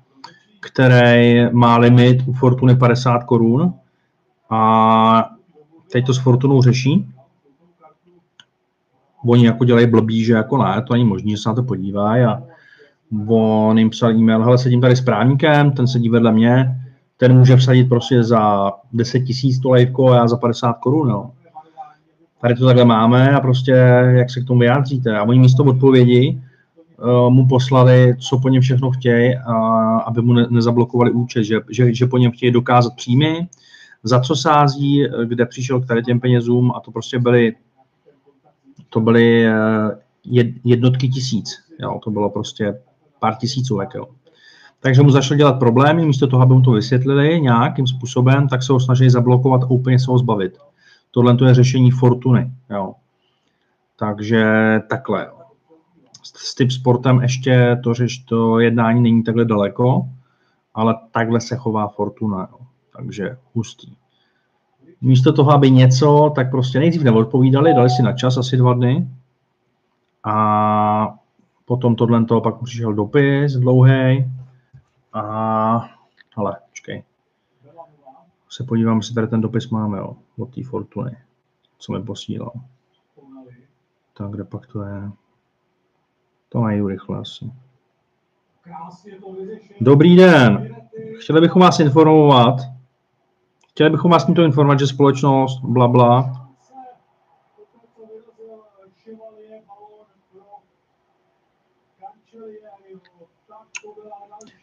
který 0.66 1.44
má 1.52 1.76
limit 1.76 2.22
u 2.26 2.32
Fortuny 2.32 2.76
50 2.76 3.24
korun 3.24 3.74
a 4.50 5.30
teď 5.92 6.06
to 6.06 6.14
s 6.14 6.18
Fortunou 6.18 6.62
řeší. 6.62 7.08
Oni 9.26 9.46
jako 9.46 9.64
dělají 9.64 9.86
blbý, 9.86 10.24
že 10.24 10.32
jako 10.32 10.58
ne, 10.58 10.82
to 10.82 10.92
není 10.92 11.04
možné, 11.04 11.30
že 11.30 11.36
se 11.36 11.48
na 11.48 11.54
to 11.54 11.62
podívají 11.62 12.24
a 12.24 12.42
on 13.28 13.78
jim 13.78 13.90
psal 13.90 14.10
e-mail, 14.10 14.42
hele, 14.42 14.58
sedím 14.58 14.80
tady 14.80 14.96
s 14.96 15.00
právníkem, 15.00 15.72
ten 15.72 15.86
sedí 15.86 16.08
vedle 16.08 16.32
mě, 16.32 16.80
ten 17.16 17.38
může 17.38 17.56
vsadit 17.56 17.88
prostě 17.88 18.22
za 18.22 18.72
10 18.92 19.20
tisíc 19.20 19.58
to 19.58 19.70
lejvko 19.70 20.10
a 20.10 20.16
já 20.16 20.28
za 20.28 20.36
50 20.36 20.72
korun, 20.72 21.08
no. 21.08 21.30
Tady 22.40 22.54
to 22.54 22.66
takhle 22.66 22.84
máme 22.84 23.30
a 23.30 23.40
prostě 23.40 23.70
jak 24.06 24.30
se 24.30 24.40
k 24.40 24.46
tomu 24.46 24.60
vyjádříte. 24.60 25.18
A 25.18 25.22
oni 25.22 25.38
místo 25.38 25.64
odpovědi 25.64 26.42
mu 27.28 27.46
poslali, 27.46 28.16
co 28.28 28.38
po 28.38 28.48
něm 28.48 28.62
všechno 28.62 28.90
chtějí, 28.90 29.34
aby 30.06 30.22
mu 30.22 30.32
ne, 30.32 30.46
nezablokovali 30.50 31.10
účet, 31.10 31.44
že, 31.44 31.60
že, 31.70 31.94
že 31.94 32.06
po 32.06 32.18
něm 32.18 32.32
chtějí 32.32 32.52
dokázat 32.52 32.94
příjmy, 32.96 33.48
za 34.02 34.20
co 34.20 34.36
sází, 34.36 35.06
kde 35.24 35.46
přišel 35.46 35.80
k 35.80 35.86
tady 35.86 36.02
těm 36.02 36.20
penězům 36.20 36.72
a 36.76 36.80
to 36.80 36.90
prostě 36.90 37.18
byly 37.18 37.54
to 38.90 39.00
byly 39.00 39.46
uh, 39.48 39.90
jednotky 40.64 41.08
tisíc. 41.08 41.50
Jo, 41.80 42.00
to 42.04 42.10
bylo 42.10 42.30
prostě 42.30 42.80
pár 43.20 43.34
tisícovek. 43.34 43.94
Jo. 43.94 44.06
Takže 44.80 45.02
mu 45.02 45.10
začal 45.10 45.36
dělat 45.36 45.58
problémy, 45.58 46.06
místo 46.06 46.26
toho, 46.26 46.42
aby 46.42 46.54
mu 46.54 46.62
to 46.62 46.70
vysvětlili 46.70 47.40
nějakým 47.40 47.86
způsobem, 47.86 48.48
tak 48.48 48.62
se 48.62 48.72
ho 48.72 48.80
snažili 48.80 49.10
zablokovat 49.10 49.62
a 49.62 49.70
úplně 49.70 49.98
se 49.98 50.10
ho 50.10 50.18
zbavit. 50.18 50.58
Tohle 51.10 51.36
to 51.36 51.44
je 51.44 51.54
řešení 51.54 51.90
fortuny. 51.90 52.50
Jo. 52.70 52.94
Takže 53.98 54.44
takhle. 54.88 55.35
S 56.34 56.54
typ 56.54 56.70
sportem 56.70 57.20
ještě 57.22 57.80
to, 57.84 57.94
řeš, 57.94 58.18
to 58.18 58.58
jednání 58.58 59.00
není 59.00 59.22
takhle 59.22 59.44
daleko, 59.44 60.08
ale 60.74 60.94
takhle 61.10 61.40
se 61.40 61.56
chová 61.56 61.88
fortuna. 61.88 62.48
Jo. 62.52 62.66
Takže 62.96 63.36
hustý. 63.54 63.96
Místo 65.00 65.32
toho, 65.32 65.50
aby 65.50 65.70
něco, 65.70 66.32
tak 66.34 66.50
prostě 66.50 66.78
nejdřív 66.78 67.02
neodpovídali, 67.02 67.74
dali 67.74 67.90
si 67.90 68.02
na 68.02 68.12
čas 68.12 68.36
asi 68.36 68.56
dva 68.56 68.74
dny 68.74 69.08
a 70.24 71.18
potom 71.64 71.96
tohle 71.96 72.24
toho 72.24 72.40
pak 72.40 72.62
přišel 72.62 72.92
dopis 72.92 73.52
dlouhý 73.52 74.32
a 75.12 75.90
ale 76.36 76.56
počkej. 76.70 77.02
Se 78.50 78.64
podívám, 78.64 78.96
jestli 78.96 79.14
tady 79.14 79.28
ten 79.28 79.40
dopis 79.40 79.70
máme, 79.70 79.98
jo, 79.98 80.16
od 80.38 80.54
té 80.54 80.64
Fortuny, 80.64 81.16
co 81.78 81.92
mi 81.92 82.02
posílal. 82.02 82.52
Tak 84.16 84.30
kde 84.30 84.44
pak 84.44 84.66
to 84.66 84.82
je? 84.82 85.10
To 86.56 86.62
najdu 86.62 86.88
rychle 86.88 87.18
asi. 87.18 87.50
Dobrý 89.80 90.16
den. 90.16 90.76
Chtěli 91.20 91.40
bychom 91.40 91.62
vás 91.62 91.80
informovat. 91.80 92.56
Chtěli 93.70 93.90
bychom 93.90 94.10
vás 94.10 94.24
tímto 94.24 94.42
informovat, 94.42 94.78
že 94.78 94.86
společnost 94.86 95.60
bla 95.62 95.88
bla 95.88 96.46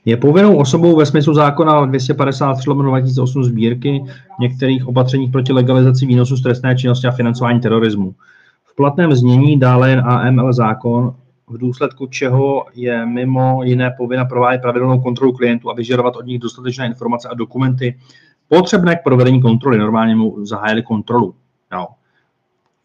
je 0.05 0.17
povinnou 0.17 0.57
osobou 0.57 0.95
ve 0.95 1.05
smyslu 1.05 1.33
zákona 1.33 1.85
253 1.85 2.69
2008 2.69 3.43
sbírky 3.43 4.03
některých 4.39 4.87
opatřeních 4.87 5.31
proti 5.31 5.53
legalizaci 5.53 6.05
výnosu 6.05 6.37
z 6.37 6.43
trestné 6.43 6.75
činnosti 6.75 7.07
a 7.07 7.11
financování 7.11 7.59
terorismu. 7.59 8.15
V 8.63 8.75
platném 8.75 9.13
znění 9.15 9.59
dále 9.59 9.89
jen 9.89 9.99
AML 9.99 10.53
zákon, 10.53 11.15
v 11.53 11.57
důsledku 11.57 12.07
čeho 12.07 12.65
je 12.73 13.05
mimo 13.05 13.63
jiné 13.63 13.93
povinna 13.97 14.25
provádět 14.25 14.61
pravidelnou 14.61 15.01
kontrolu 15.01 15.33
klientů 15.33 15.69
a 15.69 15.73
vyžadovat 15.73 16.15
od 16.15 16.25
nich 16.25 16.39
dostatečné 16.39 16.85
informace 16.85 17.27
a 17.29 17.33
dokumenty 17.33 17.99
potřebné 18.47 18.95
k 18.95 19.03
provedení 19.03 19.41
kontroly. 19.41 19.77
Normálně 19.77 20.15
mu 20.15 20.45
zahájili 20.45 20.83
kontrolu. 20.83 21.35
Jo. 21.73 21.87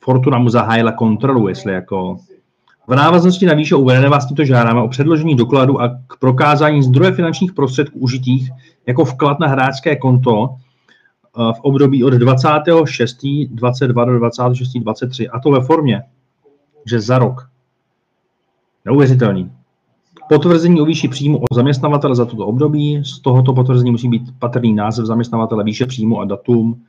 Fortuna 0.00 0.38
mu 0.38 0.48
zahájila 0.48 0.92
kontrolu, 0.92 1.48
jestli 1.48 1.72
jako 1.72 2.16
v 2.86 2.94
návaznosti 2.94 3.46
na 3.46 3.54
výše 3.54 3.74
uvedené 3.74 4.08
vás 4.08 4.26
tímto 4.26 4.44
žádáme 4.44 4.82
o 4.82 4.88
předložení 4.88 5.36
dokladu 5.36 5.80
a 5.80 5.88
k 6.06 6.16
prokázání 6.18 6.82
zdroje 6.82 7.12
finančních 7.12 7.52
prostředků 7.52 7.98
užitých 7.98 8.50
jako 8.86 9.04
vklad 9.04 9.40
na 9.40 9.46
hráčské 9.46 9.96
konto 9.96 10.48
eh, 10.50 11.52
v 11.52 11.60
období 11.60 12.04
od 12.04 12.14
26.22 12.14 14.06
do 14.06 14.26
26.23 14.26 15.28
a 15.32 15.40
to 15.40 15.50
ve 15.50 15.60
formě, 15.60 16.02
že 16.86 17.00
za 17.00 17.18
rok. 17.18 17.48
Neuvěřitelný. 18.88 19.50
Potvrzení 20.28 20.80
o 20.80 20.84
výši 20.84 21.08
příjmu 21.08 21.38
o 21.38 21.54
zaměstnavatele 21.54 22.14
za 22.14 22.24
toto 22.24 22.46
období. 22.46 23.04
Z 23.04 23.20
tohoto 23.20 23.52
potvrzení 23.52 23.90
musí 23.90 24.08
být 24.08 24.22
patrný 24.38 24.72
název 24.72 25.06
zaměstnavatele, 25.06 25.64
výše 25.64 25.86
příjmu 25.86 26.20
a 26.20 26.24
datum, 26.24 26.82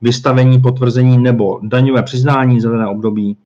vystavení 0.00 0.60
potvrzení 0.60 1.18
nebo 1.18 1.60
daňové 1.62 2.02
přiznání 2.02 2.60
za 2.60 2.70
dané 2.70 2.86
období, 2.86 3.36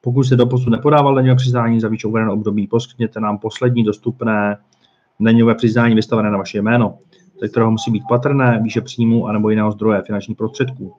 pokud 0.00 0.24
jste 0.24 0.36
doposud 0.36 0.70
nepodával 0.70 1.14
daňové 1.14 1.36
přiznání 1.36 1.80
za 1.80 1.88
výše 1.88 2.08
uvedené 2.08 2.32
období, 2.32 2.66
poskytněte 2.66 3.20
nám 3.20 3.38
poslední 3.38 3.84
dostupné 3.84 4.56
daňové 5.20 5.54
přiznání 5.54 5.94
vystavené 5.94 6.30
na 6.30 6.38
vaše 6.38 6.58
jméno, 6.58 6.98
ze 7.40 7.48
kterého 7.48 7.70
musí 7.70 7.90
být 7.90 8.02
patrné 8.08 8.60
výše 8.62 8.80
příjmu 8.80 9.26
anebo 9.26 9.50
jiného 9.50 9.72
zdroje 9.72 10.02
finančních 10.02 10.36
prostředků. 10.36 10.92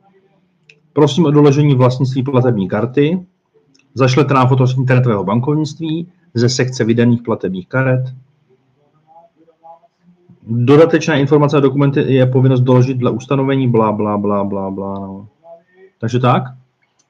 Prosím 0.93 1.25
o 1.25 1.31
doložení 1.31 1.75
vlastnictví 1.75 2.23
platební 2.23 2.67
karty, 2.67 3.25
zašlete 3.93 4.33
nám 4.33 4.47
foto 4.47 4.67
z 4.67 4.77
internetového 4.77 5.23
bankovnictví 5.23 6.07
ze 6.33 6.49
sekce 6.49 6.83
vydaných 6.83 7.21
platebních 7.21 7.67
karet. 7.67 8.13
Dodatečné 10.47 11.19
informace 11.19 11.57
a 11.57 11.59
dokumenty 11.59 12.13
je 12.13 12.25
povinnost 12.25 12.61
doložit 12.61 12.97
dle 12.97 13.11
ustanovení 13.11 13.67
bla, 13.67 13.91
bla, 13.91 14.17
bla, 14.17 14.43
bla, 14.43 14.71
bla. 14.71 14.99
No. 14.99 15.27
Takže 15.99 16.19
tak. 16.19 16.43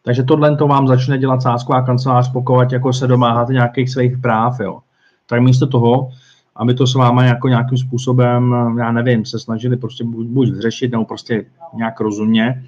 Takže 0.03 0.23
tohle 0.23 0.55
to 0.55 0.67
vám 0.67 0.87
začne 0.87 1.17
dělat 1.17 1.41
sásková 1.41 1.81
kancelář, 1.81 2.31
pokud 2.31 2.71
jako 2.71 2.93
se 2.93 3.07
domáháte 3.07 3.53
nějakých 3.53 3.89
svých 3.89 4.17
práv. 4.17 4.59
Jo. 4.59 4.79
Tak 5.25 5.41
místo 5.41 5.67
toho, 5.67 6.09
aby 6.55 6.73
to 6.73 6.87
s 6.87 6.95
váma 6.95 7.25
jako 7.25 7.47
nějakým 7.47 7.77
způsobem, 7.77 8.55
já 8.79 8.91
nevím, 8.91 9.25
se 9.25 9.39
snažili 9.39 9.77
prostě 9.77 10.03
buď, 10.03 10.27
buď 10.27 10.49
řešit, 10.59 10.91
nebo 10.91 11.05
prostě 11.05 11.45
nějak 11.75 11.99
rozumně, 11.99 12.63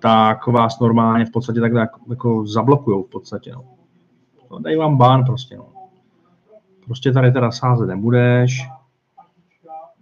tak 0.00 0.46
vás 0.46 0.80
normálně 0.80 1.24
v 1.24 1.30
podstatě 1.30 1.60
takhle 1.60 1.80
jako, 1.80 2.00
jako 2.10 2.46
zablokujou 2.46 3.02
v 3.02 3.10
podstatě. 3.10 3.52
No. 3.52 3.64
no. 4.50 4.58
Dají 4.58 4.76
vám 4.76 4.96
bán 4.96 5.24
prostě. 5.24 5.56
No. 5.56 5.66
Prostě 6.84 7.12
tady 7.12 7.32
teda 7.32 7.50
sázet 7.50 7.86
nebudeš, 7.86 8.68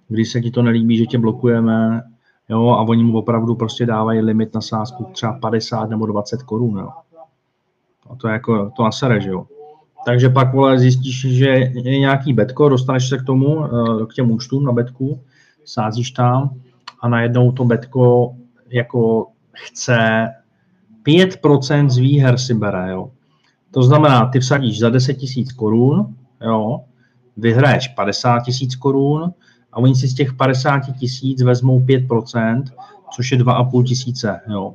když 0.09 0.33
se 0.33 0.41
ti 0.41 0.51
to 0.51 0.63
nelíbí, 0.63 0.97
že 0.97 1.07
tě 1.07 1.19
blokujeme, 1.19 2.03
jo, 2.49 2.69
a 2.69 2.83
oni 2.83 3.05
mu 3.05 3.19
opravdu 3.19 3.55
prostě 3.55 3.87
dávají 3.87 4.21
limit 4.21 4.55
na 4.55 4.61
sázku 4.61 5.05
třeba 5.13 5.33
50 5.33 5.91
nebo 5.91 6.07
20 6.07 6.43
korun, 6.43 6.79
jo. 6.79 6.89
A 8.11 8.15
to 8.15 8.29
je 8.29 8.33
jako, 8.33 8.71
to 8.77 8.85
nasere, 8.85 9.21
že 9.21 9.31
jo. 9.31 9.47
Takže 10.07 10.29
pak, 10.29 10.55
vole, 10.55 10.79
zjistíš, 10.79 11.21
že 11.21 11.47
je 11.75 11.99
nějaký 11.99 12.33
betko, 12.33 12.69
dostaneš 12.69 13.09
se 13.09 13.19
k 13.19 13.25
tomu, 13.25 13.65
eh, 13.65 14.07
k 14.07 14.15
těm 14.15 14.31
účtům 14.31 14.65
na 14.65 14.73
betku, 14.73 15.21
sázíš 15.65 16.11
tam 16.11 16.51
a 17.01 17.09
najednou 17.09 17.53
to 17.53 17.65
betko 17.65 18.35
jako 18.69 19.27
chce 19.65 20.29
5% 21.07 21.89
z 21.89 21.99
výher 21.99 22.39
si 22.39 22.55
bere, 22.55 22.91
jo. 22.91 23.11
To 23.71 23.83
znamená, 23.83 24.27
ty 24.27 24.41
vsadíš 24.41 24.79
za 24.79 24.91
10 24.91 25.15
tisíc 25.15 25.53
korun, 25.53 26.15
jo, 26.43 26.81
vyhraješ 27.37 27.89
50 27.89 28.41
tisíc 28.41 28.77
korun, 28.77 29.33
a 29.73 29.79
oni 29.79 29.95
si 29.95 30.09
z 30.09 30.15
těch 30.15 30.33
50 30.33 30.81
tisíc 30.99 31.43
vezmou 31.43 31.81
5%, 31.81 32.65
což 33.11 33.33
je 33.33 33.39
2,5 33.39 33.85
tisíce, 33.85 34.41
jo. 34.49 34.75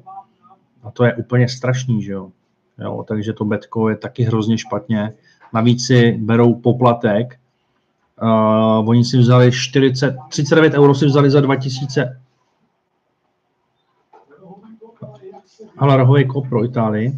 A 0.83 0.91
to 0.91 1.03
je 1.05 1.13
úplně 1.13 1.49
strašný, 1.49 2.03
že 2.03 2.11
jo. 2.11 2.31
jo. 2.79 3.05
Takže 3.07 3.33
to 3.33 3.45
betko 3.45 3.89
je 3.89 3.95
taky 3.95 4.23
hrozně 4.23 4.57
špatně. 4.57 5.13
Navíc 5.53 5.85
si 5.85 6.11
berou 6.11 6.53
poplatek. 6.53 7.39
Uh, 8.21 8.89
oni 8.89 9.05
si 9.05 9.17
vzali 9.17 9.51
40, 9.51 10.15
39 10.29 10.73
euro 10.73 10.95
si 10.95 11.05
vzali 11.05 11.29
za 11.29 11.41
2000. 11.41 12.19
Ale 15.81 15.97
rohový 15.97 16.27
kop 16.27 16.49
pro 16.49 16.65
Itálii. 16.65 17.17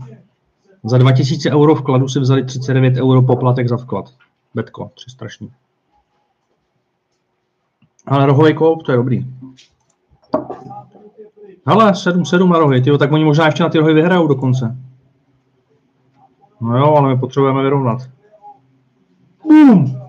Za 0.83 0.97
2000 0.97 1.51
euro 1.51 1.75
vkladu 1.75 2.07
si 2.07 2.19
vzali 2.19 2.45
39 2.45 2.97
euro 2.97 3.21
poplatek 3.21 3.67
za 3.69 3.75
vklad. 3.75 4.05
Betko, 4.53 4.91
tři 4.95 5.09
strašný. 5.09 5.51
Ale 8.05 8.25
rohový 8.25 8.53
koup, 8.53 8.83
to 8.83 8.91
je 8.91 8.97
dobrý. 8.97 9.25
Hele, 11.65 11.91
7-7 11.91 12.49
na 12.49 12.59
rohy, 12.59 12.81
tyjo, 12.81 12.97
tak 12.97 13.11
oni 13.11 13.25
možná 13.25 13.45
ještě 13.45 13.63
na 13.63 13.69
ty 13.69 13.77
rohy 13.77 13.93
vyhrajou 13.93 14.27
dokonce. 14.27 14.77
No 16.61 16.77
jo, 16.77 16.95
ale 16.95 17.09
my 17.09 17.19
potřebujeme 17.19 17.63
vyrovnat. 17.63 18.01
Bum! 19.43 20.01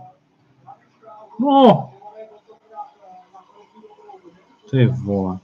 No! 1.41 1.91
Ty 4.71 4.87
vole. 4.87 5.39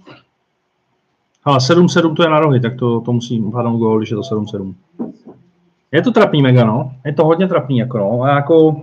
Ale 1.44 1.58
7-7 1.58 2.14
to 2.14 2.22
je 2.22 2.28
na 2.28 2.40
rohy, 2.40 2.60
tak 2.60 2.76
to, 2.76 3.00
to 3.00 3.12
musí 3.12 3.42
padnout 3.52 3.78
gól, 3.78 3.98
když 3.98 4.10
je 4.10 4.16
to 4.16 4.22
7-7. 4.22 4.74
Je 5.92 6.02
to 6.02 6.10
trapný 6.10 6.42
mega, 6.42 6.64
no. 6.64 6.92
Je 7.04 7.12
to 7.12 7.24
hodně 7.24 7.48
trapný, 7.48 7.78
jako 7.78 7.98
no. 7.98 8.22
A 8.22 8.28
jako 8.34 8.76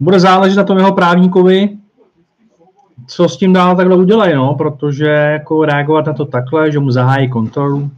bude 0.00 0.20
záležet 0.20 0.56
na 0.56 0.64
tom 0.64 0.78
jeho 0.78 0.92
právníkovi, 0.92 1.78
co 3.06 3.28
s 3.28 3.36
tím 3.36 3.52
dál 3.52 3.76
takhle 3.76 3.96
udělají, 3.96 4.34
no, 4.34 4.54
protože 4.54 5.06
jako 5.06 5.64
reagovat 5.64 6.06
na 6.06 6.12
to 6.12 6.24
takhle, 6.24 6.72
že 6.72 6.78
mu 6.78 6.90
zahájí 6.90 7.28
kontrolu, 7.28 7.90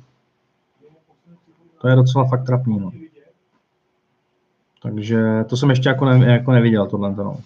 to 1.80 1.88
je 1.88 1.96
docela 1.96 2.24
fakt 2.24 2.46
trapný, 2.46 2.78
no. 2.80 2.92
Takže 4.82 5.44
to 5.46 5.56
jsem 5.56 5.70
ještě 5.70 5.88
jako, 5.88 6.04
ne, 6.04 6.32
jako 6.32 6.52
neviděl, 6.52 6.86
tohle. 6.86 7.14
No. 7.16 7.36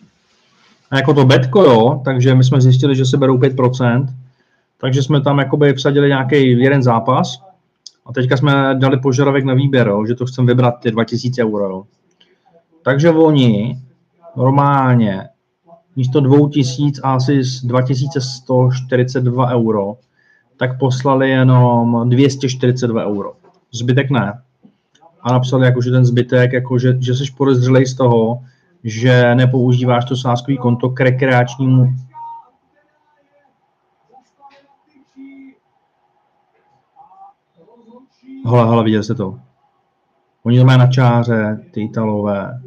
A 0.90 0.96
jako 0.96 1.14
to 1.14 1.24
betko, 1.24 1.62
jo, 1.62 2.02
takže 2.04 2.34
my 2.34 2.44
jsme 2.44 2.60
zjistili, 2.60 2.96
že 2.96 3.06
se 3.06 3.16
berou 3.16 3.38
5%, 3.38 4.06
takže 4.80 5.02
jsme 5.02 5.20
tam 5.20 5.38
jakoby 5.38 5.72
vsadili 5.72 6.08
nějaký 6.08 6.58
jeden 6.60 6.82
zápas 6.82 7.42
a 8.06 8.12
teďka 8.12 8.36
jsme 8.36 8.74
dali 8.78 9.00
požadavek 9.00 9.44
na 9.44 9.54
výběr, 9.54 9.88
jo, 9.88 10.06
že 10.06 10.14
to 10.14 10.26
chceme 10.26 10.46
vybrat 10.46 10.74
ty 10.80 10.90
2000 10.90 11.42
euro. 11.42 11.68
Jo. 11.68 11.84
Takže 12.82 13.10
oni 13.10 13.78
normálně 14.36 15.28
místo 15.96 16.20
2000 16.20 17.00
a 17.04 17.14
asi 17.14 17.44
z 17.44 17.64
2142 17.64 19.50
euro, 19.54 19.96
tak 20.56 20.78
poslali 20.78 21.30
jenom 21.30 22.08
242 22.08 23.06
euro. 23.06 23.32
Zbytek 23.72 24.10
ne. 24.10 24.32
A 25.22 25.32
napsali, 25.32 25.66
jako, 25.66 25.82
že 25.82 25.90
ten 25.90 26.04
zbytek, 26.04 26.52
jako, 26.52 26.78
že, 26.78 26.96
že 27.00 27.14
jsi 27.14 27.24
podezřelej 27.36 27.86
z 27.86 27.94
toho, 27.94 28.40
že 28.84 29.34
nepoužíváš 29.34 30.04
to 30.04 30.16
sázkový 30.16 30.58
konto 30.58 30.90
k 30.90 31.00
rekreačnímu 31.00 31.94
Hele, 38.46 38.68
hele, 38.68 38.84
viděli 38.84 39.04
jste 39.04 39.14
to. 39.14 39.40
Oni 40.42 40.58
to 40.58 40.64
mají 40.64 40.78
na 40.78 40.86
čáře, 40.86 41.66
ty 41.72 41.82
Italové. 41.82 42.60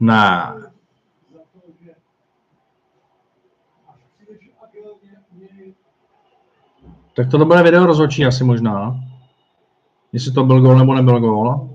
Ne. 0.00 0.54
Tak 7.16 7.30
to 7.30 7.44
bude 7.44 7.62
video 7.62 7.86
rozhodčí 7.86 8.26
asi 8.26 8.44
možná. 8.44 9.00
Jestli 10.12 10.32
to 10.32 10.44
byl 10.44 10.60
gol 10.60 10.78
nebo 10.78 10.94
nebyl 10.94 11.20
gol. 11.20 11.70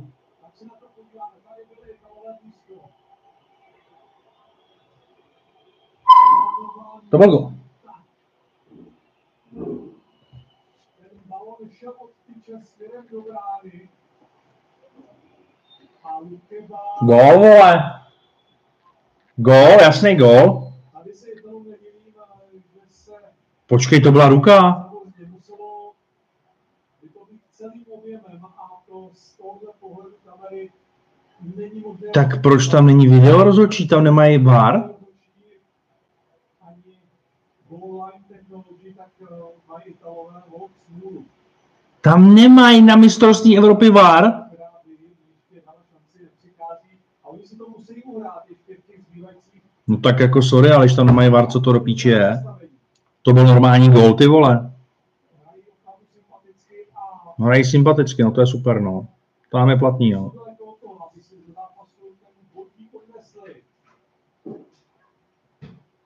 To 7.09 7.17
byl 7.17 7.27
gol. 7.31 7.62
Gol, 17.01 17.39
vole. 17.39 17.73
Gol, 19.35 19.77
jasný 19.81 20.15
gol. 20.15 20.71
Počkej, 23.67 24.01
to 24.01 24.11
byla 24.11 24.29
ruka. 24.29 24.89
Tak 32.13 32.41
proč 32.41 32.67
tam 32.67 32.85
není 32.85 33.07
video 33.07 33.43
rozhodčí, 33.43 33.87
tam 33.87 34.03
nemají 34.03 34.37
VAR? 34.37 34.89
Tam 42.01 42.35
nemají 42.35 42.81
na 42.81 42.95
mistrovství 42.95 43.57
Evropy 43.57 43.89
VAR. 43.89 44.42
No 49.87 49.97
tak 49.97 50.19
jako 50.19 50.41
sorry, 50.41 50.71
ale 50.71 50.85
když 50.85 50.95
tam 50.95 51.05
nemají 51.05 51.29
VAR, 51.29 51.47
co 51.47 51.59
to 51.59 51.73
do 51.73 51.79
píči 51.79 52.09
je? 52.09 52.43
To 53.21 53.33
byl 53.33 53.47
normální 53.47 53.89
gol, 53.91 54.13
ty 54.13 54.27
vole. 54.27 54.71
No 57.37 57.45
hrají 57.45 57.65
sympaticky, 57.65 58.23
no 58.23 58.31
to 58.31 58.41
je 58.41 58.47
super, 58.47 58.81
no. 58.81 59.07
To 59.51 59.57
nám 59.57 59.69
je 59.69 59.77
platný, 59.77 60.11
no. 60.11 60.31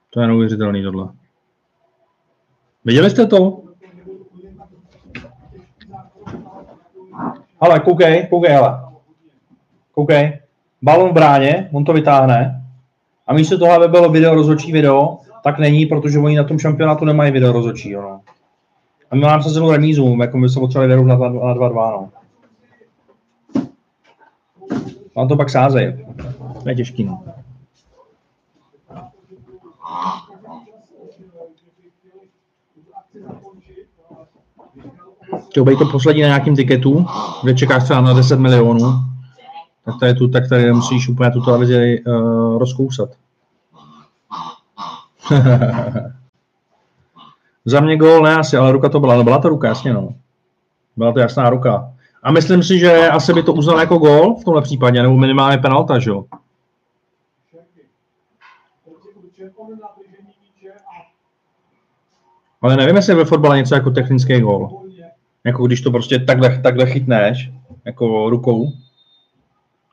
To 0.10 0.22
je 0.22 0.28
neuvěřitelný 0.28 0.84
tohle. 0.84 1.10
Viděli 2.86 3.10
jste 3.10 3.26
to? 3.26 3.64
Ale 7.60 7.80
koukej, 7.80 8.28
koukej, 8.30 8.58
ale. 8.58 8.82
Koukej. 9.92 10.40
Balon 10.82 11.10
v 11.10 11.14
bráně, 11.14 11.70
on 11.74 11.86
to 11.86 11.94
vytáhne. 11.94 12.57
A 13.28 13.34
místo 13.34 13.58
toho, 13.58 13.72
aby 13.72 13.88
bylo 13.88 14.10
video 14.10 14.36
rozhodčí 14.36 14.72
video, 14.72 15.18
tak 15.44 15.60
není, 15.60 15.86
protože 15.86 16.20
oni 16.20 16.38
na 16.38 16.44
tom 16.44 16.60
šampionátu 16.60 17.06
nemají 17.06 17.32
video 17.32 17.52
rozhodčí, 17.52 17.94
no. 17.94 18.22
A 19.12 19.16
my 19.16 19.22
máme 19.22 19.44
sazenou 19.44 19.72
remízu, 19.72 20.18
jako 20.22 20.38
my 20.38 20.50
jsme 20.50 20.60
potřebovali 20.60 20.96
vyhrát 20.96 21.20
na 21.20 21.56
2-2, 21.56 21.92
no. 21.92 22.10
Mám 25.16 25.28
to 25.28 25.36
pak 25.36 25.50
sázej. 25.50 26.06
To 26.64 26.70
je 26.70 26.76
těžký, 26.76 27.04
no. 27.04 27.24
Chtěl 35.50 35.64
být 35.64 35.80
to 35.80 35.86
poslední 35.86 36.22
na 36.22 36.28
nějakým 36.28 36.56
tiketu, 36.56 37.06
kde 37.44 37.54
čekáš 37.54 37.84
třeba 37.84 38.02
na 38.02 38.14
10 38.14 38.40
milionů, 38.40 38.94
tak 39.88 40.00
tady, 40.00 40.14
tu, 40.14 40.28
tak 40.28 40.50
tady 40.50 40.74
musíš 40.74 41.10
úplně 41.10 41.32
tu 41.32 41.42
televizi 41.42 42.04
uh, 42.08 42.58
rozkousat. 42.58 43.10
Za 47.66 47.80
mě 47.80 47.98
gól 47.98 48.24
ne 48.24 48.36
asi, 48.36 48.58
ale 48.58 48.72
ruka 48.72 48.90
to 48.90 49.00
byla. 49.00 49.16
No 49.16 49.24
byla 49.24 49.40
to 49.40 49.50
ruka, 49.50 49.68
jasně 49.68 49.94
no. 49.94 50.16
Byla 50.98 51.12
to 51.12 51.20
jasná 51.20 51.50
ruka. 51.50 51.94
A 52.24 52.32
myslím 52.32 52.64
si, 52.64 52.80
že 52.80 53.10
asi 53.10 53.34
by 53.34 53.44
to 53.44 53.54
uznal 53.54 53.80
jako 53.80 53.98
gól 53.98 54.36
v 54.36 54.44
tomhle 54.44 54.62
případě, 54.62 55.04
nebo 55.04 55.18
minimálně 55.18 55.58
penalta, 55.58 56.00
že 56.00 56.10
jo? 56.10 56.26
Ale 62.62 62.76
nevím, 62.76 62.96
jestli 62.96 63.12
je 63.12 63.18
ve 63.18 63.26
fotbale 63.26 63.58
něco 63.58 63.76
jako 63.76 63.92
technický 63.92 64.40
gól. 64.40 64.84
Jako 65.44 65.68
když 65.68 65.82
to 65.82 65.92
prostě 65.92 66.20
takhle, 66.20 66.60
takhle 66.60 66.86
chytneš, 66.86 67.52
jako 67.86 68.30
rukou. 68.30 68.72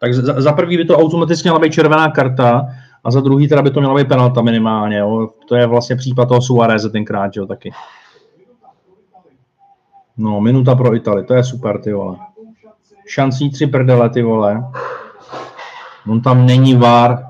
Tak 0.05 0.15
za, 0.15 0.41
za 0.41 0.53
prvý 0.53 0.77
by 0.77 0.85
to 0.85 0.99
automaticky 0.99 1.49
měla 1.49 1.59
být 1.59 1.73
červená 1.73 2.11
karta 2.11 2.67
a 3.05 3.11
za 3.11 3.21
druhý 3.21 3.49
teda 3.49 3.63
by 3.63 3.71
to 3.71 3.81
měla 3.81 3.95
být 3.95 4.09
penalta 4.09 4.43
minimálně. 4.43 4.99
Jo. 4.99 5.31
To 5.49 5.57
je 5.57 5.67
vlastně 5.67 5.97
případ 5.97 6.29
toho 6.29 6.43
Suareze 6.43 6.91
tenkrát, 6.91 7.37
jo, 7.37 7.47
taky. 7.47 7.73
No, 10.17 10.41
minuta 10.41 10.75
pro 10.75 10.95
Itali, 10.95 11.25
to 11.25 11.35
je 11.35 11.45
super, 11.45 11.81
ty 11.81 11.93
vole. 11.93 12.17
Šancí 13.09 13.51
tři 13.51 13.67
prdele, 13.67 14.11
ty 14.11 14.23
vole. 14.23 14.65
On 16.09 16.21
tam 16.21 16.47
není 16.47 16.75
vár. 16.75 17.27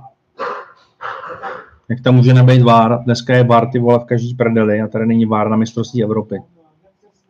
Jak 1.89 2.01
tam 2.01 2.15
může 2.15 2.35
nebejt 2.35 2.63
vár? 2.63 3.03
Dneska 3.05 3.35
je 3.35 3.45
vár, 3.45 3.71
ty 3.71 3.79
vole, 3.79 3.99
v 3.99 4.05
každý 4.05 4.35
prdeli 4.35 4.81
a 4.81 4.89
tady 4.89 5.07
není 5.07 5.27
vár 5.27 5.49
na 5.49 5.57
mistrovství 5.57 6.03
Evropy. 6.03 6.43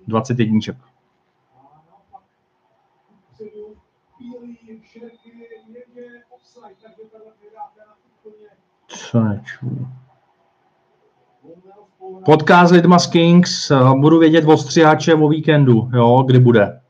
20 0.07 0.39
jedniček. 0.39 0.77
Co 8.95 9.21
neču. 9.21 9.87
Podcast 12.25 12.73
lidma 12.73 12.99
z 12.99 13.07
Kings, 13.07 13.73
budu 14.01 14.19
vědět 14.19 14.45
o 14.45 14.57
střiháče 14.57 15.15
o 15.15 15.29
víkendu, 15.29 15.91
jo, 15.95 16.25
kdy 16.27 16.39
bude. 16.39 16.81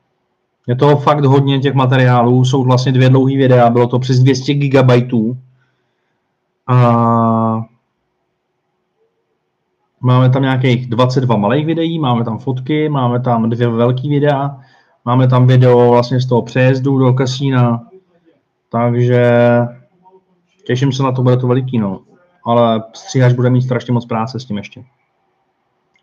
Je 0.67 0.75
toho 0.75 0.97
fakt 0.97 1.25
hodně 1.25 1.59
těch 1.59 1.73
materiálů, 1.73 2.45
jsou 2.45 2.63
vlastně 2.63 2.91
dvě 2.91 3.09
dlouhé 3.09 3.37
videa, 3.37 3.69
bylo 3.69 3.87
to 3.87 3.99
přes 3.99 4.19
200 4.19 4.53
gigabajtů. 4.53 5.37
A 6.67 7.65
máme 9.99 10.29
tam 10.29 10.41
nějakých 10.41 10.89
22 10.89 11.37
malých 11.37 11.65
videí, 11.65 11.99
máme 11.99 12.25
tam 12.25 12.37
fotky, 12.37 12.89
máme 12.89 13.19
tam 13.19 13.49
dvě 13.49 13.67
velké 13.67 14.09
videa, 14.09 14.57
máme 15.05 15.27
tam 15.27 15.47
video 15.47 15.89
vlastně 15.91 16.21
z 16.21 16.25
toho 16.25 16.41
přejezdu 16.41 16.97
do 16.97 17.13
kasína, 17.13 17.81
takže 18.69 19.31
těším 20.65 20.91
se 20.91 21.03
na 21.03 21.11
to, 21.11 21.23
bude 21.23 21.37
to 21.37 21.47
veliký, 21.47 21.79
no. 21.79 22.01
Ale 22.45 22.83
stříhač 22.93 23.33
bude 23.33 23.49
mít 23.49 23.61
strašně 23.61 23.93
moc 23.93 24.05
práce 24.05 24.39
s 24.39 24.45
tím 24.45 24.57
ještě. 24.57 24.83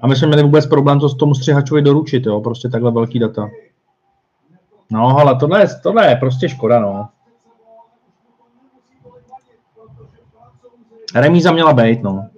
A 0.00 0.06
my 0.06 0.16
jsme 0.16 0.26
měli 0.26 0.42
vůbec 0.42 0.66
problém 0.66 1.00
to 1.00 1.08
s 1.08 1.16
tomu 1.16 1.34
střihačovi 1.34 1.82
doručit, 1.82 2.26
jo, 2.26 2.40
prostě 2.40 2.68
takhle 2.68 2.90
velký 2.90 3.18
data. 3.18 3.50
No, 4.90 5.18
ale 5.18 5.36
tohle 5.36 5.60
je, 5.60 5.66
tohle 5.82 6.08
je 6.08 6.16
prostě 6.16 6.48
škoda, 6.48 6.80
no. 6.80 7.08
Remíza 11.14 11.52
měla 11.52 11.72
být, 11.72 12.02
no. 12.02 12.28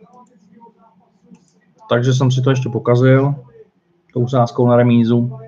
Takže 1.89 2.14
jsem 2.14 2.31
si 2.31 2.43
to 2.43 2.51
ještě 2.51 2.68
pokazil. 2.68 3.35
Tou 4.12 4.29
sázkou 4.29 4.68
na 4.68 4.77
remízu. 4.77 5.39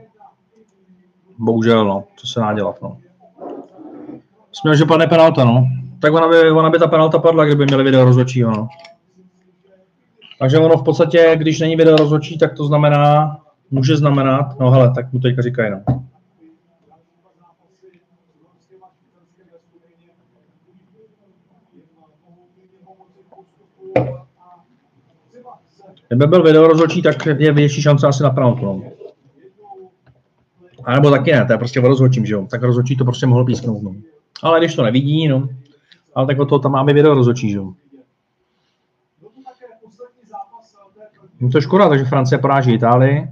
Bohužel, 1.38 1.84
no. 1.84 2.04
Co 2.16 2.26
se 2.26 2.40
dá 2.40 2.54
dělat, 2.54 2.82
no. 2.82 2.98
Směl, 4.52 4.76
že 4.76 4.84
padne 4.84 5.06
penalta, 5.06 5.44
no. 5.44 5.68
Tak 6.06 6.14
ona 6.14 6.28
by, 6.28 6.50
ona 6.50 6.70
by 6.70 6.78
ta 6.78 6.86
penalta 6.86 7.18
padla, 7.18 7.44
kdyby 7.44 7.64
měli 7.64 7.84
video 7.84 8.04
rozhodčího, 8.04 8.50
no. 8.50 8.68
Takže 10.38 10.58
ono 10.58 10.76
v 10.76 10.84
podstatě, 10.84 11.32
když 11.36 11.60
není 11.60 11.76
video 11.76 11.96
rozhodčí, 11.96 12.38
tak 12.38 12.54
to 12.54 12.64
znamená, 12.64 13.36
může 13.70 13.96
znamenat, 13.96 14.60
no 14.60 14.70
hele, 14.70 14.92
tak 14.94 15.12
mu 15.12 15.20
teďka 15.20 15.42
říkají, 15.42 15.70
no. 15.70 15.82
Kdyby 26.08 26.26
byl 26.26 26.42
video 26.42 26.66
rozhodčí, 26.66 27.02
tak 27.02 27.26
je 27.26 27.52
větší 27.52 27.82
šance 27.82 28.06
asi 28.06 28.22
na 28.22 28.30
penaltu. 28.30 28.64
No. 28.64 28.82
A 30.84 30.94
nebo 30.94 31.10
taky 31.10 31.32
ne, 31.32 31.44
to 31.44 31.52
je 31.52 31.58
prostě 31.58 31.80
o 31.80 31.88
rozhodčím, 31.88 32.26
že 32.26 32.34
jo. 32.34 32.46
Tak 32.50 32.62
rozhodčí 32.62 32.96
to 32.96 33.04
prostě 33.04 33.26
mohl 33.26 33.44
písknout. 33.44 33.82
No. 33.82 33.94
Ale 34.42 34.60
když 34.60 34.74
to 34.74 34.82
nevidí, 34.82 35.28
no. 35.28 35.48
Ale 36.16 36.26
tak 36.26 36.38
o 36.38 36.46
toho 36.46 36.58
tam 36.58 36.72
máme 36.72 36.92
video 36.92 37.14
rozhodčí, 37.14 37.50
že? 37.50 37.60
Je 41.40 41.50
to 41.50 41.60
škoda, 41.60 41.88
takže 41.88 42.04
Francie 42.04 42.38
poráží 42.38 42.74
Itálii. 42.74 43.28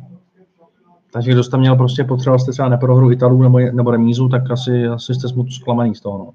Takže 1.13 1.33
kdo 1.33 1.45
jste 1.45 1.57
měl 1.57 1.77
prostě 1.77 2.05
potřeba 2.05 2.39
jste 2.39 2.53
třeba 2.53 2.69
neprohru 2.69 3.13
Italů 3.13 3.43
nebo, 3.43 3.59
nebo 3.59 3.91
remízu, 3.91 4.29
tak 4.29 4.51
asi, 4.51 4.87
asi 4.87 5.15
jste 5.15 5.29
smutno 5.29 5.53
zklamaný 5.53 5.95
z 5.95 6.01
toho. 6.01 6.19
No. 6.19 6.33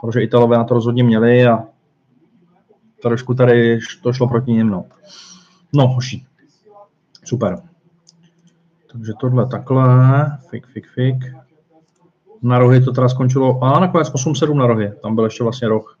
Protože 0.00 0.22
Italové 0.22 0.56
na 0.56 0.64
to 0.64 0.74
rozhodně 0.74 1.04
měli 1.04 1.46
a 1.46 1.64
trošku 3.02 3.34
tady 3.34 3.78
to 4.02 4.12
šlo 4.12 4.28
proti 4.28 4.52
něm. 4.52 4.70
No, 4.70 4.84
no 5.72 5.88
hoší. 5.88 6.26
Super. 7.24 7.62
Takže 8.92 9.12
tohle 9.20 9.46
takhle, 9.46 9.84
fik, 10.50 10.66
fik, 10.66 10.86
fik. 10.86 11.41
Na 12.42 12.58
rohy 12.58 12.80
to 12.80 12.92
teda 12.92 13.08
skončilo, 13.08 13.64
a 13.64 13.80
nakonec 13.80 14.12
8-7 14.12 14.54
na 14.54 14.66
rohy, 14.66 14.92
tam 15.02 15.14
byl 15.14 15.24
ještě 15.24 15.42
vlastně 15.42 15.68
roh, 15.68 15.98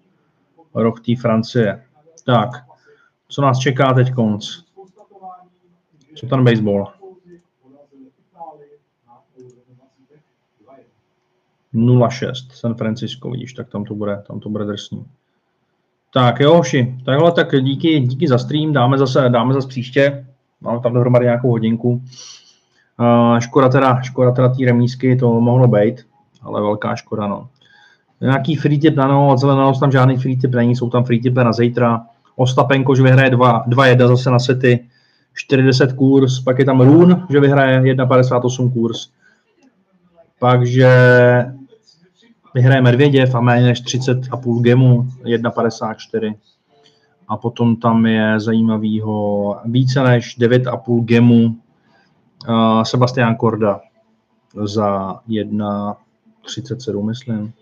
roh 0.74 1.00
té 1.00 1.12
Francie. 1.16 1.84
Tak, 2.26 2.48
co 3.28 3.42
nás 3.42 3.58
čeká 3.58 3.92
teď 3.92 4.12
konc? 4.12 4.48
Co 6.14 6.26
ten 6.26 6.44
baseball? 6.44 6.92
0-6 11.74 12.32
San 12.52 12.74
Francisco, 12.74 13.30
vidíš, 13.30 13.52
tak 13.52 13.68
tam 13.68 13.84
to 13.84 13.94
bude, 13.94 14.22
tam 14.26 14.40
to 14.40 14.48
bude 14.48 14.64
drsný. 14.64 15.04
Tak 16.14 16.40
jo, 16.40 16.54
hoši, 16.54 16.96
takhle 17.04 17.32
tak 17.32 17.62
díky, 17.62 18.00
díky 18.00 18.28
za 18.28 18.38
stream, 18.38 18.72
dáme 18.72 18.98
zase, 18.98 19.28
dáme 19.28 19.54
zase 19.54 19.68
příště, 19.68 20.26
máme 20.60 20.80
tam 20.80 20.94
dohromady 20.94 21.24
nějakou 21.24 21.50
hodinku. 21.50 22.02
Uh, 23.00 23.38
škoda 23.38 23.68
teda, 23.68 24.02
škoda 24.02 24.30
teda 24.30 24.48
té 24.48 24.64
remísky, 24.64 25.16
to 25.16 25.40
mohlo 25.40 25.68
být, 25.68 26.06
ale 26.42 26.60
velká 26.60 26.96
škoda, 26.96 27.26
no. 27.26 27.48
Nějaký 28.20 28.56
free 28.56 28.78
tip 28.78 28.96
na 28.96 29.08
noc, 29.08 29.44
ale 29.44 29.56
na 29.56 29.62
noc 29.62 29.80
tam 29.80 29.92
žádný 29.92 30.16
free 30.16 30.36
tip 30.36 30.54
není, 30.54 30.76
jsou 30.76 30.90
tam 30.90 31.04
free 31.04 31.20
tipy 31.20 31.44
na 31.44 31.52
zítra. 31.52 32.06
Ostapenko, 32.36 32.94
že 32.94 33.02
vyhraje 33.02 33.30
2-1 33.30 34.08
zase 34.08 34.30
na 34.30 34.38
sety, 34.38 34.86
40 35.34 35.92
kurz, 35.92 36.40
pak 36.40 36.58
je 36.58 36.64
tam 36.64 36.80
Run, 36.80 37.26
že 37.30 37.40
vyhraje 37.40 37.80
1,58 37.80 38.72
kurz. 38.72 39.08
Takže 40.40 40.88
vyhraje 42.54 42.82
Medvěděv 42.82 43.34
a 43.34 43.40
méně 43.40 43.66
než 43.66 43.84
30,5 43.84 44.60
gemu, 44.60 45.06
1,54. 45.24 46.34
A 47.28 47.36
potom 47.36 47.76
tam 47.76 48.06
je 48.06 48.40
zajímavýho 48.40 49.56
více 49.64 50.02
než 50.02 50.38
9,5 50.38 51.04
gemu 51.04 51.56
uh, 52.48 52.82
Sebastian 52.82 53.34
Korda 53.34 53.80
za 54.64 55.20
1,37, 56.46 57.06
myslím. 57.06 57.52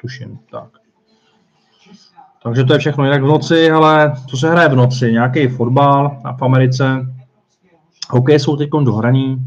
Tuším, 0.00 0.38
tak. 0.50 0.68
Takže 2.42 2.64
to 2.64 2.72
je 2.72 2.78
všechno. 2.78 3.04
Jinak 3.04 3.22
v 3.22 3.26
noci, 3.26 3.70
ale 3.70 4.12
co 4.30 4.36
se 4.36 4.50
hraje 4.50 4.68
v 4.68 4.76
noci? 4.76 5.12
Nějaký 5.12 5.48
fotbal 5.48 6.22
v 6.38 6.42
Americe. 6.42 7.14
Hokej 8.10 8.38
jsou 8.38 8.56
teď 8.56 8.70
dohraní, 8.84 9.46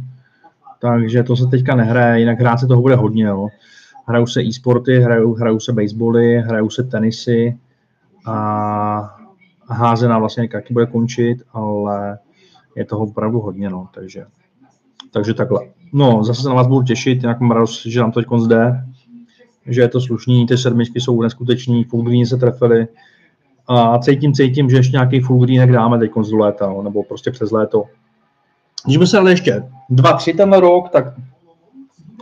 takže 0.79 1.23
to 1.23 1.35
se 1.35 1.47
teďka 1.47 1.75
nehraje, 1.75 2.19
jinak 2.19 2.39
hrát 2.39 2.57
se 2.57 2.67
toho 2.67 2.81
bude 2.81 2.95
hodně. 2.95 3.23
Jo. 3.23 3.47
Hrajou 4.07 4.27
se 4.27 4.43
e-sporty, 4.43 4.99
hrajou, 4.99 5.33
hrajou 5.33 5.59
se 5.59 5.73
basebaly, 5.73 6.41
hrajou 6.41 6.69
se 6.69 6.83
tenisy 6.83 7.57
a 8.25 9.19
házená 9.67 10.19
vlastně 10.19 10.49
taky 10.49 10.73
bude 10.73 10.85
končit, 10.85 11.43
ale 11.53 12.19
je 12.75 12.85
toho 12.85 13.05
opravdu 13.05 13.39
hodně, 13.39 13.69
no, 13.69 13.89
takže, 13.93 14.25
takže 15.11 15.33
takhle. 15.33 15.59
No, 15.93 16.23
zase 16.23 16.41
se 16.41 16.49
na 16.49 16.55
vás 16.55 16.67
budu 16.67 16.83
těšit, 16.83 17.21
nějak 17.21 17.39
mám 17.39 17.51
radost, 17.51 17.85
že 17.85 17.99
nám 17.99 18.11
to 18.11 18.19
teď 18.19 18.29
jde, 18.47 18.83
že 19.65 19.81
je 19.81 19.87
to 19.87 20.01
slušný, 20.01 20.45
ty 20.45 20.57
sedmičky 20.57 21.01
jsou 21.01 21.21
neskuteční, 21.21 21.83
full 21.83 22.03
green 22.03 22.25
se 22.25 22.37
trefili 22.37 22.87
a 23.67 23.99
cítím, 23.99 24.33
cítím, 24.33 24.69
že 24.69 24.77
ještě 24.77 24.91
nějaký 24.91 25.19
full 25.19 25.45
green 25.45 25.71
dáme 25.71 25.99
teď 25.99 26.11
z 26.21 26.31
léta, 26.31 26.67
no, 26.67 26.81
nebo 26.81 27.03
prostě 27.03 27.31
přes 27.31 27.51
léto. 27.51 27.83
Když 28.85 28.97
by 28.97 29.07
se 29.07 29.17
ale 29.17 29.31
ještě 29.31 29.63
dva, 29.89 30.13
tři 30.13 30.33
tenhle 30.33 30.59
rok, 30.59 30.89
tak 30.89 31.05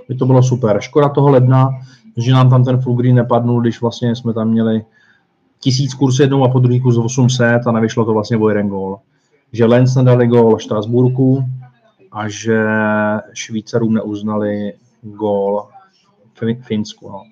by 0.10 0.16
to 0.16 0.26
bylo 0.26 0.44
super. 0.44 0.82
Škoda 0.82 1.10
toho 1.10 1.30
ledna, 1.30 1.70
že 2.18 2.32
nám 2.32 2.50
tam 2.50 2.64
ten 2.64 2.82
full 2.82 2.96
green 2.96 3.16
nepadnul, 3.16 3.62
když 3.62 3.82
vlastně 3.82 4.16
jsme 4.16 4.34
tam 4.34 4.50
měli 4.50 4.86
tisíc 5.60 5.94
kurz 5.94 6.20
jednou 6.20 6.44
a 6.44 6.52
po 6.52 6.60
druhý 6.60 6.82
kurz 6.82 6.98
800 6.98 7.68
a 7.68 7.72
nevyšlo 7.72 8.06
to 8.06 8.14
vlastně 8.14 8.38
o 8.38 8.50
jeden 8.50 8.70
gól. 8.70 9.00
Že 9.52 9.66
Lenz 9.66 9.96
nedali 9.96 10.28
gól 10.28 10.60
Štrasburku 10.60 11.44
a 12.12 12.30
že 12.30 12.66
Švýcarům 13.34 13.94
neuznali 13.94 14.74
gól 15.02 15.68
v 16.34 16.64
Finsku. 16.64 17.10
No. 17.10 17.24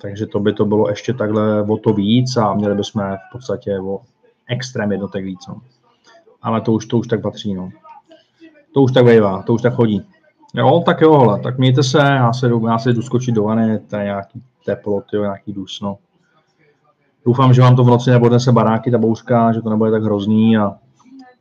Takže 0.00 0.26
to 0.26 0.40
by 0.40 0.52
to 0.52 0.64
bylo 0.64 0.88
ještě 0.88 1.14
takhle 1.14 1.62
o 1.62 1.76
to 1.76 1.92
víc 1.92 2.36
a 2.36 2.54
měli 2.54 2.74
bychom 2.74 3.02
v 3.02 3.32
podstatě 3.32 3.80
o 3.80 4.00
extrém 4.48 4.92
jednotek 4.92 5.24
víc. 5.24 5.46
No. 5.48 5.60
Ale 6.42 6.60
to 6.60 6.72
už, 6.72 6.86
to 6.86 6.98
už 6.98 7.06
tak 7.06 7.22
patří. 7.22 7.54
No. 7.54 7.70
To 8.74 8.82
už 8.82 8.92
tak 8.92 9.04
vejvá, 9.04 9.42
to 9.42 9.54
už 9.54 9.62
tak 9.62 9.74
chodí. 9.74 10.06
Jo, 10.54 10.82
tak 10.86 11.00
jo, 11.00 11.18
hele, 11.18 11.40
tak 11.40 11.58
mějte 11.58 11.82
se, 11.82 11.98
já 11.98 12.32
se 12.32 12.48
jdu, 12.48 12.66
já 12.66 12.78
se 12.78 12.92
jdu 12.92 13.02
skočit 13.02 13.34
do 13.34 13.42
vany, 13.42 13.78
to 13.78 13.96
je 13.96 14.04
nějaký 14.04 14.42
teplo, 14.66 15.02
tyjo, 15.10 15.22
nějaký 15.22 15.52
dusno. 15.52 15.98
Doufám, 17.26 17.54
že 17.54 17.62
vám 17.62 17.76
to 17.76 17.84
v 17.84 17.86
noci 17.86 18.10
nebude 18.10 18.40
se 18.40 18.52
baráky, 18.52 18.90
ta 18.90 18.98
bouřka, 18.98 19.52
že 19.52 19.60
to 19.60 19.70
nebude 19.70 19.90
tak 19.90 20.02
hrozný 20.02 20.56
a 20.58 20.78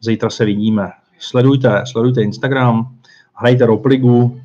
zítra 0.02 0.30
se 0.30 0.45
vidíme. 0.45 0.91
Sledujte, 1.22 1.84
sledujte 1.85 2.22
Instagram, 2.22 2.95
hrajte 3.34 3.65
Ropligu, 3.65 4.41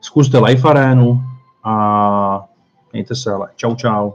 zkuste 0.00 0.38
Life 0.38 0.68
Arenu 0.68 1.22
a 1.64 2.44
mějte 2.92 3.14
se, 3.14 3.32
ale 3.32 3.48
čau 3.56 3.74
čau. 3.74 4.12